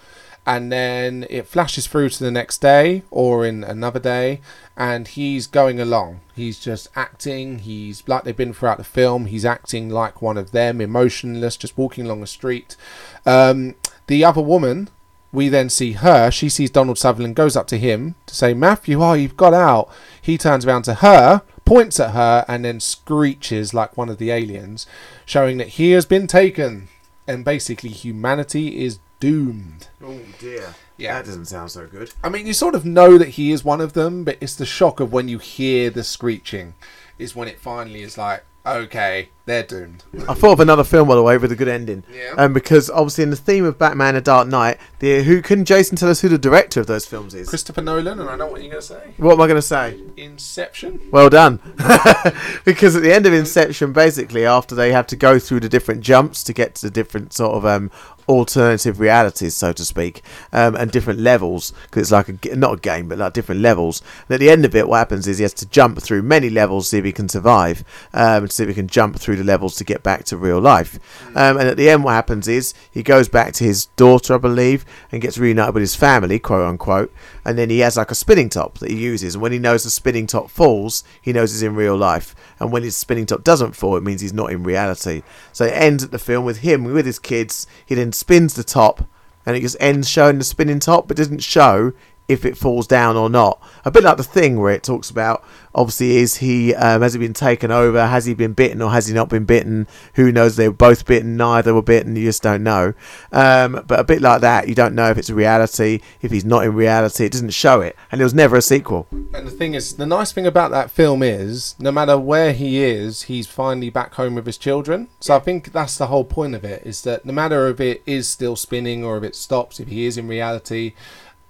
And 0.50 0.72
then 0.72 1.24
it 1.30 1.46
flashes 1.46 1.86
through 1.86 2.08
to 2.08 2.24
the 2.24 2.30
next 2.30 2.58
day 2.58 3.04
or 3.12 3.46
in 3.46 3.62
another 3.62 4.00
day 4.00 4.40
and 4.76 5.06
he's 5.06 5.46
going 5.46 5.78
along. 5.78 6.18
He's 6.34 6.58
just 6.58 6.88
acting. 6.96 7.60
He's 7.60 8.02
like 8.08 8.24
they've 8.24 8.36
been 8.36 8.52
throughout 8.52 8.78
the 8.78 8.82
film 8.82 9.26
he's 9.26 9.44
acting 9.44 9.88
like 9.88 10.20
one 10.20 10.36
of 10.36 10.50
them 10.50 10.80
emotionless 10.80 11.56
just 11.56 11.78
walking 11.78 12.04
along 12.04 12.20
the 12.20 12.26
street. 12.26 12.76
Um, 13.24 13.76
the 14.08 14.24
other 14.24 14.40
woman 14.40 14.88
we 15.32 15.48
then 15.48 15.70
see 15.70 15.92
her. 15.92 16.32
She 16.32 16.48
sees 16.48 16.68
donald 16.68 16.98
sutherland 16.98 17.36
goes 17.36 17.54
up 17.54 17.68
to 17.68 17.78
him 17.78 18.16
to 18.26 18.34
say 18.34 18.52
matthew 18.52 19.00
oh 19.00 19.12
you've 19.12 19.36
got 19.36 19.54
out. 19.54 19.88
He 20.20 20.36
turns 20.36 20.66
around 20.66 20.82
to 20.82 20.94
her 20.94 21.42
points 21.64 22.00
at 22.00 22.10
her 22.10 22.44
and 22.48 22.64
then 22.64 22.80
screeches 22.80 23.72
like 23.72 23.96
one 23.96 24.08
of 24.08 24.18
the 24.18 24.32
aliens 24.32 24.88
showing 25.24 25.58
that 25.58 25.68
he 25.68 25.92
has 25.92 26.06
been 26.06 26.26
taken. 26.26 26.88
And 27.28 27.44
basically 27.44 27.90
humanity 27.90 28.84
is 28.84 28.98
doomed 29.20 29.88
Oh 30.02 30.18
dear. 30.38 30.74
Yeah. 30.96 31.14
That 31.14 31.26
doesn't 31.26 31.46
sound 31.46 31.70
so 31.70 31.86
good. 31.86 32.12
I 32.22 32.28
mean, 32.28 32.46
you 32.46 32.52
sort 32.52 32.74
of 32.74 32.84
know 32.84 33.18
that 33.18 33.30
he 33.30 33.52
is 33.52 33.64
one 33.64 33.80
of 33.80 33.92
them, 33.92 34.24
but 34.24 34.38
it's 34.40 34.56
the 34.56 34.66
shock 34.66 35.00
of 35.00 35.12
when 35.12 35.28
you 35.28 35.38
hear 35.38 35.90
the 35.90 36.04
screeching, 36.04 36.74
is 37.18 37.36
when 37.36 37.48
it 37.48 37.60
finally 37.60 38.02
is 38.02 38.18
like, 38.18 38.44
okay, 38.66 39.28
they're 39.50 39.62
doomed. 39.62 40.04
I 40.28 40.34
thought 40.34 40.52
of 40.52 40.60
another 40.60 40.84
film, 40.84 41.08
by 41.08 41.14
the 41.14 41.22
way, 41.22 41.36
with 41.36 41.52
a 41.52 41.56
good 41.56 41.68
ending. 41.68 42.04
Yeah. 42.12 42.34
Um, 42.36 42.52
because 42.52 42.88
obviously, 42.88 43.24
in 43.24 43.30
the 43.30 43.36
theme 43.36 43.64
of 43.64 43.78
Batman: 43.78 44.14
and 44.14 44.24
Dark 44.24 44.48
Knight, 44.48 44.78
the 45.00 45.22
who 45.24 45.42
can 45.42 45.64
Jason 45.64 45.96
tell 45.96 46.08
us 46.08 46.20
who 46.20 46.28
the 46.28 46.38
director 46.38 46.80
of 46.80 46.86
those 46.86 47.04
films 47.06 47.34
is? 47.34 47.48
Christopher 47.48 47.82
Nolan, 47.82 48.20
and 48.20 48.28
I 48.28 48.36
know 48.36 48.46
what 48.46 48.62
you're 48.62 48.70
going 48.70 48.82
to 48.82 48.86
say. 48.86 49.14
What 49.16 49.32
am 49.32 49.40
I 49.40 49.46
going 49.46 49.56
to 49.56 49.62
say? 49.62 50.00
Inception. 50.16 51.00
Well 51.10 51.28
done. 51.28 51.60
because 52.64 52.96
at 52.96 53.02
the 53.02 53.12
end 53.12 53.26
of 53.26 53.32
Inception, 53.32 53.92
basically, 53.92 54.44
after 54.46 54.74
they 54.74 54.92
have 54.92 55.06
to 55.08 55.16
go 55.16 55.38
through 55.38 55.60
the 55.60 55.68
different 55.68 56.02
jumps 56.02 56.42
to 56.44 56.52
get 56.52 56.76
to 56.76 56.86
the 56.86 56.90
different 56.90 57.32
sort 57.32 57.56
of 57.56 57.66
um, 57.66 57.90
alternative 58.30 59.00
realities, 59.00 59.56
so 59.56 59.72
to 59.72 59.84
speak, 59.84 60.22
um, 60.52 60.76
and 60.76 60.92
different 60.92 61.18
levels, 61.18 61.72
because 61.82 62.02
it's 62.02 62.12
like 62.12 62.28
a 62.28 62.56
not 62.56 62.74
a 62.74 62.80
game, 62.80 63.08
but 63.08 63.18
like 63.18 63.32
different 63.32 63.60
levels. 63.60 64.02
And 64.28 64.34
at 64.34 64.40
the 64.40 64.50
end 64.50 64.64
of 64.64 64.74
it, 64.74 64.88
what 64.88 64.98
happens 64.98 65.26
is 65.26 65.38
he 65.38 65.42
has 65.42 65.54
to 65.54 65.66
jump 65.66 66.00
through 66.00 66.22
many 66.22 66.48
levels 66.48 66.86
to 66.86 66.90
see 66.90 66.98
if 66.98 67.04
he 67.04 67.12
can 67.12 67.28
survive, 67.28 67.84
um, 68.14 68.46
to 68.46 68.52
see 68.52 68.62
if 68.62 68.68
he 68.68 68.74
can 68.74 68.86
jump 68.86 69.18
through 69.18 69.36
the 69.40 69.46
levels 69.46 69.74
to 69.76 69.84
get 69.84 70.02
back 70.02 70.24
to 70.24 70.36
real 70.36 70.60
life. 70.60 70.98
Um, 71.28 71.56
and 71.58 71.68
at 71.68 71.76
the 71.76 71.90
end, 71.90 72.04
what 72.04 72.12
happens 72.12 72.46
is 72.46 72.74
he 72.90 73.02
goes 73.02 73.28
back 73.28 73.52
to 73.54 73.64
his 73.64 73.86
daughter, 73.96 74.34
I 74.34 74.38
believe, 74.38 74.84
and 75.10 75.22
gets 75.22 75.38
reunited 75.38 75.74
with 75.74 75.82
his 75.82 75.96
family, 75.96 76.38
quote 76.38 76.66
unquote. 76.66 77.12
And 77.44 77.58
then 77.58 77.70
he 77.70 77.80
has 77.80 77.96
like 77.96 78.10
a 78.10 78.14
spinning 78.14 78.48
top 78.48 78.78
that 78.78 78.90
he 78.90 78.98
uses. 78.98 79.34
And 79.34 79.42
when 79.42 79.52
he 79.52 79.58
knows 79.58 79.84
the 79.84 79.90
spinning 79.90 80.26
top 80.26 80.50
falls, 80.50 81.02
he 81.20 81.32
knows 81.32 81.52
he's 81.52 81.62
in 81.62 81.74
real 81.74 81.96
life. 81.96 82.34
And 82.58 82.70
when 82.70 82.82
his 82.82 82.96
spinning 82.96 83.26
top 83.26 83.42
doesn't 83.44 83.76
fall, 83.76 83.96
it 83.96 84.04
means 84.04 84.20
he's 84.20 84.32
not 84.32 84.52
in 84.52 84.62
reality. 84.62 85.22
So 85.52 85.64
it 85.64 85.72
ends 85.74 86.04
at 86.04 86.10
the 86.10 86.18
film 86.18 86.44
with 86.44 86.58
him 86.58 86.84
with 86.84 87.06
his 87.06 87.18
kids. 87.18 87.66
He 87.84 87.94
then 87.94 88.12
spins 88.12 88.54
the 88.54 88.64
top, 88.64 89.04
and 89.46 89.56
it 89.56 89.60
just 89.60 89.76
ends 89.80 90.08
showing 90.08 90.38
the 90.38 90.44
spinning 90.44 90.80
top, 90.80 91.08
but 91.08 91.16
doesn't 91.16 91.42
show 91.42 91.92
if 92.30 92.44
it 92.44 92.56
falls 92.56 92.86
down 92.86 93.16
or 93.16 93.28
not. 93.28 93.60
A 93.84 93.90
bit 93.90 94.04
like 94.04 94.16
the 94.16 94.22
thing 94.22 94.60
where 94.60 94.72
it 94.72 94.84
talks 94.84 95.10
about 95.10 95.44
obviously 95.74 96.16
is 96.16 96.36
he 96.36 96.74
um, 96.74 97.02
has 97.02 97.12
he 97.12 97.18
been 97.18 97.34
taken 97.34 97.70
over, 97.70 98.06
has 98.06 98.24
he 98.24 98.34
been 98.34 98.52
bitten 98.52 98.80
or 98.80 98.90
has 98.90 99.06
he 99.08 99.14
not 99.14 99.28
been 99.28 99.44
bitten? 99.44 99.86
Who 100.14 100.30
knows? 100.30 100.56
They 100.56 100.68
were 100.68 100.74
both 100.74 101.06
bitten, 101.06 101.36
neither 101.36 101.74
were 101.74 101.82
bitten. 101.82 102.14
You 102.16 102.24
just 102.24 102.42
don't 102.42 102.62
know. 102.62 102.94
Um, 103.32 103.84
but 103.86 103.98
a 103.98 104.04
bit 104.04 104.22
like 104.22 104.40
that, 104.42 104.68
you 104.68 104.74
don't 104.74 104.94
know 104.94 105.10
if 105.10 105.18
it's 105.18 105.28
a 105.28 105.34
reality, 105.34 106.00
if 106.22 106.30
he's 106.30 106.44
not 106.44 106.64
in 106.64 106.74
reality. 106.74 107.24
It 107.24 107.32
doesn't 107.32 107.50
show 107.50 107.80
it, 107.80 107.96
and 108.10 108.20
there 108.20 108.24
was 108.24 108.34
never 108.34 108.56
a 108.56 108.62
sequel. 108.62 109.08
And 109.10 109.46
the 109.46 109.50
thing 109.50 109.74
is, 109.74 109.96
the 109.96 110.06
nice 110.06 110.32
thing 110.32 110.46
about 110.46 110.70
that 110.70 110.90
film 110.90 111.22
is, 111.22 111.74
no 111.78 111.90
matter 111.90 112.18
where 112.18 112.52
he 112.52 112.82
is, 112.82 113.22
he's 113.22 113.46
finally 113.46 113.90
back 113.90 114.14
home 114.14 114.36
with 114.36 114.46
his 114.46 114.58
children. 114.58 115.08
So 115.18 115.34
I 115.34 115.40
think 115.40 115.72
that's 115.72 115.98
the 115.98 116.06
whole 116.06 116.24
point 116.24 116.54
of 116.54 116.64
it, 116.64 116.86
is 116.86 117.02
that 117.02 117.24
no 117.24 117.32
matter 117.32 117.68
if 117.68 117.80
it 117.80 118.02
is 118.06 118.28
still 118.28 118.54
spinning 118.54 119.04
or 119.04 119.18
if 119.18 119.24
it 119.24 119.34
stops, 119.34 119.80
if 119.80 119.88
he 119.88 120.06
is 120.06 120.16
in 120.16 120.28
reality, 120.28 120.94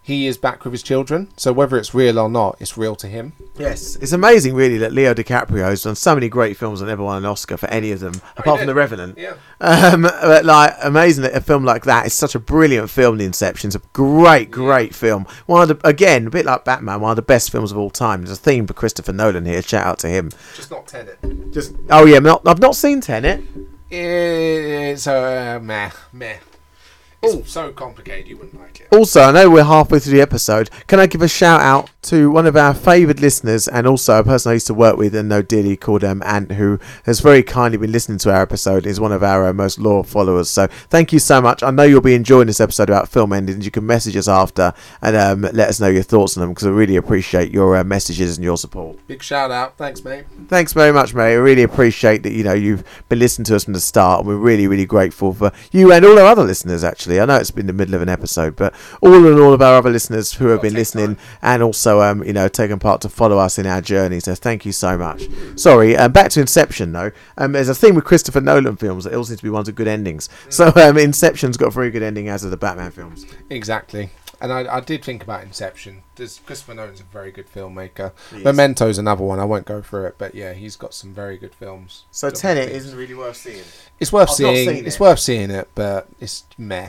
he 0.02 0.26
is 0.26 0.38
back 0.38 0.64
with 0.64 0.72
his 0.72 0.82
children. 0.82 1.28
So 1.36 1.52
whether 1.52 1.76
it's 1.76 1.94
real 1.94 2.18
or 2.18 2.28
not, 2.28 2.56
it's 2.58 2.76
real 2.76 2.96
to 2.96 3.06
him. 3.06 3.32
Yes, 3.56 3.96
it's 3.96 4.12
amazing, 4.12 4.54
really, 4.54 4.78
that 4.78 4.92
Leo 4.92 5.12
DiCaprio 5.14 5.64
has 5.64 5.82
done 5.82 5.94
so 5.94 6.14
many 6.14 6.28
great 6.28 6.56
films 6.56 6.80
and 6.80 6.88
never 6.88 7.02
won 7.02 7.18
an 7.18 7.26
Oscar 7.26 7.56
for 7.56 7.68
any 7.68 7.92
of 7.92 8.00
them, 8.00 8.14
apart 8.36 8.58
from 8.58 8.66
did. 8.66 8.68
The 8.68 8.74
Revenant. 8.74 9.18
Yeah. 9.18 9.34
Um, 9.60 10.02
but 10.02 10.44
like 10.44 10.74
amazing 10.82 11.22
that 11.24 11.34
a 11.34 11.40
film 11.40 11.64
like 11.64 11.84
that 11.84 12.06
is 12.06 12.14
such 12.14 12.34
a 12.34 12.38
brilliant 12.38 12.88
film. 12.90 13.18
The 13.18 13.24
Inception 13.24 13.68
is 13.68 13.74
a 13.74 13.82
great, 13.92 14.50
great 14.50 14.94
film. 14.94 15.26
One 15.46 15.62
of 15.62 15.68
the 15.68 15.88
again, 15.88 16.26
a 16.26 16.30
bit 16.30 16.46
like 16.46 16.64
Batman, 16.64 17.00
one 17.00 17.10
of 17.10 17.16
the 17.16 17.22
best 17.22 17.52
films 17.52 17.70
of 17.70 17.78
all 17.78 17.90
time. 17.90 18.22
There's 18.24 18.38
a 18.38 18.40
theme 18.40 18.66
for 18.66 18.74
Christopher 18.74 19.12
Nolan 19.12 19.44
here. 19.44 19.62
Shout 19.62 19.86
out 19.86 19.98
to 20.00 20.08
him. 20.08 20.30
Just 20.54 20.70
not 20.70 20.86
Tenet. 20.86 21.52
Just 21.52 21.74
oh 21.90 22.06
yeah, 22.06 22.18
not, 22.20 22.46
I've 22.46 22.58
not 22.58 22.74
seen 22.74 23.00
Tenet. 23.00 23.42
It's 23.90 25.06
uh, 25.06 25.58
meh, 25.60 25.90
meh. 26.12 26.36
It's 27.22 27.52
so 27.52 27.70
complicated 27.72 28.28
you 28.28 28.38
wouldn't 28.38 28.59
like 28.61 28.80
it. 28.80 28.88
Also, 28.92 29.20
I 29.20 29.33
know 29.33 29.50
we're 29.50 29.64
halfway 29.64 29.98
through 29.98 30.14
the 30.14 30.22
episode. 30.22 30.70
Can 30.87 30.98
I 30.98 31.06
give 31.06 31.20
a 31.20 31.28
shout 31.28 31.61
out 31.61 31.90
to 32.02 32.30
one 32.30 32.46
of 32.46 32.56
our 32.56 32.72
favoured 32.72 33.20
listeners 33.20 33.68
and 33.68 33.87
also 33.87 34.18
a 34.18 34.24
person 34.24 34.50
I 34.50 34.54
used 34.54 34.66
to 34.68 34.74
work 34.74 34.96
with 34.96 35.14
and 35.14 35.28
know 35.28 35.42
dearly 35.42 35.76
called 35.76 36.02
um, 36.02 36.22
Ant, 36.24 36.52
who 36.52 36.78
has 37.04 37.20
very 37.20 37.42
kindly 37.42 37.76
been 37.76 37.92
listening 37.92 38.16
to 38.18 38.33
our 38.33 38.40
episode, 38.40 38.87
is 38.87 38.98
one 38.98 39.12
of 39.12 39.22
our 39.22 39.46
uh, 39.46 39.52
most 39.52 39.78
loyal 39.78 40.02
followers. 40.02 40.48
So 40.48 40.66
thank 40.88 41.12
you 41.12 41.18
so 41.18 41.42
much. 41.42 41.62
I 41.62 41.70
know 41.70 41.83
you'll 41.83 42.00
be 42.00 42.14
enjoying 42.14 42.46
this 42.46 42.61
episode 42.61 42.88
about 42.88 43.09
film 43.09 43.35
endings. 43.35 43.66
You 43.66 43.70
can 43.70 43.85
message 43.85 44.16
us 44.16 44.28
after 44.28 44.72
and 45.02 45.14
um, 45.14 45.42
let 45.42 45.68
us 45.68 45.78
know 45.78 45.88
your 45.88 46.02
thoughts 46.02 46.38
on 46.38 46.40
them 46.40 46.50
because 46.50 46.66
I 46.66 46.70
really 46.70 46.96
appreciate 46.96 47.52
your 47.52 47.76
uh, 47.76 47.85
messages 47.85 48.38
and 48.38 48.44
your 48.44 48.56
support. 48.56 48.98
Big 49.06 49.22
shout 49.22 49.50
out. 49.50 49.76
Thanks, 49.76 50.02
mate. 50.02 50.24
Thanks 50.48 50.72
very 50.72 50.92
much, 50.92 51.12
mate. 51.12 51.33
I 51.33 51.35
really 51.35 51.64
appreciate 51.64 52.22
that. 52.22 52.33
You 52.33 52.44
know, 52.44 52.54
you've 52.54 52.83
been 53.11 53.18
listening 53.18 53.44
to 53.46 53.56
us 53.56 53.64
from 53.64 53.74
the 53.74 53.80
start, 53.80 54.20
and 54.20 54.28
we're 54.28 54.37
really, 54.37 54.66
really 54.66 54.87
grateful 54.87 55.35
for 55.35 55.52
you 55.70 55.92
and 55.92 56.04
all 56.04 56.18
our 56.18 56.26
other 56.26 56.44
listeners. 56.44 56.83
Actually, 56.83 57.10
I 57.18 57.25
know 57.25 57.37
it's 57.37 57.51
been 57.51 57.66
the 57.66 57.73
middle 57.73 57.94
of 57.94 58.03
an 58.03 58.09
episode, 58.09 58.55
but 58.55 58.75
all 59.01 59.14
and 59.27 59.40
all 59.40 59.53
of 59.55 59.62
our 59.62 59.77
other 59.79 59.90
listeners 59.90 60.35
who 60.35 60.49
have 60.49 60.61
been 60.62 60.75
listening 60.75 61.16
and 61.40 61.62
also, 61.62 62.03
um, 62.03 62.23
you 62.23 62.33
know, 62.35 62.46
taken 62.46 62.79
part 62.79 63.01
to 63.01 63.09
follow 63.09 63.38
us 63.38 63.59
in 63.59 63.66
our 63.66 63.81
journey. 63.81 64.20
So 64.20 64.35
thank 64.35 64.64
you 64.66 64.73
so 64.73 64.99
much. 64.99 65.29
Sorry, 65.57 65.96
um, 65.96 66.12
back 66.12 66.31
to 66.33 66.40
Inception 66.40 66.92
though. 66.92 67.11
Um, 67.38 67.53
there's 67.53 67.68
a 67.70 67.75
theme 67.75 67.94
with 67.94 68.05
Christopher 68.05 68.40
Nolan 68.40 68.77
films 68.77 69.05
that 69.05 69.14
all 69.14 69.25
seem 69.25 69.38
to 69.38 69.42
be 69.42 69.51
ones 69.51 69.66
with 69.66 69.77
good 69.77 69.88
endings. 69.88 70.29
So 70.51 70.68
um, 70.77 70.99
Inception's 70.99 71.57
got 71.57 71.68
a 71.68 71.70
very 71.70 71.90
good 71.90 72.03
ending, 72.03 72.29
as 72.29 72.44
of 72.44 72.51
the 72.51 72.57
Batman 72.57 72.90
films. 72.90 73.25
Exactly. 73.49 74.11
And 74.42 74.53
I, 74.55 74.77
I 74.77 74.81
did 74.81 75.05
think 75.05 75.23
about 75.23 75.42
Inception. 75.42 76.03
There's, 76.16 76.38
Christopher 76.46 76.73
Nolan's 76.75 77.01
a 77.01 77.05
very 77.05 77.31
good 77.31 77.46
filmmaker. 77.53 78.12
Memento's 78.33 78.96
another 78.96 79.23
one. 79.23 79.38
I 79.38 79.44
won't 79.44 79.66
go 79.66 79.83
through 79.83 80.07
it, 80.07 80.14
but 80.16 80.35
yeah, 80.35 80.55
he's 80.55 80.77
got 80.77 80.94
some 80.94 81.12
very 81.12 81.37
good 81.37 81.55
films. 81.55 82.05
So 82.11 82.31
Tenet 82.31 82.70
isn't 82.70 82.96
really 82.96 83.14
worth 83.14 83.37
seeing. 83.37 83.64
It's 83.99 84.12
worth 84.14 84.31
I've 84.31 84.40
not 84.40 84.55
seeing. 84.55 84.68
seen 84.70 84.87
It's 84.87 84.96
it. 84.96 85.01
worth 85.01 85.18
seeing 85.18 85.51
it, 85.51 85.68
but 85.75 86.09
it's 86.20 86.44
meh. 86.57 86.88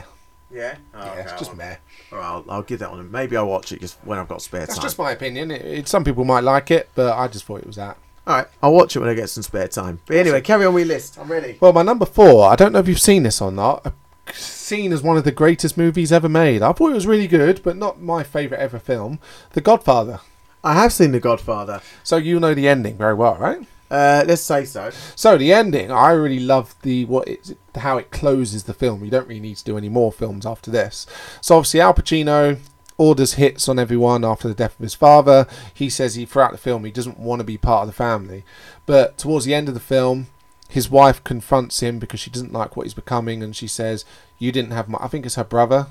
Yeah, 0.52 0.76
oh, 0.94 1.04
yeah, 1.04 1.14
it's 1.20 1.32
just 1.32 1.56
meh. 1.56 1.76
All 2.12 2.18
right, 2.18 2.24
I'll, 2.26 2.44
I'll 2.48 2.62
give 2.62 2.80
that 2.80 2.90
one. 2.90 3.10
Maybe 3.10 3.36
I'll 3.36 3.46
watch 3.46 3.72
it 3.72 3.80
just 3.80 3.96
when 4.04 4.18
I've 4.18 4.28
got 4.28 4.42
spare 4.42 4.60
That's 4.60 4.74
time. 4.74 4.82
That's 4.82 4.92
just 4.92 4.98
my 4.98 5.10
opinion. 5.12 5.50
It, 5.50 5.62
it, 5.62 5.88
some 5.88 6.04
people 6.04 6.24
might 6.24 6.44
like 6.44 6.70
it, 6.70 6.90
but 6.94 7.16
I 7.16 7.28
just 7.28 7.44
thought 7.46 7.60
it 7.60 7.66
was 7.66 7.76
that. 7.76 7.96
All 8.26 8.36
right, 8.36 8.46
I'll 8.62 8.72
watch 8.74 8.94
it 8.94 9.00
when 9.00 9.08
I 9.08 9.14
get 9.14 9.30
some 9.30 9.42
spare 9.42 9.66
time. 9.68 10.00
But 10.06 10.16
anyway, 10.16 10.40
carry 10.42 10.64
on 10.66 10.74
with 10.74 10.86
your 10.86 10.94
list. 10.94 11.18
I'm 11.18 11.30
ready. 11.32 11.56
Well, 11.60 11.72
my 11.72 11.82
number 11.82 12.04
four. 12.06 12.48
I 12.50 12.54
don't 12.56 12.72
know 12.72 12.78
if 12.80 12.86
you've 12.88 13.00
seen 13.00 13.22
this 13.22 13.40
or 13.40 13.50
not. 13.50 13.86
uh, 13.86 13.90
Seen 14.32 14.92
as 14.92 15.02
one 15.02 15.16
of 15.16 15.24
the 15.24 15.32
greatest 15.32 15.76
movies 15.76 16.12
ever 16.12 16.28
made. 16.28 16.62
I 16.62 16.72
thought 16.72 16.90
it 16.92 16.94
was 16.94 17.06
really 17.06 17.26
good, 17.26 17.62
but 17.64 17.76
not 17.76 18.00
my 18.00 18.22
favourite 18.22 18.60
ever 18.60 18.78
film. 18.78 19.18
The 19.52 19.60
Godfather. 19.60 20.20
I 20.62 20.74
have 20.74 20.92
seen 20.92 21.10
The 21.10 21.18
Godfather. 21.18 21.80
So 22.04 22.16
you 22.18 22.38
know 22.38 22.54
the 22.54 22.68
ending 22.68 22.96
very 22.96 23.14
well, 23.14 23.34
right? 23.36 23.66
Uh, 23.92 24.24
let's 24.26 24.40
say 24.40 24.64
so. 24.64 24.90
So 25.14 25.36
the 25.36 25.52
ending, 25.52 25.90
I 25.90 26.12
really 26.12 26.40
love 26.40 26.74
the 26.80 27.04
what 27.04 27.28
it, 27.28 27.58
how 27.74 27.98
it 27.98 28.10
closes 28.10 28.64
the 28.64 28.72
film. 28.72 29.04
You 29.04 29.10
don't 29.10 29.28
really 29.28 29.38
need 29.38 29.58
to 29.58 29.64
do 29.64 29.76
any 29.76 29.90
more 29.90 30.10
films 30.10 30.46
after 30.46 30.70
this. 30.70 31.06
So 31.42 31.58
obviously 31.58 31.82
Al 31.82 31.92
Pacino 31.92 32.58
orders 32.96 33.34
hits 33.34 33.68
on 33.68 33.78
everyone 33.78 34.24
after 34.24 34.48
the 34.48 34.54
death 34.54 34.76
of 34.78 34.82
his 34.82 34.94
father. 34.94 35.46
He 35.74 35.90
says 35.90 36.14
he 36.14 36.24
throughout 36.24 36.52
the 36.52 36.58
film 36.58 36.86
he 36.86 36.90
doesn't 36.90 37.18
want 37.18 37.40
to 37.40 37.44
be 37.44 37.58
part 37.58 37.82
of 37.82 37.88
the 37.88 37.92
family, 37.92 38.44
but 38.86 39.18
towards 39.18 39.44
the 39.44 39.52
end 39.52 39.68
of 39.68 39.74
the 39.74 39.80
film, 39.80 40.28
his 40.70 40.88
wife 40.88 41.22
confronts 41.22 41.80
him 41.80 41.98
because 41.98 42.20
she 42.20 42.30
doesn't 42.30 42.52
like 42.52 42.74
what 42.74 42.86
he's 42.86 42.94
becoming, 42.94 43.42
and 43.42 43.54
she 43.54 43.66
says, 43.66 44.06
"You 44.38 44.52
didn't 44.52 44.70
have 44.70 44.88
my." 44.88 44.98
I 45.02 45.08
think 45.08 45.26
it's 45.26 45.34
her 45.34 45.44
brother. 45.44 45.88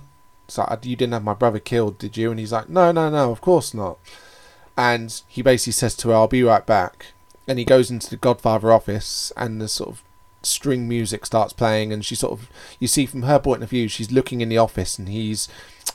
So 0.47 0.65
you 0.81 0.95
didn't 0.95 1.13
have 1.13 1.23
my 1.23 1.35
brother 1.35 1.59
killed, 1.59 1.99
did 1.99 2.17
you? 2.17 2.31
And 2.31 2.39
he's 2.39 2.51
like, 2.51 2.67
"No, 2.67 2.91
no, 2.91 3.11
no, 3.11 3.31
of 3.31 3.41
course 3.41 3.75
not." 3.75 3.99
And 4.75 5.21
he 5.27 5.43
basically 5.43 5.73
says 5.73 5.95
to 5.97 6.09
her, 6.09 6.15
"I'll 6.15 6.27
be 6.27 6.41
right 6.41 6.65
back." 6.65 7.13
And 7.47 7.59
he 7.59 7.65
goes 7.65 7.89
into 7.91 8.09
the 8.09 8.17
Godfather 8.17 8.71
office, 8.71 9.31
and 9.37 9.61
the 9.61 9.67
sort 9.67 9.89
of 9.89 10.03
string 10.43 10.87
music 10.87 11.25
starts 11.25 11.53
playing, 11.53 11.93
and 11.93 12.03
she 12.03 12.15
sort 12.15 12.33
of 12.33 12.49
you 12.79 12.87
see 12.87 13.05
from 13.05 13.23
her 13.23 13.39
point 13.39 13.61
of 13.63 13.69
view, 13.69 13.87
she's 13.87 14.11
looking 14.11 14.41
in 14.41 14.49
the 14.49 14.57
office, 14.57 14.97
and 14.97 15.09
he's 15.09 15.47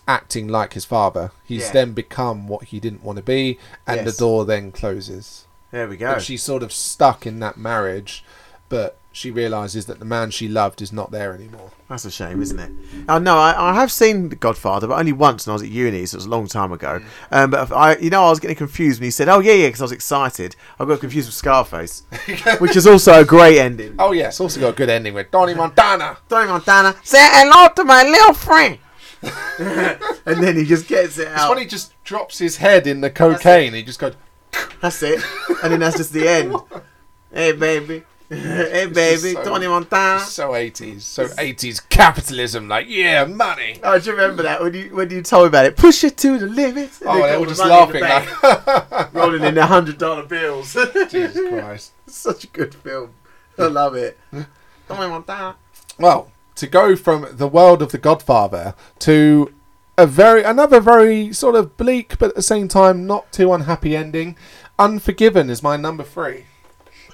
acting 0.08 0.46
like 0.48 0.74
his 0.74 0.84
father. 0.84 1.32
He's 1.44 1.62
Yeah. 1.66 1.72
then 1.72 1.92
become 1.92 2.46
what 2.46 2.64
he 2.64 2.78
didn't 2.80 3.02
want 3.02 3.16
to 3.16 3.22
be, 3.22 3.58
and 3.86 4.04
Yes. 4.04 4.14
the 4.14 4.18
door 4.18 4.44
then 4.44 4.70
closes. 4.72 5.46
There 5.72 5.88
we 5.88 5.96
go. 5.96 6.12
And 6.12 6.22
she's 6.22 6.42
sort 6.44 6.62
of 6.62 6.72
stuck 6.72 7.26
in 7.26 7.40
that 7.40 7.56
marriage, 7.56 8.24
but 8.68 8.96
she 9.16 9.30
realizes 9.30 9.86
that 9.86 9.98
the 9.98 10.04
man 10.04 10.30
she 10.30 10.46
loved 10.46 10.82
is 10.82 10.92
not 10.92 11.10
there 11.10 11.32
anymore. 11.34 11.70
That's 11.88 12.04
a 12.04 12.10
shame, 12.10 12.42
isn't 12.42 12.58
it? 12.58 12.70
Oh 13.08 13.18
no, 13.18 13.38
I, 13.38 13.70
I 13.70 13.74
have 13.74 13.90
seen 13.90 14.28
The 14.28 14.36
Godfather, 14.36 14.86
but 14.88 14.98
only 14.98 15.12
once 15.12 15.46
when 15.46 15.52
I 15.52 15.54
was 15.54 15.62
at 15.62 15.70
uni, 15.70 16.04
so 16.04 16.16
it 16.16 16.18
was 16.18 16.26
a 16.26 16.28
long 16.30 16.46
time 16.48 16.70
ago. 16.70 17.00
Um, 17.30 17.50
but 17.50 17.72
I, 17.72 17.96
you 17.96 18.10
know, 18.10 18.24
I 18.24 18.30
was 18.30 18.40
getting 18.40 18.56
confused 18.56 19.00
when 19.00 19.06
he 19.06 19.10
said, 19.10 19.28
"Oh 19.28 19.38
yeah, 19.38 19.54
yeah," 19.54 19.68
because 19.68 19.80
I 19.80 19.84
was 19.84 19.92
excited. 19.92 20.54
I 20.78 20.84
got 20.84 21.00
confused 21.00 21.28
with 21.28 21.34
Scarface, 21.34 22.02
which 22.58 22.76
is 22.76 22.86
also 22.86 23.20
a 23.20 23.24
great 23.24 23.58
ending. 23.58 23.94
Oh 23.98 24.12
yes, 24.12 24.38
also 24.38 24.60
got 24.60 24.68
a 24.74 24.76
good 24.76 24.90
ending 24.90 25.14
with 25.14 25.30
Donnie 25.30 25.54
Montana. 25.54 26.18
Tony 26.28 26.48
Montana, 26.48 26.94
say 27.02 27.18
hello 27.20 27.68
to 27.74 27.84
my 27.84 28.02
little 28.02 28.34
friend. 28.34 28.78
and 30.26 30.42
then 30.42 30.56
he 30.56 30.64
just 30.64 30.86
gets 30.86 31.16
it 31.18 31.28
It's 31.28 31.40
out. 31.40 31.48
when 31.48 31.58
he 31.58 31.64
just 31.64 31.94
drops 32.04 32.38
his 32.38 32.58
head 32.58 32.86
in 32.86 33.00
the 33.00 33.10
cocaine. 33.10 33.72
He 33.72 33.82
just 33.82 33.98
goes. 33.98 34.14
That's 34.82 35.02
it. 35.02 35.22
And 35.62 35.72
then 35.72 35.80
that's 35.80 35.96
just 35.96 36.12
the 36.12 36.28
end. 36.28 36.54
Hey 37.32 37.52
baby, 37.52 38.04
hey 38.28 38.86
baby, 38.86 39.32
so- 39.32 39.44
Tony 39.44 39.66
Montana. 39.68 40.20
So 40.20 40.50
80s, 40.50 41.02
so 41.02 41.26
80s 41.26 41.88
capitalism, 41.88 42.68
like 42.68 42.86
yeah, 42.88 43.24
money. 43.24 43.78
Oh, 43.82 43.98
do 43.98 44.10
you 44.10 44.16
remember 44.16 44.42
that 44.42 44.60
when 44.60 44.74
you 44.74 44.94
when 44.94 45.10
you 45.10 45.22
told 45.22 45.44
me 45.44 45.48
about 45.48 45.66
it? 45.66 45.76
Push 45.76 46.04
it 46.04 46.16
to 46.18 46.38
the 46.38 46.46
limit. 46.46 46.90
Oh, 47.04 47.20
they 47.22 47.34
all 47.34 47.40
were 47.40 47.46
just 47.46 47.60
laughing 47.60 48.02
like, 48.02 49.12
rolling 49.14 49.42
in 49.42 49.54
the 49.54 49.66
hundred 49.66 49.98
dollar 49.98 50.24
bills. 50.24 50.76
Jesus 51.08 51.48
Christ. 51.48 51.92
Such 52.06 52.44
a 52.44 52.48
good 52.48 52.74
film. 52.74 53.10
I 53.58 53.66
love 53.66 53.94
it. 53.94 54.18
Tony 54.32 55.08
Montana. 55.08 55.56
Well, 55.98 56.30
to 56.56 56.66
go 56.66 56.96
from 56.96 57.26
the 57.30 57.48
world 57.48 57.82
of 57.82 57.92
The 57.92 57.98
Godfather 57.98 58.74
to 59.00 59.52
a 59.98 60.06
very 60.06 60.42
another 60.42 60.80
very 60.80 61.32
sort 61.32 61.54
of 61.54 61.76
bleak 61.76 62.18
but 62.18 62.30
at 62.30 62.34
the 62.34 62.42
same 62.42 62.68
time 62.68 63.06
not 63.06 63.32
too 63.32 63.52
unhappy 63.52 63.96
ending. 63.96 64.36
Unforgiven 64.78 65.48
is 65.48 65.62
my 65.62 65.76
number 65.76 66.02
three. 66.02 66.44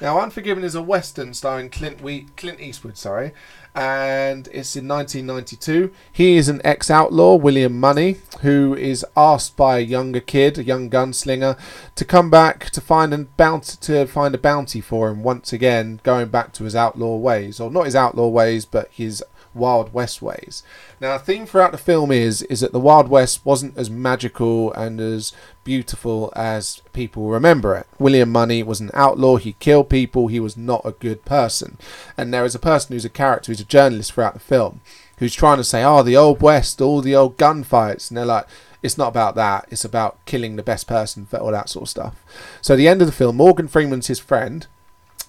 Now, 0.03 0.19
Unforgiven 0.19 0.65
is 0.65 0.75
a 0.75 0.83
western 0.83 1.33
starring 1.33 1.71
Clint 1.71 2.03
we- 2.03 2.27
Clint 2.37 2.59
Eastwood, 2.61 2.99
sorry, 2.99 3.31
and 3.73 4.49
it's 4.53 4.75
in 4.75 4.89
1992. 4.89 5.93
He 6.11 6.37
is 6.37 6.49
an 6.49 6.61
ex-outlaw, 6.65 7.37
William 7.37 7.79
Munny, 7.79 8.17
who 8.41 8.75
is 8.75 9.07
asked 9.17 9.57
by 9.57 9.79
a 9.79 9.83
younger 9.83 10.19
kid, 10.19 10.59
a 10.59 10.65
young 10.65 10.91
gunslinger, 10.91 11.57
to 11.95 12.05
come 12.05 12.31
back 12.31 12.69
to 12.71 12.81
find 12.81 13.15
a 13.15 13.19
bounty 13.19 13.77
to 13.83 14.05
find 14.07 14.35
a 14.35 14.39
bounty 14.39 14.81
for 14.81 15.09
him 15.09 15.23
once 15.23 15.53
again, 15.53 16.01
going 16.03 16.31
back 16.31 16.53
to 16.55 16.65
his 16.65 16.75
outlaw 16.75 17.15
ways, 17.15 17.61
or 17.61 17.71
not 17.71 17.85
his 17.85 17.95
outlaw 17.95 18.27
ways, 18.27 18.65
but 18.65 18.89
his 18.91 19.23
Wild 19.55 19.93
West 19.93 20.23
ways. 20.23 20.63
Now, 21.01 21.17
the 21.17 21.25
theme 21.25 21.47
throughout 21.47 21.73
the 21.73 21.79
film 21.79 22.11
is 22.11 22.43
is 22.43 22.61
that 22.61 22.73
the 22.73 22.81
Wild 22.81 23.09
West 23.09 23.45
wasn't 23.45 23.77
as 23.77 23.91
magical 23.91 24.73
and 24.73 25.01
as 25.01 25.33
beautiful 25.65 26.33
as 26.35 26.83
people 26.93 27.29
remember 27.29 27.77
it. 27.77 27.87
William 27.99 28.31
Munny 28.31 28.63
was 28.63 28.81
an 28.81 28.91
outlaw. 28.95 29.37
He 29.37 29.55
killed 29.55 29.89
people. 29.89 30.29
He 30.29 30.41
was 30.41 30.57
not 30.57 30.83
a 30.85 30.93
good 30.93 31.25
person. 31.25 31.79
And 32.17 32.33
there 32.33 32.45
is 32.45 32.55
a 32.55 32.61
person 32.61 32.93
who's 32.95 33.05
a 33.05 33.11
character, 33.11 33.51
who's 33.51 33.61
a 33.61 33.65
journalist 33.65 34.13
throughout 34.13 34.35
the 34.35 34.41
film, 34.41 34.81
who's 35.19 35.35
trying 35.35 35.59
to 35.59 35.65
say, 35.65 35.85
"Oh, 35.85 36.03
the 36.03 36.17
old 36.17 36.41
West, 36.41 36.81
all 36.81 37.01
the 37.01 37.17
old 37.17 37.37
gunfights," 37.37 38.11
and 38.11 38.17
they're 38.17 38.25
like. 38.25 38.47
It's 38.83 38.99
not 38.99 39.09
about 39.09 39.37
that. 39.37 39.67
It's 39.71 39.85
about 39.85 40.19
killing 40.27 40.57
the 40.57 40.63
best 40.65 40.89
person 40.89 41.25
for 41.25 41.37
all 41.37 41.53
that 41.53 41.69
sort 41.69 41.85
of 41.85 41.89
stuff. 41.89 42.17
So, 42.61 42.75
at 42.75 42.79
the 42.79 42.89
end 42.89 43.01
of 43.01 43.07
the 43.07 43.13
film, 43.13 43.37
Morgan 43.37 43.69
Freeman's 43.69 44.09
his 44.09 44.19
friend, 44.19 44.67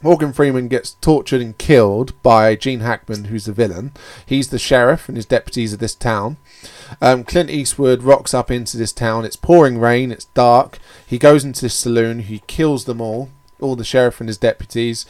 Morgan 0.04 0.34
Freeman 0.34 0.68
gets 0.68 0.96
tortured 0.96 1.42
and 1.42 1.58
killed 1.58 2.22
by 2.22 2.56
Gene 2.56 2.82
Hackman, 2.82 3.26
who's 3.26 3.46
the 3.46 3.54
villain. 3.54 3.94
He's 4.26 4.50
the 4.50 4.60
sheriff 4.60 5.08
and 5.08 5.16
his 5.16 5.26
deputies 5.26 5.72
of 5.72 5.80
this 5.80 5.96
town. 5.96 6.36
Um, 7.02 7.24
Clint 7.24 7.50
Eastwood 7.50 8.04
rocks 8.04 8.34
up 8.34 8.52
into 8.52 8.76
this 8.76 8.92
town. 8.92 9.24
It's 9.24 9.38
pouring 9.38 9.80
rain. 9.80 10.12
It's 10.12 10.26
dark. 10.26 10.80
He 11.08 11.18
goes 11.18 11.46
into 11.46 11.62
this 11.62 11.76
saloon. 11.76 12.20
He 12.20 12.44
kills 12.48 12.84
them 12.84 13.00
all, 13.00 13.30
all 13.62 13.78
the 13.78 13.86
sheriff 13.86 14.20
and 14.20 14.28
his 14.28 14.38
deputies. 14.38 15.06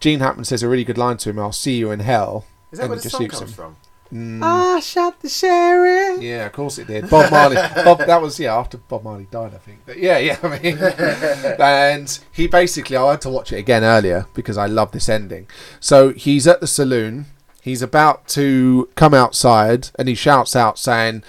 Gene 0.00 0.18
Hackman 0.18 0.44
says 0.44 0.64
a 0.64 0.68
really 0.68 0.84
good 0.84 0.98
line 0.98 1.16
to 1.18 1.30
him. 1.30 1.38
I'll 1.38 1.52
see 1.52 1.76
you 1.76 1.92
in 1.92 2.00
hell. 2.00 2.44
Is 2.72 2.78
that 2.78 2.84
and 2.84 2.90
where 2.90 3.00
the 3.00 3.08
song 3.08 3.28
comes 3.28 3.42
him. 3.42 3.48
from? 3.48 3.76
Mm, 4.12 4.42
I 4.42 4.80
shot 4.80 5.20
the 5.20 5.28
sheriff. 5.28 6.22
yeah, 6.22 6.46
of 6.46 6.52
course 6.52 6.78
it 6.78 6.86
did. 6.86 7.10
Bob 7.10 7.30
Marley. 7.30 7.56
Bob, 7.56 7.98
that 7.98 8.22
was 8.22 8.40
yeah 8.40 8.56
after 8.56 8.78
Bob 8.78 9.04
Marley 9.04 9.26
died, 9.30 9.54
I 9.54 9.58
think. 9.58 9.80
But 9.84 9.98
yeah, 9.98 10.18
yeah. 10.18 10.38
I 10.42 10.58
mean, 10.58 10.78
and 11.60 12.18
he 12.32 12.46
basically 12.46 12.96
I 12.96 13.10
had 13.10 13.20
to 13.22 13.28
watch 13.28 13.52
it 13.52 13.58
again 13.58 13.84
earlier 13.84 14.26
because 14.34 14.56
I 14.56 14.66
love 14.66 14.92
this 14.92 15.08
ending. 15.08 15.46
So 15.78 16.12
he's 16.12 16.46
at 16.46 16.60
the 16.60 16.66
saloon. 16.66 17.26
He's 17.60 17.82
about 17.82 18.26
to 18.28 18.88
come 18.94 19.12
outside, 19.12 19.90
and 19.98 20.08
he 20.08 20.14
shouts 20.14 20.56
out 20.56 20.78
saying, 20.78 21.22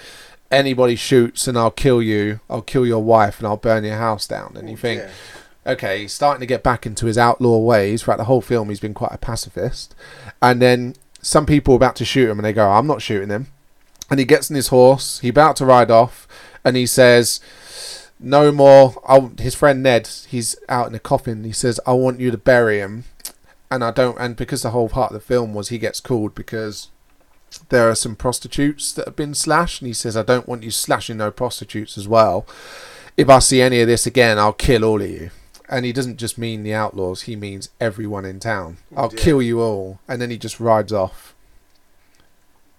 "Anybody 0.50 0.96
shoots, 0.96 1.46
and 1.46 1.58
I'll 1.58 1.70
kill 1.70 2.00
you. 2.00 2.40
I'll 2.48 2.62
kill 2.62 2.86
your 2.86 3.02
wife, 3.02 3.38
and 3.38 3.46
I'll 3.46 3.58
burn 3.58 3.84
your 3.84 3.98
house 3.98 4.26
down." 4.26 4.56
And 4.56 4.70
you 4.70 4.76
think, 4.78 5.02
yeah. 5.02 5.72
okay, 5.72 6.02
he's 6.02 6.14
starting 6.14 6.40
to 6.40 6.46
get 6.46 6.62
back 6.62 6.86
into 6.86 7.04
his 7.04 7.18
outlaw 7.18 7.58
ways. 7.58 8.02
Throughout 8.02 8.16
the 8.16 8.24
whole 8.24 8.40
film, 8.40 8.70
he's 8.70 8.80
been 8.80 8.94
quite 8.94 9.12
a 9.12 9.18
pacifist. 9.18 9.94
And 10.40 10.62
then 10.62 10.94
some 11.22 11.46
people 11.46 11.74
about 11.74 11.96
to 11.96 12.04
shoot 12.04 12.30
him, 12.30 12.38
and 12.38 12.44
they 12.44 12.52
go, 12.52 12.70
"I'm 12.70 12.86
not 12.86 13.02
shooting 13.02 13.30
him." 13.30 13.48
And 14.10 14.18
he 14.18 14.24
gets 14.24 14.50
on 14.50 14.56
his 14.56 14.68
horse. 14.68 15.20
He's 15.20 15.30
about 15.30 15.56
to 15.56 15.66
ride 15.66 15.90
off, 15.90 16.26
and 16.64 16.76
he 16.76 16.86
says, 16.86 17.40
"No 18.18 18.50
more." 18.52 19.00
I'll, 19.06 19.32
his 19.38 19.54
friend 19.54 19.82
Ned, 19.82 20.08
he's 20.28 20.56
out 20.68 20.88
in 20.88 20.94
a 20.94 20.98
coffin. 20.98 21.44
He 21.44 21.52
says, 21.52 21.78
"I 21.86 21.92
want 21.92 22.20
you 22.20 22.30
to 22.30 22.38
bury 22.38 22.78
him." 22.78 23.04
And 23.70 23.84
I 23.84 23.92
don't. 23.92 24.18
And 24.18 24.34
because 24.34 24.62
the 24.62 24.70
whole 24.70 24.88
part 24.88 25.12
of 25.12 25.14
the 25.14 25.20
film 25.20 25.54
was 25.54 25.68
he 25.68 25.78
gets 25.78 26.00
called 26.00 26.34
because 26.34 26.88
there 27.68 27.88
are 27.88 27.94
some 27.94 28.16
prostitutes 28.16 28.92
that 28.92 29.06
have 29.06 29.16
been 29.16 29.34
slashed, 29.34 29.80
and 29.80 29.86
he 29.86 29.94
says, 29.94 30.16
"I 30.16 30.22
don't 30.22 30.48
want 30.48 30.62
you 30.62 30.70
slashing 30.70 31.18
no 31.18 31.30
prostitutes 31.30 31.96
as 31.96 32.08
well. 32.08 32.46
If 33.16 33.28
I 33.28 33.38
see 33.38 33.60
any 33.60 33.80
of 33.80 33.88
this 33.88 34.06
again, 34.06 34.38
I'll 34.38 34.52
kill 34.52 34.84
all 34.84 35.00
of 35.00 35.08
you." 35.10 35.30
And 35.70 35.86
he 35.86 35.92
doesn't 35.92 36.18
just 36.18 36.36
mean 36.36 36.64
the 36.64 36.74
outlaws; 36.74 37.22
he 37.22 37.36
means 37.36 37.70
everyone 37.80 38.24
in 38.24 38.40
town. 38.40 38.78
I'll 38.94 39.08
kill 39.08 39.40
you 39.40 39.60
all, 39.60 40.00
and 40.08 40.20
then 40.20 40.28
he 40.28 40.36
just 40.36 40.58
rides 40.58 40.92
off. 40.92 41.34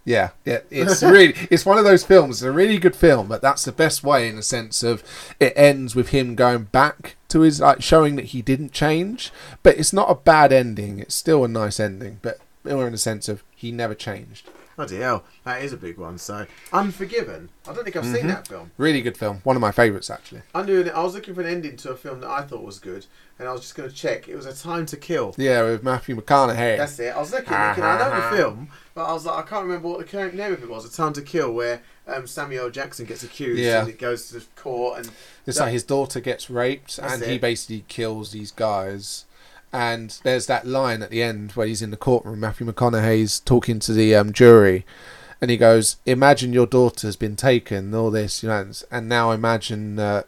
Yeah, 0.04 0.32
yeah, 0.46 0.60
it's 0.70 1.02
really 1.04 1.34
it's 1.50 1.66
one 1.66 1.78
of 1.78 1.86
those 1.86 2.04
films. 2.04 2.38
It's 2.38 2.48
a 2.48 2.52
really 2.52 2.78
good 2.78 2.96
film, 2.96 3.28
but 3.28 3.42
that's 3.42 3.66
the 3.66 3.72
best 3.72 4.04
way 4.04 4.28
in 4.28 4.36
the 4.36 4.44
sense 4.44 4.84
of 4.84 5.04
it 5.40 5.54
ends 5.56 5.96
with 5.96 6.10
him 6.10 6.36
going 6.36 6.66
back 6.66 7.16
to 7.30 7.42
his 7.42 7.62
like 7.62 7.82
showing 7.82 8.18
that 8.18 8.26
he 8.26 8.42
didn't 8.42 8.74
change. 8.74 9.32
But 9.64 9.78
it's 9.78 9.94
not 9.94 10.12
a 10.12 10.16
bad 10.16 10.52
ending. 10.52 11.00
It's 11.00 11.16
still 11.16 11.46
a 11.46 11.48
nice 11.48 11.80
ending, 11.80 12.20
but 12.22 12.40
more 12.64 12.86
in 12.86 12.92
the 12.92 12.98
sense 12.98 13.30
of 13.30 13.44
he 13.56 13.72
never 13.72 13.96
changed. 13.96 14.50
Bloody 14.82 14.98
hell, 14.98 15.24
that 15.44 15.62
is 15.62 15.74
a 15.74 15.78
big 15.78 16.00
one. 16.00 16.18
So, 16.18 16.48
Unforgiven. 16.74 17.50
I 17.70 17.74
don't 17.74 17.84
think 17.84 17.96
I've 17.96 18.04
seen 18.04 18.26
that 18.28 18.48
film. 18.48 18.72
Really 18.78 19.04
good 19.04 19.16
film. 19.16 19.42
One 19.44 19.56
of 19.56 19.62
my 19.62 19.72
favourites 19.72 20.10
actually. 20.10 20.42
I 20.56 20.62
it. 20.64 20.88
I 20.90 21.04
was 21.04 21.14
looking 21.14 21.36
for 21.36 21.42
an 21.42 21.48
ending 21.48 21.78
to 21.78 21.92
a 21.92 21.96
film 21.96 22.22
that 22.22 22.30
I 22.32 22.42
thought 22.42 22.64
was 22.64 22.80
good, 22.80 23.06
and 23.38 23.48
I 23.48 23.52
was 23.52 23.62
just 23.62 23.76
going 23.76 23.88
to 23.88 23.96
check. 23.96 24.28
It 24.28 24.36
was 24.36 24.48
A 24.48 24.56
Time 24.56 24.88
to 24.88 24.98
Kill. 24.98 25.36
Yeah, 25.38 25.62
with 25.66 25.84
Matthew 25.84 26.16
McConaughey. 26.16 26.78
That's 26.78 26.98
it. 26.98 27.16
I 27.16 27.20
was 27.20 27.32
looking, 27.32 27.54
looking. 27.54 27.84
I 27.84 27.98
know 28.00 28.32
the 28.32 28.36
film, 28.36 28.70
but 28.96 29.04
I 29.06 29.14
was 29.14 29.24
like, 29.28 29.46
I 29.46 29.48
can't 29.48 29.66
remember 29.68 29.88
what 29.90 30.00
the 30.00 30.06
current 30.06 30.34
name 30.34 30.54
of 30.54 30.64
it 30.64 30.70
was. 30.70 30.84
A 30.84 30.92
Time 30.92 31.14
to 31.14 31.22
Kill, 31.22 31.54
where 31.54 31.84
um, 32.08 32.26
Samuel 32.26 32.72
Jackson 32.72 33.06
gets 33.06 33.22
accused, 33.22 33.62
Yeah. 33.62 33.82
and 33.82 33.90
it 33.90 34.00
goes 34.00 34.30
to 34.30 34.40
the 34.40 34.46
court, 34.56 34.98
and 34.98 35.12
It's 35.46 35.60
like 35.60 35.74
his 35.74 35.84
daughter 35.84 36.20
gets 36.20 36.50
raped, 36.50 36.98
That's 36.98 37.14
and 37.14 37.24
he 37.24 37.36
it. 37.36 37.42
basically 37.42 37.86
kills 37.88 38.32
these 38.32 38.50
guys. 38.52 39.26
And 39.74 40.20
there's 40.24 40.48
that 40.48 40.68
line 40.68 41.02
at 41.02 41.12
the 41.12 41.24
end 41.24 41.54
where 41.54 41.68
he's 41.68 41.82
in 41.82 41.92
the 41.92 41.98
courtroom. 41.98 42.42
Matthew 42.42 42.68
McConaughey's 42.68 43.40
talking 43.40 43.80
to 43.80 43.94
the 43.94 44.14
um, 44.16 44.34
jury, 44.34 44.86
and 45.40 45.50
he 45.50 45.58
goes, 45.58 45.96
"Imagine 46.06 46.52
your 46.52 46.68
daughter's 46.68 47.16
been 47.16 47.38
taken, 47.38 47.94
all 47.94 48.12
this, 48.12 48.44
you 48.44 48.50
know, 48.50 48.70
and 48.92 49.08
now 49.08 49.32
imagine 49.32 49.98
uh, 49.98 50.24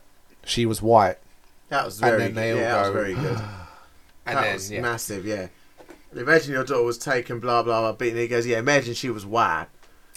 she 0.46 0.66
was 0.66 0.82
white." 0.82 1.18
that 1.70 1.86
was 1.86 2.00
very 2.00 2.30
good. 2.30 2.36
Yeah, 2.36 2.76
that 2.76 2.82
was 2.84 2.94
very 2.94 3.14
good. 3.16 3.40
And 4.26 4.38
that 4.38 4.44
then 4.44 4.54
was 4.54 4.72
yeah, 4.72 4.80
massive. 4.80 5.26
Yeah. 5.26 5.48
Imagine 6.16 6.54
your 6.54 6.64
daughter 6.64 6.84
was 6.84 6.98
taken, 6.98 7.42
blah 7.42 7.62
blah 7.62 7.82
blah. 7.82 7.92
Beaten. 7.92 8.18
He 8.18 8.30
goes, 8.30 8.48
yeah. 8.48 8.58
Imagine 8.60 8.94
she 8.94 9.10
was 9.10 9.26
white. 9.26 9.68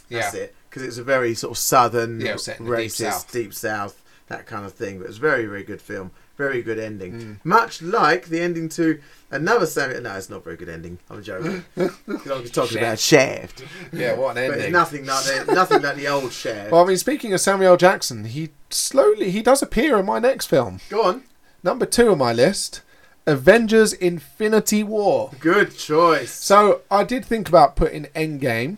That's 0.09 0.33
yeah, 0.33 0.43
it. 0.43 0.55
Because 0.71 0.85
it's 0.85 0.99
a 0.99 1.03
very 1.03 1.35
sort 1.35 1.51
of 1.51 1.59
southern, 1.59 2.21
Yeah, 2.21 2.31
it 2.31 2.33
was 2.35 2.45
set 2.45 2.61
in 2.61 2.67
the 2.67 2.77
deep 2.77 2.87
racist, 2.93 3.11
south. 3.11 3.33
deep 3.33 3.53
south, 3.53 4.01
that 4.29 4.47
kind 4.47 4.65
of 4.65 4.75
thing. 4.75 4.99
But 4.99 5.07
it 5.07 5.09
was 5.09 5.17
a 5.17 5.21
very, 5.21 5.47
very 5.47 5.65
good 5.65 5.83
film. 5.83 6.13
Very 6.37 6.63
good 6.63 6.79
ending. 6.79 7.13
Mm. 7.21 7.37
Much 7.45 7.81
like 7.81 8.27
the 8.27 8.41
ending 8.41 8.69
to 8.71 9.01
another 9.31 9.65
Samuel. 9.65 10.03
No, 10.03 10.17
it's 10.17 10.29
not 10.29 10.37
a 10.37 10.41
very 10.41 10.57
good 10.57 10.69
ending. 10.69 10.99
I'm 11.09 11.23
joking. 11.23 11.65
'Cause 11.77 12.31
I 12.31 12.41
was 12.41 12.51
talking 12.51 12.79
about 12.79 12.99
Shaft. 12.99 13.65
yeah. 13.93 14.15
What 14.15 14.37
an 14.37 14.49
But 14.51 14.59
ending! 14.59 14.73
nothing 14.73 15.07
like 15.07 15.25
the, 15.25 15.45
nothing 15.55 15.81
like 15.83 15.97
the 15.97 16.09
old 16.09 16.33
Shaft. 16.33 16.71
Well, 16.73 16.83
I 16.85 16.87
mean, 16.89 16.99
speaking 16.99 17.33
of 17.33 17.41
Samuel 17.41 17.77
Jackson, 17.79 18.25
he 18.27 18.51
slowly 18.69 19.31
he 19.31 19.41
does 19.43 19.63
appear 19.63 19.99
in 19.99 20.05
my 20.07 20.19
next 20.19 20.47
film, 20.47 20.81
Go 20.91 21.05
on. 21.05 21.23
number 21.63 21.87
two 21.87 22.11
on 22.13 22.19
my 22.19 22.33
list, 22.35 22.83
Avengers: 23.27 23.93
Infinity 23.95 24.85
War. 24.85 25.31
Good 25.41 25.75
choice. 25.77 26.33
So 26.33 26.83
I 26.91 27.03
did 27.05 27.25
think 27.25 27.49
about 27.49 27.77
putting 27.77 28.05
Endgame 28.15 28.77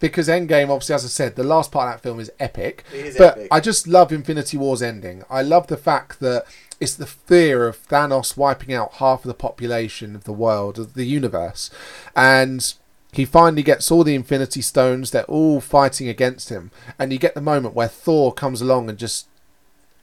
because 0.00 0.28
Endgame, 0.28 0.68
obviously, 0.68 0.94
as 0.94 1.04
I 1.04 1.08
said, 1.08 1.36
the 1.36 1.44
last 1.44 1.72
part 1.72 1.88
of 1.88 1.94
that 1.96 2.02
film 2.02 2.20
is 2.20 2.30
epic. 2.38 2.84
It 2.94 3.06
is 3.06 3.16
but 3.16 3.36
epic. 3.38 3.48
I 3.50 3.60
just 3.60 3.86
love 3.88 4.12
Infinity 4.12 4.56
War's 4.58 4.82
ending. 4.82 5.24
I 5.30 5.42
love 5.42 5.66
the 5.66 5.76
fact 5.76 6.20
that 6.20 6.44
it's 6.80 6.94
the 6.94 7.06
fear 7.06 7.68
of 7.68 7.86
Thanos 7.86 8.36
wiping 8.36 8.74
out 8.74 8.94
half 8.94 9.20
of 9.24 9.28
the 9.28 9.34
population 9.34 10.16
of 10.16 10.24
the 10.24 10.32
world, 10.32 10.78
of 10.78 10.94
the 10.94 11.04
universe, 11.04 11.70
and 12.16 12.74
he 13.12 13.24
finally 13.24 13.62
gets 13.62 13.90
all 13.90 14.04
the 14.04 14.14
Infinity 14.14 14.62
Stones. 14.62 15.10
They're 15.10 15.24
all 15.24 15.60
fighting 15.60 16.08
against 16.08 16.48
him, 16.48 16.70
and 16.98 17.12
you 17.12 17.18
get 17.18 17.34
the 17.34 17.40
moment 17.40 17.74
where 17.74 17.88
Thor 17.88 18.32
comes 18.32 18.60
along 18.60 18.88
and 18.88 18.98
just 18.98 19.26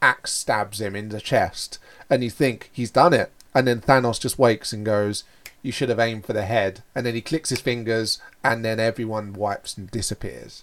axe 0.02 0.32
stabs 0.32 0.80
him 0.80 0.96
in 0.96 1.10
the 1.10 1.20
chest, 1.20 1.80
and 2.10 2.24
you 2.24 2.30
think 2.30 2.70
he's 2.72 2.92
done 2.92 3.14
it. 3.14 3.32
and 3.56 3.68
then 3.68 3.82
Thanos 3.82 4.20
just 4.20 4.38
wakes 4.38 4.72
and 4.72 4.86
goes, 4.86 5.24
"You 5.64 5.72
should 5.72 5.90
have 5.90 6.00
aimed 6.00 6.28
for 6.28 6.34
the 6.34 6.46
head," 6.46 6.84
and 6.94 7.04
then 7.08 7.16
he 7.16 7.22
clicks 7.22 7.50
his 7.50 7.60
fingers, 7.60 8.20
and 8.44 8.64
then 8.64 8.80
everyone 8.80 9.34
wipes 9.34 9.76
and 9.76 9.90
disappears. 9.90 10.62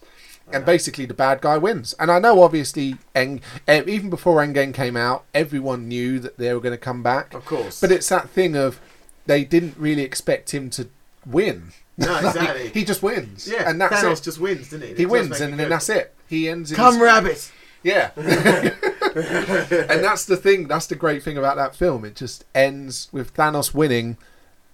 And 0.53 0.64
basically, 0.64 1.07
the 1.07 1.14
bad 1.14 1.40
guy 1.40 1.57
wins. 1.59 1.95
And 1.99 2.11
I 2.12 2.18
know, 2.18 2.42
obviously, 2.42 2.97
End, 3.14 3.40
eh, 3.66 3.82
even 3.86 4.11
before 4.11 4.36
Endgame 4.45 4.74
came 4.74 4.97
out, 4.97 5.24
everyone 5.34 5.88
knew 5.88 6.18
that 6.20 6.36
they 6.38 6.53
were 6.53 6.61
going 6.61 6.74
to 6.74 6.78
come 6.78 7.03
back. 7.03 7.32
Of 7.34 7.45
course. 7.47 7.80
But 7.80 7.90
it's 7.90 8.09
that 8.11 8.28
thing 8.28 8.55
of 8.55 8.78
they 9.26 9.45
didn't 9.45 9.76
really 9.78 10.03
expect 10.03 10.53
him 10.53 10.68
to 10.70 10.88
win. 11.26 11.72
No, 11.97 12.12
Like, 12.12 12.24
exactly. 12.36 12.68
he 12.68 12.84
just 12.84 13.03
wins. 13.03 13.49
yeah, 13.51 13.68
and 13.68 13.80
that's 13.80 13.97
Thanos 13.97 14.18
it. 14.20 14.24
just 14.24 14.38
wins, 14.38 14.70
doesn't 14.70 14.86
he? 14.86 14.95
he 14.95 15.07
wins, 15.07 15.40
and 15.40 15.59
then 15.59 15.70
that's 15.70 15.88
it. 15.88 16.14
He 16.28 16.49
ends. 16.49 16.70
In 16.70 16.76
Come, 16.76 16.95
his- 16.95 17.03
rabbit. 17.03 17.53
Yeah. 17.82 18.11
and 18.16 20.03
that's 20.05 20.24
the 20.26 20.36
thing. 20.36 20.68
That's 20.68 20.86
the 20.86 20.95
great 20.95 21.22
thing 21.22 21.38
about 21.38 21.57
that 21.57 21.74
film. 21.74 22.05
It 22.05 22.16
just 22.16 22.45
ends 22.55 23.09
with 23.12 23.34
Thanos 23.34 23.74
winning, 23.74 24.16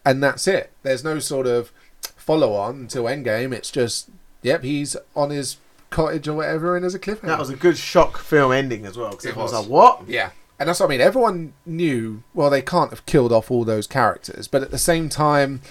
and 0.04 0.22
that's 0.22 0.46
it. 0.48 0.70
There's 0.82 1.04
no 1.04 1.18
sort 1.18 1.46
of 1.46 1.72
follow 2.16 2.52
on 2.54 2.76
until 2.80 3.04
Endgame. 3.04 3.52
It's 3.52 3.70
just, 3.70 4.08
yep, 4.42 4.62
he's 4.62 4.96
on 5.14 5.30
his 5.30 5.56
cottage 5.90 6.28
or 6.28 6.34
whatever, 6.34 6.76
and 6.76 6.84
there's 6.84 6.94
a 6.94 6.98
cliffhanger. 6.98 7.22
That 7.22 7.38
was 7.38 7.50
a 7.50 7.56
good 7.56 7.76
shock 7.76 8.18
film 8.18 8.52
ending 8.52 8.86
as 8.86 8.96
well. 8.96 9.10
Because 9.10 9.26
It 9.26 9.36
was 9.36 9.52
was. 9.52 9.62
like, 9.62 9.68
"What?" 9.70 10.08
Yeah. 10.08 10.30
And 10.58 10.68
that's 10.68 10.78
what 10.80 10.86
I 10.86 10.90
mean. 10.90 11.00
Everyone 11.00 11.54
knew, 11.64 12.22
well, 12.34 12.50
they 12.50 12.60
can't 12.60 12.90
have 12.90 13.06
killed 13.06 13.32
off 13.32 13.50
all 13.50 13.64
those 13.64 13.86
characters, 13.86 14.46
but 14.46 14.62
at 14.62 14.70
the 14.70 14.76
same 14.78 15.08
time, 15.08 15.62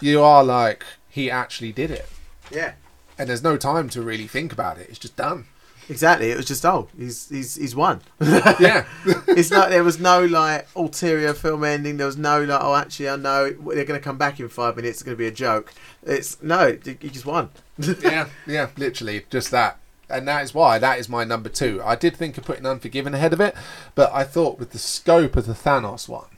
you 0.00 0.22
are 0.22 0.44
like, 0.44 0.84
he 1.08 1.28
actually 1.30 1.72
did 1.72 1.90
it. 1.90 2.08
Yeah. 2.50 2.74
And 3.18 3.28
there's 3.28 3.42
no 3.42 3.56
time 3.56 3.88
to 3.88 4.02
really 4.02 4.28
think 4.28 4.52
about 4.52 4.78
it. 4.78 4.86
It's 4.88 5.00
just 5.00 5.16
done. 5.16 5.46
Exactly. 5.88 6.30
It 6.30 6.36
was 6.36 6.46
just 6.46 6.64
oh, 6.64 6.88
he's 6.98 7.28
he's 7.28 7.54
he's 7.54 7.76
won. 7.76 8.00
Yeah. 8.20 8.86
it's 9.28 9.50
like 9.50 9.70
there 9.70 9.84
was 9.84 10.00
no 10.00 10.24
like 10.24 10.66
ulterior 10.74 11.34
film 11.34 11.64
ending. 11.64 11.96
There 11.96 12.06
was 12.06 12.16
no 12.16 12.42
like 12.42 12.60
oh 12.62 12.74
actually 12.74 13.08
I 13.08 13.16
know 13.16 13.50
they're 13.50 13.84
going 13.84 14.00
to 14.00 14.04
come 14.04 14.18
back 14.18 14.40
in 14.40 14.48
five 14.48 14.76
minutes. 14.76 14.96
It's 14.96 15.02
going 15.02 15.16
to 15.16 15.18
be 15.18 15.26
a 15.26 15.32
joke. 15.32 15.72
It's 16.02 16.42
no, 16.42 16.78
you 16.84 16.94
just 16.94 17.26
won. 17.26 17.50
yeah, 17.78 18.28
yeah, 18.46 18.68
literally, 18.76 19.26
just 19.30 19.50
that. 19.50 19.78
And 20.08 20.26
that 20.28 20.44
is 20.44 20.54
why 20.54 20.78
that 20.78 20.98
is 20.98 21.08
my 21.08 21.24
number 21.24 21.48
two. 21.48 21.80
I 21.84 21.96
did 21.96 22.16
think 22.16 22.38
of 22.38 22.44
putting 22.44 22.66
Unforgiven 22.66 23.14
ahead 23.14 23.32
of 23.32 23.40
it, 23.40 23.54
but 23.94 24.12
I 24.12 24.24
thought 24.24 24.58
with 24.58 24.70
the 24.70 24.78
scope 24.78 25.36
of 25.36 25.46
the 25.46 25.52
Thanos 25.52 26.08
one, 26.08 26.28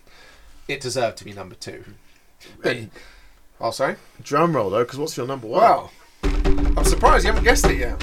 it 0.67 0.81
deserved 0.81 1.19
to 1.19 1.25
be 1.25 1.33
number 1.33 1.55
two. 1.55 1.85
But, 2.63 2.77
oh, 3.61 3.71
sorry. 3.71 3.97
Drum 4.23 4.57
roll 4.57 4.71
though, 4.71 4.85
because 4.85 4.99
what's 4.99 5.17
your 5.17 5.27
number 5.27 5.47
one? 5.47 5.61
Well, 5.61 5.93
I'm 6.23 6.85
surprised 6.85 7.25
you 7.25 7.31
haven't 7.31 7.45
guessed 7.45 7.67
it 7.67 7.79
yet. 7.79 8.03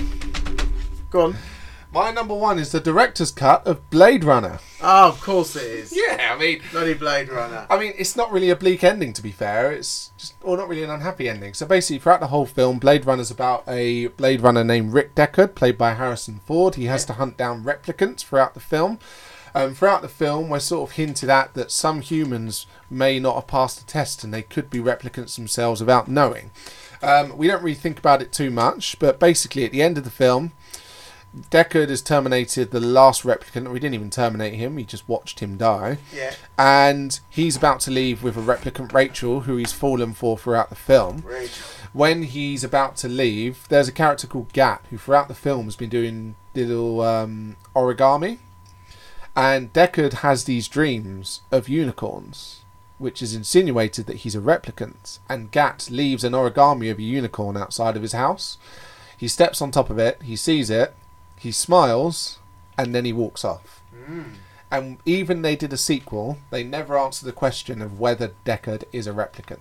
Go 1.15 1.21
on. 1.21 1.35
My 1.93 2.11
number 2.11 2.33
one 2.33 2.59
is 2.59 2.73
the 2.73 2.81
director's 2.81 3.31
cut 3.31 3.65
of 3.65 3.89
Blade 3.89 4.25
Runner. 4.25 4.59
Oh, 4.81 5.07
of 5.07 5.21
course 5.21 5.55
it 5.55 5.63
is. 5.63 5.95
Yeah, 6.05 6.33
I 6.33 6.37
mean, 6.37 6.61
Bloody 6.71 6.93
Blade 6.93 7.29
Runner. 7.29 7.65
I 7.69 7.79
mean, 7.79 7.93
it's 7.97 8.17
not 8.17 8.31
really 8.31 8.49
a 8.49 8.55
bleak 8.55 8.83
ending, 8.83 9.13
to 9.13 9.21
be 9.21 9.31
fair. 9.31 9.71
It's 9.71 10.11
just, 10.17 10.35
or 10.41 10.57
not 10.57 10.67
really 10.67 10.83
an 10.83 10.89
unhappy 10.89 11.29
ending. 11.29 11.53
So 11.53 11.65
basically, 11.65 11.99
throughout 11.99 12.19
the 12.19 12.27
whole 12.27 12.45
film, 12.45 12.79
Blade 12.79 13.05
Runner's 13.05 13.31
about 13.31 13.63
a 13.67 14.07
Blade 14.07 14.41
Runner 14.41 14.63
named 14.63 14.91
Rick 14.91 15.15
Deckard, 15.15 15.55
played 15.55 15.77
by 15.77 15.93
Harrison 15.93 16.41
Ford. 16.45 16.75
He 16.75 16.85
has 16.85 17.05
to 17.05 17.13
hunt 17.13 17.37
down 17.37 17.63
replicants 17.63 18.25
throughout 18.25 18.53
the 18.53 18.59
film. 18.59 18.99
Um, 19.53 19.73
throughout 19.73 20.01
the 20.01 20.09
film, 20.09 20.49
we're 20.49 20.59
sort 20.59 20.89
of 20.89 20.95
hinted 20.97 21.29
at 21.29 21.53
that 21.53 21.71
some 21.71 22.01
humans 22.01 22.67
may 22.89 23.19
not 23.19 23.35
have 23.35 23.47
passed 23.47 23.79
the 23.79 23.85
test 23.85 24.23
and 24.23 24.33
they 24.33 24.41
could 24.41 24.69
be 24.69 24.79
replicants 24.79 25.35
themselves 25.35 25.79
without 25.79 26.09
knowing. 26.09 26.51
Um, 27.01 27.37
we 27.37 27.47
don't 27.47 27.63
really 27.63 27.75
think 27.75 27.99
about 27.99 28.21
it 28.21 28.33
too 28.33 28.51
much, 28.51 28.97
but 28.99 29.19
basically, 29.19 29.63
at 29.63 29.71
the 29.71 29.81
end 29.81 29.97
of 29.97 30.03
the 30.03 30.09
film, 30.09 30.51
Deckard 31.51 31.89
has 31.89 32.01
terminated 32.01 32.71
the 32.71 32.79
last 32.79 33.23
replicant. 33.23 33.71
We 33.71 33.79
didn't 33.79 33.95
even 33.95 34.09
terminate 34.09 34.53
him, 34.53 34.75
we 34.75 34.83
just 34.85 35.07
watched 35.09 35.39
him 35.41 35.57
die 35.57 35.97
Yeah. 36.13 36.33
and 36.57 37.19
he's 37.29 37.55
about 37.57 37.81
to 37.81 37.91
leave 37.91 38.23
with 38.23 38.37
a 38.37 38.41
replicant 38.41 38.93
Rachel, 38.93 39.41
who 39.41 39.57
he's 39.57 39.73
fallen 39.73 40.13
for 40.13 40.37
throughout 40.37 40.69
the 40.69 40.75
film. 40.75 41.23
Rachel. 41.25 41.65
When 41.93 42.23
he's 42.23 42.63
about 42.63 42.97
to 42.97 43.07
leave, 43.09 43.67
there's 43.69 43.87
a 43.87 43.91
character 43.93 44.27
called 44.27 44.51
Gaff, 44.53 44.81
who 44.89 44.97
throughout 44.97 45.27
the 45.27 45.33
film 45.33 45.65
has 45.65 45.75
been 45.75 45.89
doing 45.89 46.35
little 46.53 47.01
um, 47.01 47.55
origami, 47.75 48.39
and 49.35 49.71
Deckard 49.73 50.13
has 50.15 50.43
these 50.45 50.67
dreams 50.67 51.41
of 51.51 51.67
unicorns, 51.69 52.61
which 52.97 53.21
is 53.21 53.33
insinuated 53.35 54.05
that 54.07 54.17
he's 54.17 54.35
a 54.35 54.39
replicant. 54.39 55.19
And 55.29 55.51
Gaff 55.51 55.89
leaves 55.89 56.23
an 56.23 56.33
origami 56.33 56.89
of 56.91 56.99
a 56.99 57.03
unicorn 57.03 57.57
outside 57.57 57.95
of 57.97 58.01
his 58.01 58.13
house. 58.13 58.57
He 59.17 59.27
steps 59.27 59.61
on 59.61 59.71
top 59.71 59.89
of 59.89 59.97
it, 59.99 60.21
he 60.23 60.35
sees 60.35 60.69
it, 60.69 60.93
he 61.37 61.51
smiles, 61.51 62.39
and 62.77 62.93
then 62.93 63.05
he 63.05 63.13
walks 63.13 63.43
off. 63.43 63.81
Mm. 64.07 64.33
And 64.71 64.97
even 65.05 65.41
they 65.41 65.55
did 65.55 65.73
a 65.73 65.77
sequel, 65.77 66.37
they 66.49 66.63
never 66.63 66.97
answered 66.97 67.25
the 67.25 67.31
question 67.31 67.81
of 67.81 67.99
whether 67.99 68.33
Deckard 68.45 68.83
is 68.91 69.07
a 69.07 69.11
replicant. 69.11 69.59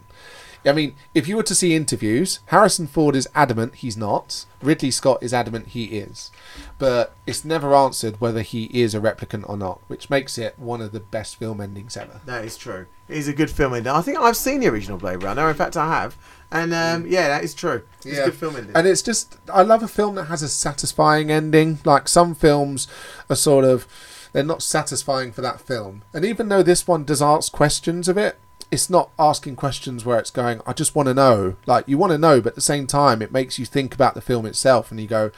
I 0.67 0.73
mean, 0.73 0.95
if 1.15 1.29
you 1.29 1.37
were 1.37 1.43
to 1.43 1.55
see 1.55 1.75
interviews, 1.75 2.41
Harrison 2.47 2.87
Ford 2.87 3.15
is 3.15 3.29
adamant 3.35 3.77
he's 3.77 3.97
not. 3.97 4.47
Ridley 4.63 4.91
Scott 4.91 5.23
is 5.23 5.35
adamant 5.35 5.69
he 5.69 5.85
is. 5.85 6.31
But 6.79 7.15
it's 7.27 7.45
never 7.45 7.75
answered 7.75 8.21
whether 8.21 8.43
he 8.43 8.65
is 8.73 8.95
a 8.95 9.01
replicant 9.01 9.49
or 9.49 9.57
not, 9.57 9.81
which 9.89 10.11
makes 10.11 10.39
it 10.39 10.59
one 10.59 10.81
of 10.81 10.93
the 10.93 11.01
best 11.01 11.37
film 11.37 11.61
endings 11.61 11.97
ever. 11.97 12.21
That 12.25 12.45
is 12.45 12.57
true. 12.57 12.87
It 13.09 13.19
is 13.19 13.29
a 13.29 13.35
good 13.35 13.51
film 13.51 13.75
ending. 13.75 13.93
I 13.93 14.01
think 14.01 14.19
I've 14.19 14.37
seen 14.37 14.61
the 14.61 14.69
original 14.69 14.99
Blade 14.99 15.23
Runner. 15.23 15.49
In 15.51 15.57
fact, 15.57 15.77
I 15.77 15.89
have. 15.89 16.17
And 16.51 16.73
um, 16.73 17.07
yeah, 17.07 17.29
that 17.29 17.45
is 17.45 17.55
true. 17.55 17.83
It's 18.05 18.19
a 18.19 18.25
good 18.25 18.35
film 18.35 18.57
ending. 18.57 18.77
And 18.77 18.87
it's 18.87 19.03
just, 19.03 19.37
I 19.53 19.63
love 19.63 19.83
a 19.83 19.89
film 19.89 20.15
that 20.15 20.25
has 20.25 20.43
a 20.43 20.49
satisfying 20.49 21.31
ending. 21.31 21.81
Like 21.85 22.09
some 22.09 22.35
films 22.35 22.89
are 23.29 23.37
sort 23.37 23.65
of, 23.65 23.87
they're 24.33 24.45
not 24.45 24.63
satisfying 24.63 25.33
for 25.33 25.43
that 25.43 25.61
film. 25.61 26.03
And 26.13 26.25
even 26.25 26.49
though 26.49 26.63
this 26.63 26.87
one 26.87 27.05
does 27.05 27.21
ask 27.21 27.53
questions 27.53 28.09
of 28.09 28.17
it, 28.17 28.39
it's 28.71 28.91
not 28.91 29.11
asking 29.19 29.57
questions 29.57 30.05
where 30.05 30.19
it's 30.19 30.31
going, 30.31 30.61
I 30.67 30.73
just 30.73 30.95
want 30.95 31.09
to 31.09 31.15
know. 31.15 31.57
Like, 31.67 31.89
you 31.89 31.99
want 31.99 32.13
to 32.13 32.19
know, 32.19 32.41
but 32.41 32.51
at 32.51 32.55
the 32.55 32.61
same 32.61 32.87
time, 32.87 33.23
it 33.23 33.33
makes 33.33 33.59
you 33.59 33.65
think 33.65 33.95
about 33.95 34.15
the 34.15 34.21
film 34.21 34.47
itself 34.47 34.91
and 34.91 35.01
you 35.01 35.07
go, 35.07 35.31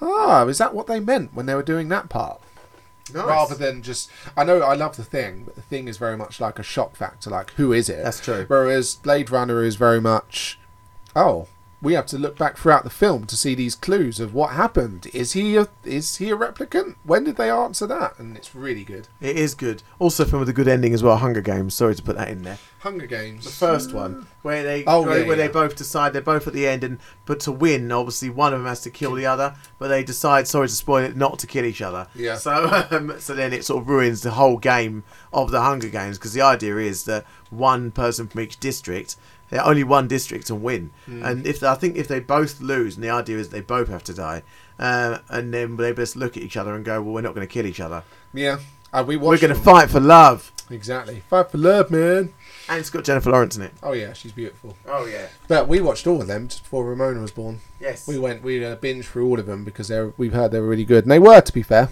ah, 0.00 0.44
is 0.46 0.58
that 0.58 0.74
what 0.74 0.86
they 0.86 1.00
meant 1.00 1.34
when 1.34 1.46
they 1.46 1.54
were 1.54 1.62
doing 1.62 1.88
that 1.88 2.08
part? 2.08 2.40
Nice. 3.12 3.24
Rather 3.26 3.54
than 3.54 3.82
just, 3.82 4.10
I 4.36 4.44
know 4.44 4.62
I 4.62 4.74
love 4.74 4.96
the 4.96 5.04
thing, 5.04 5.42
but 5.44 5.56
the 5.56 5.62
thing 5.62 5.88
is 5.88 5.98
very 5.98 6.16
much 6.16 6.40
like 6.40 6.58
a 6.58 6.62
shock 6.62 6.96
factor. 6.96 7.30
Like, 7.30 7.50
who 7.52 7.72
is 7.72 7.88
it? 7.88 8.02
That's 8.02 8.20
true. 8.20 8.44
Whereas 8.48 8.94
Blade 8.96 9.30
Runner 9.30 9.62
is 9.62 9.76
very 9.76 10.00
much, 10.00 10.58
oh, 11.14 11.48
we 11.84 11.92
have 11.92 12.06
to 12.06 12.18
look 12.18 12.36
back 12.38 12.56
throughout 12.56 12.82
the 12.82 12.90
film 12.90 13.26
to 13.26 13.36
see 13.36 13.54
these 13.54 13.74
clues 13.74 14.18
of 14.18 14.32
what 14.32 14.50
happened. 14.52 15.06
Is 15.12 15.34
he 15.34 15.56
a 15.56 15.68
is 15.84 16.16
he 16.16 16.30
a 16.30 16.36
replicant? 16.36 16.96
When 17.04 17.24
did 17.24 17.36
they 17.36 17.50
answer 17.50 17.86
that? 17.86 18.18
And 18.18 18.36
it's 18.36 18.54
really 18.54 18.84
good. 18.84 19.08
It 19.20 19.36
is 19.36 19.54
good. 19.54 19.82
Also, 19.98 20.24
film 20.24 20.40
with 20.40 20.48
a 20.48 20.54
good 20.54 20.66
ending 20.66 20.94
as 20.94 21.02
well. 21.02 21.18
Hunger 21.18 21.42
Games. 21.42 21.74
Sorry 21.74 21.94
to 21.94 22.02
put 22.02 22.16
that 22.16 22.30
in 22.30 22.42
there. 22.42 22.58
Hunger 22.80 23.06
Games. 23.06 23.44
The 23.44 23.50
first 23.50 23.92
one, 23.94 24.26
where 24.42 24.62
they 24.62 24.84
Oh, 24.86 25.02
where, 25.02 25.20
yeah, 25.20 25.26
where 25.26 25.36
they 25.36 25.48
both 25.48 25.76
decide 25.76 26.12
they're 26.12 26.22
both 26.22 26.46
at 26.46 26.52
the 26.52 26.66
end, 26.66 26.84
and 26.84 26.98
but 27.26 27.40
to 27.40 27.52
win, 27.52 27.92
obviously 27.92 28.30
one 28.30 28.52
of 28.52 28.60
them 28.60 28.68
has 28.68 28.80
to 28.82 28.90
kill 28.90 29.14
the 29.14 29.26
other, 29.26 29.54
but 29.78 29.88
they 29.88 30.02
decide, 30.02 30.48
sorry 30.48 30.68
to 30.68 30.74
spoil 30.74 31.04
it, 31.04 31.16
not 31.16 31.38
to 31.38 31.46
kill 31.46 31.64
each 31.64 31.82
other. 31.82 32.08
Yeah. 32.14 32.36
So 32.36 32.86
um, 32.90 33.18
so 33.18 33.34
then 33.34 33.52
it 33.52 33.64
sort 33.64 33.82
of 33.82 33.88
ruins 33.88 34.22
the 34.22 34.32
whole 34.32 34.56
game 34.56 35.04
of 35.32 35.50
the 35.50 35.60
Hunger 35.60 35.88
Games 35.88 36.18
because 36.18 36.32
the 36.32 36.42
idea 36.42 36.76
is 36.78 37.04
that 37.04 37.24
one 37.50 37.90
person 37.90 38.26
from 38.26 38.40
each 38.40 38.58
district. 38.58 39.16
They're 39.54 39.64
only 39.64 39.84
one 39.84 40.08
district 40.08 40.50
and 40.50 40.64
win, 40.64 40.90
Hmm. 41.06 41.24
and 41.24 41.46
if 41.46 41.62
I 41.62 41.76
think 41.76 41.94
if 41.96 42.08
they 42.08 42.18
both 42.18 42.60
lose, 42.60 42.96
and 42.96 43.04
the 43.04 43.10
idea 43.10 43.38
is 43.38 43.50
they 43.50 43.60
both 43.60 43.86
have 43.86 44.02
to 44.02 44.12
die, 44.12 44.42
uh, 44.80 45.18
and 45.28 45.54
then 45.54 45.76
they 45.76 45.92
just 45.94 46.16
look 46.16 46.36
at 46.36 46.42
each 46.42 46.56
other 46.56 46.74
and 46.74 46.84
go, 46.84 47.00
"Well, 47.00 47.14
we're 47.14 47.20
not 47.20 47.36
going 47.36 47.46
to 47.46 47.52
kill 47.52 47.64
each 47.64 47.78
other. 47.78 48.02
Yeah. 48.32 48.58
Uh, 48.92 49.04
we 49.06 49.16
We're 49.16 49.38
going 49.38 49.54
to 49.54 49.60
fight 49.60 49.90
for 49.90 50.00
love." 50.00 50.50
Exactly. 50.70 51.22
Fight 51.30 51.52
for 51.52 51.58
love, 51.58 51.92
man. 51.92 52.34
And 52.68 52.80
it's 52.80 52.90
got 52.90 53.04
Jennifer 53.04 53.30
Lawrence 53.30 53.54
in 53.56 53.62
it. 53.62 53.72
Oh 53.80 53.92
yeah, 53.92 54.12
she's 54.12 54.32
beautiful. 54.32 54.76
Oh 54.88 55.06
yeah. 55.06 55.28
But 55.46 55.68
we 55.68 55.80
watched 55.80 56.08
all 56.08 56.20
of 56.20 56.26
them 56.26 56.48
just 56.48 56.64
before 56.64 56.84
Ramona 56.84 57.20
was 57.20 57.30
born. 57.30 57.60
Yes. 57.78 58.08
We 58.08 58.18
went, 58.18 58.42
we 58.42 58.64
uh, 58.64 58.74
binged 58.74 59.04
through 59.04 59.26
all 59.28 59.38
of 59.38 59.46
them 59.46 59.62
because 59.64 59.86
they're, 59.86 60.12
we've 60.16 60.32
heard 60.32 60.50
they 60.50 60.58
were 60.58 60.66
really 60.68 60.84
good, 60.84 61.04
and 61.04 61.12
they 61.12 61.20
were, 61.20 61.40
to 61.40 61.52
be 61.52 61.62
fair. 61.62 61.90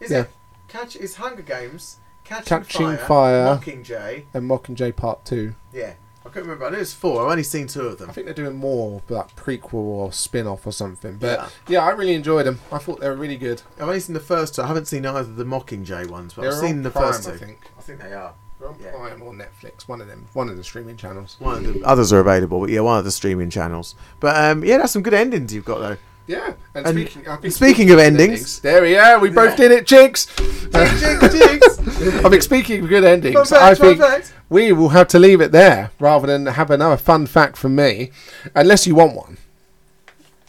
Is 0.00 0.10
Yeah. 0.10 0.22
it 0.22 0.30
Catch? 0.66 0.96
is 0.96 1.14
Hunger 1.16 1.42
Games. 1.42 1.98
Catching, 2.24 2.44
Catching 2.64 2.86
Fire. 2.96 3.06
Fire. 3.06 3.56
Mockingjay. 3.58 4.24
And 4.34 4.50
Mockingjay 4.50 4.96
Part 4.96 5.24
Two. 5.26 5.54
Yeah. 5.72 5.92
I 6.26 6.30
couldn't 6.30 6.48
remember. 6.48 6.66
I 6.66 6.70
know 6.70 6.78
it's 6.78 6.94
four. 6.94 7.22
I've 7.24 7.30
only 7.32 7.42
seen 7.42 7.66
two 7.66 7.82
of 7.82 7.98
them. 7.98 8.08
I 8.08 8.12
think 8.12 8.24
they're 8.26 8.34
doing 8.34 8.56
more 8.56 9.02
like 9.08 9.36
prequel 9.36 9.74
or 9.74 10.12
spin 10.12 10.46
off 10.46 10.66
or 10.66 10.72
something. 10.72 11.18
But 11.18 11.38
Yeah. 11.38 11.48
yeah. 11.68 11.84
I 11.84 11.90
really 11.90 12.14
enjoyed 12.14 12.46
them. 12.46 12.60
I 12.72 12.78
thought 12.78 13.00
they 13.00 13.08
were 13.08 13.14
really 13.16 13.36
good. 13.36 13.62
I've 13.76 13.82
only 13.88 14.00
seen 14.00 14.14
the 14.14 14.20
first 14.20 14.54
two. 14.54 14.62
I 14.62 14.66
haven't 14.66 14.86
seen 14.86 15.04
either 15.04 15.18
of 15.20 15.36
the 15.36 15.44
Mockingjay 15.44 16.08
ones, 16.08 16.32
but 16.34 16.42
They're 16.42 16.52
I've 16.52 16.58
seen 16.58 16.82
the 16.82 16.90
Prime, 16.90 17.12
first 17.12 17.24
two. 17.24 17.32
I 17.32 17.36
think. 17.36 17.58
I 17.78 17.82
think 17.82 18.00
they 18.00 18.12
are. 18.14 18.32
They're 18.58 18.68
on 18.68 18.76
Yeah. 18.80 18.92
Prime 18.92 19.20
or 19.22 19.34
Netflix. 19.34 19.86
One 19.86 20.00
of 20.00 20.06
them. 20.06 20.26
One 20.32 20.48
of 20.48 20.56
the 20.56 20.64
streaming 20.64 20.96
channels. 20.96 21.36
One 21.40 21.64
of 21.66 21.74
the 21.74 21.82
others 21.84 22.12
are 22.12 22.20
available, 22.20 22.60
but 22.60 22.70
yeah, 22.70 22.80
one 22.80 22.98
of 22.98 23.04
the 23.04 23.10
streaming 23.12 23.50
channels. 23.50 23.94
But 24.20 24.36
um, 24.36 24.64
yeah, 24.64 24.78
that's 24.78 24.92
some 24.92 25.02
good 25.02 25.14
endings 25.14 25.52
you've 25.52 25.64
got 25.66 25.80
though. 25.80 25.96
Yeah. 26.26 26.54
And, 26.74 26.86
And 26.86 26.96
speaking, 26.98 27.28
I 27.28 27.36
think 27.36 27.54
speaking 27.54 27.90
of 27.90 27.96
good 27.98 28.04
endings- 28.04 28.60
there 28.60 28.82
we 28.82 28.96
are. 28.96 29.18
We 29.18 29.30
both 29.30 29.50
Yeah. 29.50 29.68
did 29.68 29.72
it, 29.72 29.86
chicks. 29.86 30.26
Jinx, 30.72 31.00
jinx. 31.00 31.78
I 32.24 32.28
think 32.30 32.42
speaking 32.42 32.82
of 32.82 32.88
good 32.88 33.04
endings, 33.04 33.50
fact, 33.50 33.62
I 33.62 33.74
think 33.74 34.00
fact. 34.00 34.32
we 34.48 34.72
will 34.72 34.88
have 34.90 35.06
to 35.08 35.18
leave 35.18 35.40
it 35.40 35.52
there 35.52 35.90
rather 36.00 36.26
than 36.26 36.46
have 36.46 36.70
another 36.70 36.96
fun 36.96 37.26
fact 37.26 37.56
from 37.58 37.74
me, 37.76 38.10
unless 38.54 38.86
you 38.86 38.94
want 38.94 39.14
one. 39.14 39.36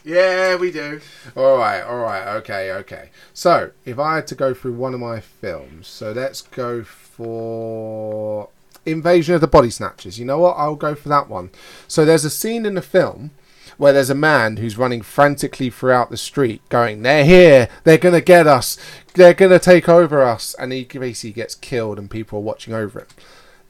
Yeah, 0.02 0.54
we 0.56 0.70
do. 0.70 1.00
All 1.36 1.58
right, 1.58 1.82
all 1.82 1.98
right, 1.98 2.26
okay, 2.36 2.70
okay. 2.72 3.10
So, 3.34 3.72
if 3.84 3.98
I 3.98 4.14
had 4.16 4.26
to 4.28 4.34
go 4.34 4.54
through 4.54 4.74
one 4.74 4.94
of 4.94 5.00
my 5.00 5.20
films, 5.20 5.88
so 5.88 6.12
let's 6.12 6.42
go 6.42 6.84
for 6.84 8.48
Invasion 8.86 9.34
of 9.34 9.40
the 9.40 9.48
Body 9.48 9.68
Snatchers. 9.70 10.18
You 10.18 10.24
know 10.24 10.38
what? 10.38 10.54
I'll 10.56 10.76
go 10.76 10.94
for 10.94 11.08
that 11.08 11.28
one. 11.28 11.50
So 11.88 12.04
there's 12.04 12.24
a 12.24 12.30
scene 12.30 12.64
in 12.64 12.74
the 12.74 12.82
film 12.82 13.32
where 13.76 13.92
there's 13.92 14.10
a 14.10 14.14
man 14.14 14.56
who's 14.56 14.78
running 14.78 15.02
frantically 15.02 15.70
throughout 15.70 16.10
the 16.10 16.16
street, 16.16 16.62
going, 16.68 17.02
"They're 17.02 17.24
here! 17.24 17.68
They're 17.84 17.98
gonna 17.98 18.20
get 18.20 18.46
us! 18.46 18.78
They're 19.14 19.34
gonna 19.34 19.58
take 19.58 19.88
over 19.88 20.22
us!" 20.22 20.54
And 20.58 20.72
he 20.72 20.84
basically 20.84 21.32
gets 21.32 21.54
killed, 21.54 21.98
and 21.98 22.10
people 22.10 22.38
are 22.38 22.42
watching 22.42 22.74
over 22.74 23.00
him. 23.00 23.06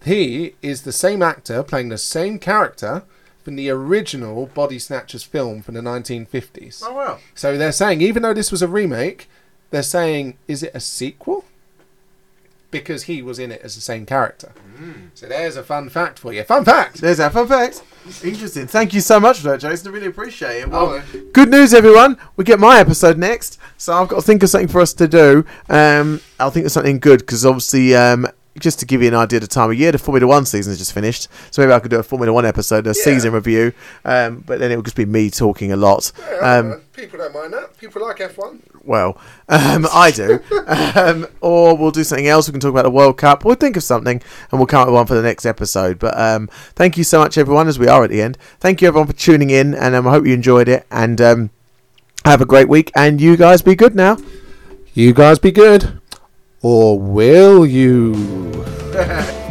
He 0.04 0.54
is 0.62 0.82
the 0.82 0.92
same 0.92 1.22
actor 1.22 1.62
playing 1.62 1.88
the 1.88 1.98
same 1.98 2.38
character 2.38 3.02
from 3.42 3.56
the 3.56 3.70
original 3.70 4.46
Body 4.46 4.78
Snatchers 4.78 5.22
film 5.22 5.62
from 5.62 5.74
the 5.74 5.80
1950s. 5.80 6.82
Oh 6.84 6.94
well. 6.94 7.20
So 7.34 7.56
they're 7.56 7.72
saying, 7.72 8.00
even 8.00 8.22
though 8.22 8.34
this 8.34 8.50
was 8.50 8.62
a 8.62 8.68
remake, 8.68 9.28
they're 9.70 9.82
saying, 9.82 10.36
is 10.48 10.62
it 10.62 10.72
a 10.74 10.80
sequel? 10.80 11.44
Because 12.70 13.04
he 13.04 13.22
was 13.22 13.38
in 13.38 13.52
it 13.52 13.60
as 13.62 13.74
the 13.74 13.80
same 13.80 14.04
character. 14.06 14.52
So 15.14 15.26
there's 15.26 15.56
a 15.56 15.62
fun 15.62 15.88
fact 15.88 16.18
for 16.18 16.32
you. 16.32 16.42
Fun 16.42 16.64
fact! 16.64 17.00
There's 17.00 17.18
our 17.20 17.30
fun 17.30 17.46
fact. 17.48 17.82
Interesting. 18.22 18.66
Thank 18.66 18.92
you 18.92 19.00
so 19.00 19.18
much 19.18 19.38
for 19.38 19.48
that, 19.48 19.60
Jason. 19.60 19.88
I 19.88 19.94
really 19.94 20.06
appreciate 20.08 20.60
it. 20.62 20.68
Well, 20.68 21.02
Oh, 21.02 21.20
good 21.32 21.48
news, 21.48 21.72
everyone. 21.72 22.18
We 22.36 22.44
get 22.44 22.60
my 22.60 22.78
episode 22.78 23.16
next, 23.18 23.58
so 23.78 23.94
I've 23.94 24.08
got 24.08 24.16
to 24.16 24.22
think 24.22 24.42
of 24.42 24.50
something 24.50 24.68
for 24.68 24.80
us 24.80 24.92
to 24.94 25.08
do. 25.08 25.46
Um, 25.70 26.20
I'll 26.38 26.50
think 26.50 26.66
of 26.66 26.72
something 26.72 26.98
good 26.98 27.20
because 27.20 27.46
obviously, 27.46 27.94
um, 27.96 28.26
just 28.60 28.80
to 28.80 28.86
give 28.86 29.02
you 29.02 29.08
an 29.08 29.14
idea 29.14 29.38
of 29.38 29.42
the 29.42 29.46
time 29.48 29.70
of 29.70 29.78
year, 29.78 29.92
the 29.92 29.98
Formula 29.98 30.26
One 30.26 30.46
season 30.46 30.70
has 30.70 30.78
just 30.78 30.92
finished, 30.92 31.28
so 31.50 31.62
maybe 31.62 31.72
I 31.72 31.78
could 31.80 31.90
do 31.90 31.98
a 31.98 32.02
Formula 32.02 32.32
One 32.32 32.44
episode, 32.44 32.86
a 32.86 32.94
season 32.94 33.32
review. 33.32 33.72
Um, 34.04 34.42
but 34.46 34.58
then 34.58 34.70
it 34.72 34.76
would 34.76 34.84
just 34.84 34.96
be 34.96 35.04
me 35.06 35.30
talking 35.30 35.72
a 35.72 35.76
lot. 35.76 36.12
Um, 36.40 36.82
people 36.92 37.18
don't 37.18 37.34
mind 37.34 37.52
that. 37.52 37.76
People 37.78 38.02
like 38.02 38.16
F1. 38.18 38.60
well, 38.84 39.18
um, 39.48 39.86
I 39.92 40.10
do. 40.10 40.40
um, 40.94 41.26
or 41.40 41.76
we'll 41.76 41.90
do 41.90 42.04
something 42.04 42.26
else. 42.26 42.48
We 42.48 42.52
can 42.52 42.60
talk 42.60 42.70
about 42.70 42.84
the 42.84 42.90
World 42.90 43.18
Cup. 43.18 43.44
We'll 43.44 43.54
think 43.56 43.76
of 43.76 43.82
something 43.82 44.22
and 44.50 44.58
we'll 44.60 44.66
come 44.66 44.80
up 44.82 44.88
with 44.88 44.94
one 44.94 45.06
for 45.06 45.14
the 45.14 45.22
next 45.22 45.44
episode. 45.46 45.98
But 45.98 46.18
um, 46.18 46.48
thank 46.74 46.96
you 46.96 47.04
so 47.04 47.18
much, 47.20 47.36
everyone, 47.38 47.68
as 47.68 47.78
we 47.78 47.88
are 47.88 48.04
at 48.04 48.10
the 48.10 48.22
end. 48.22 48.38
Thank 48.60 48.80
you, 48.80 48.88
everyone, 48.88 49.06
for 49.08 49.12
tuning 49.12 49.50
in. 49.50 49.74
And 49.74 49.94
um, 49.94 50.06
I 50.06 50.10
hope 50.12 50.26
you 50.26 50.32
enjoyed 50.34 50.68
it. 50.68 50.86
And 50.90 51.20
um, 51.20 51.50
have 52.24 52.40
a 52.40 52.46
great 52.46 52.68
week. 52.68 52.90
And 52.96 53.20
you 53.20 53.36
guys 53.36 53.60
be 53.62 53.74
good 53.74 53.94
now. 53.94 54.16
You 54.94 55.12
guys 55.12 55.38
be 55.38 55.52
good. 55.52 56.00
Or 56.62 56.98
will 56.98 57.66
you? 57.66 58.14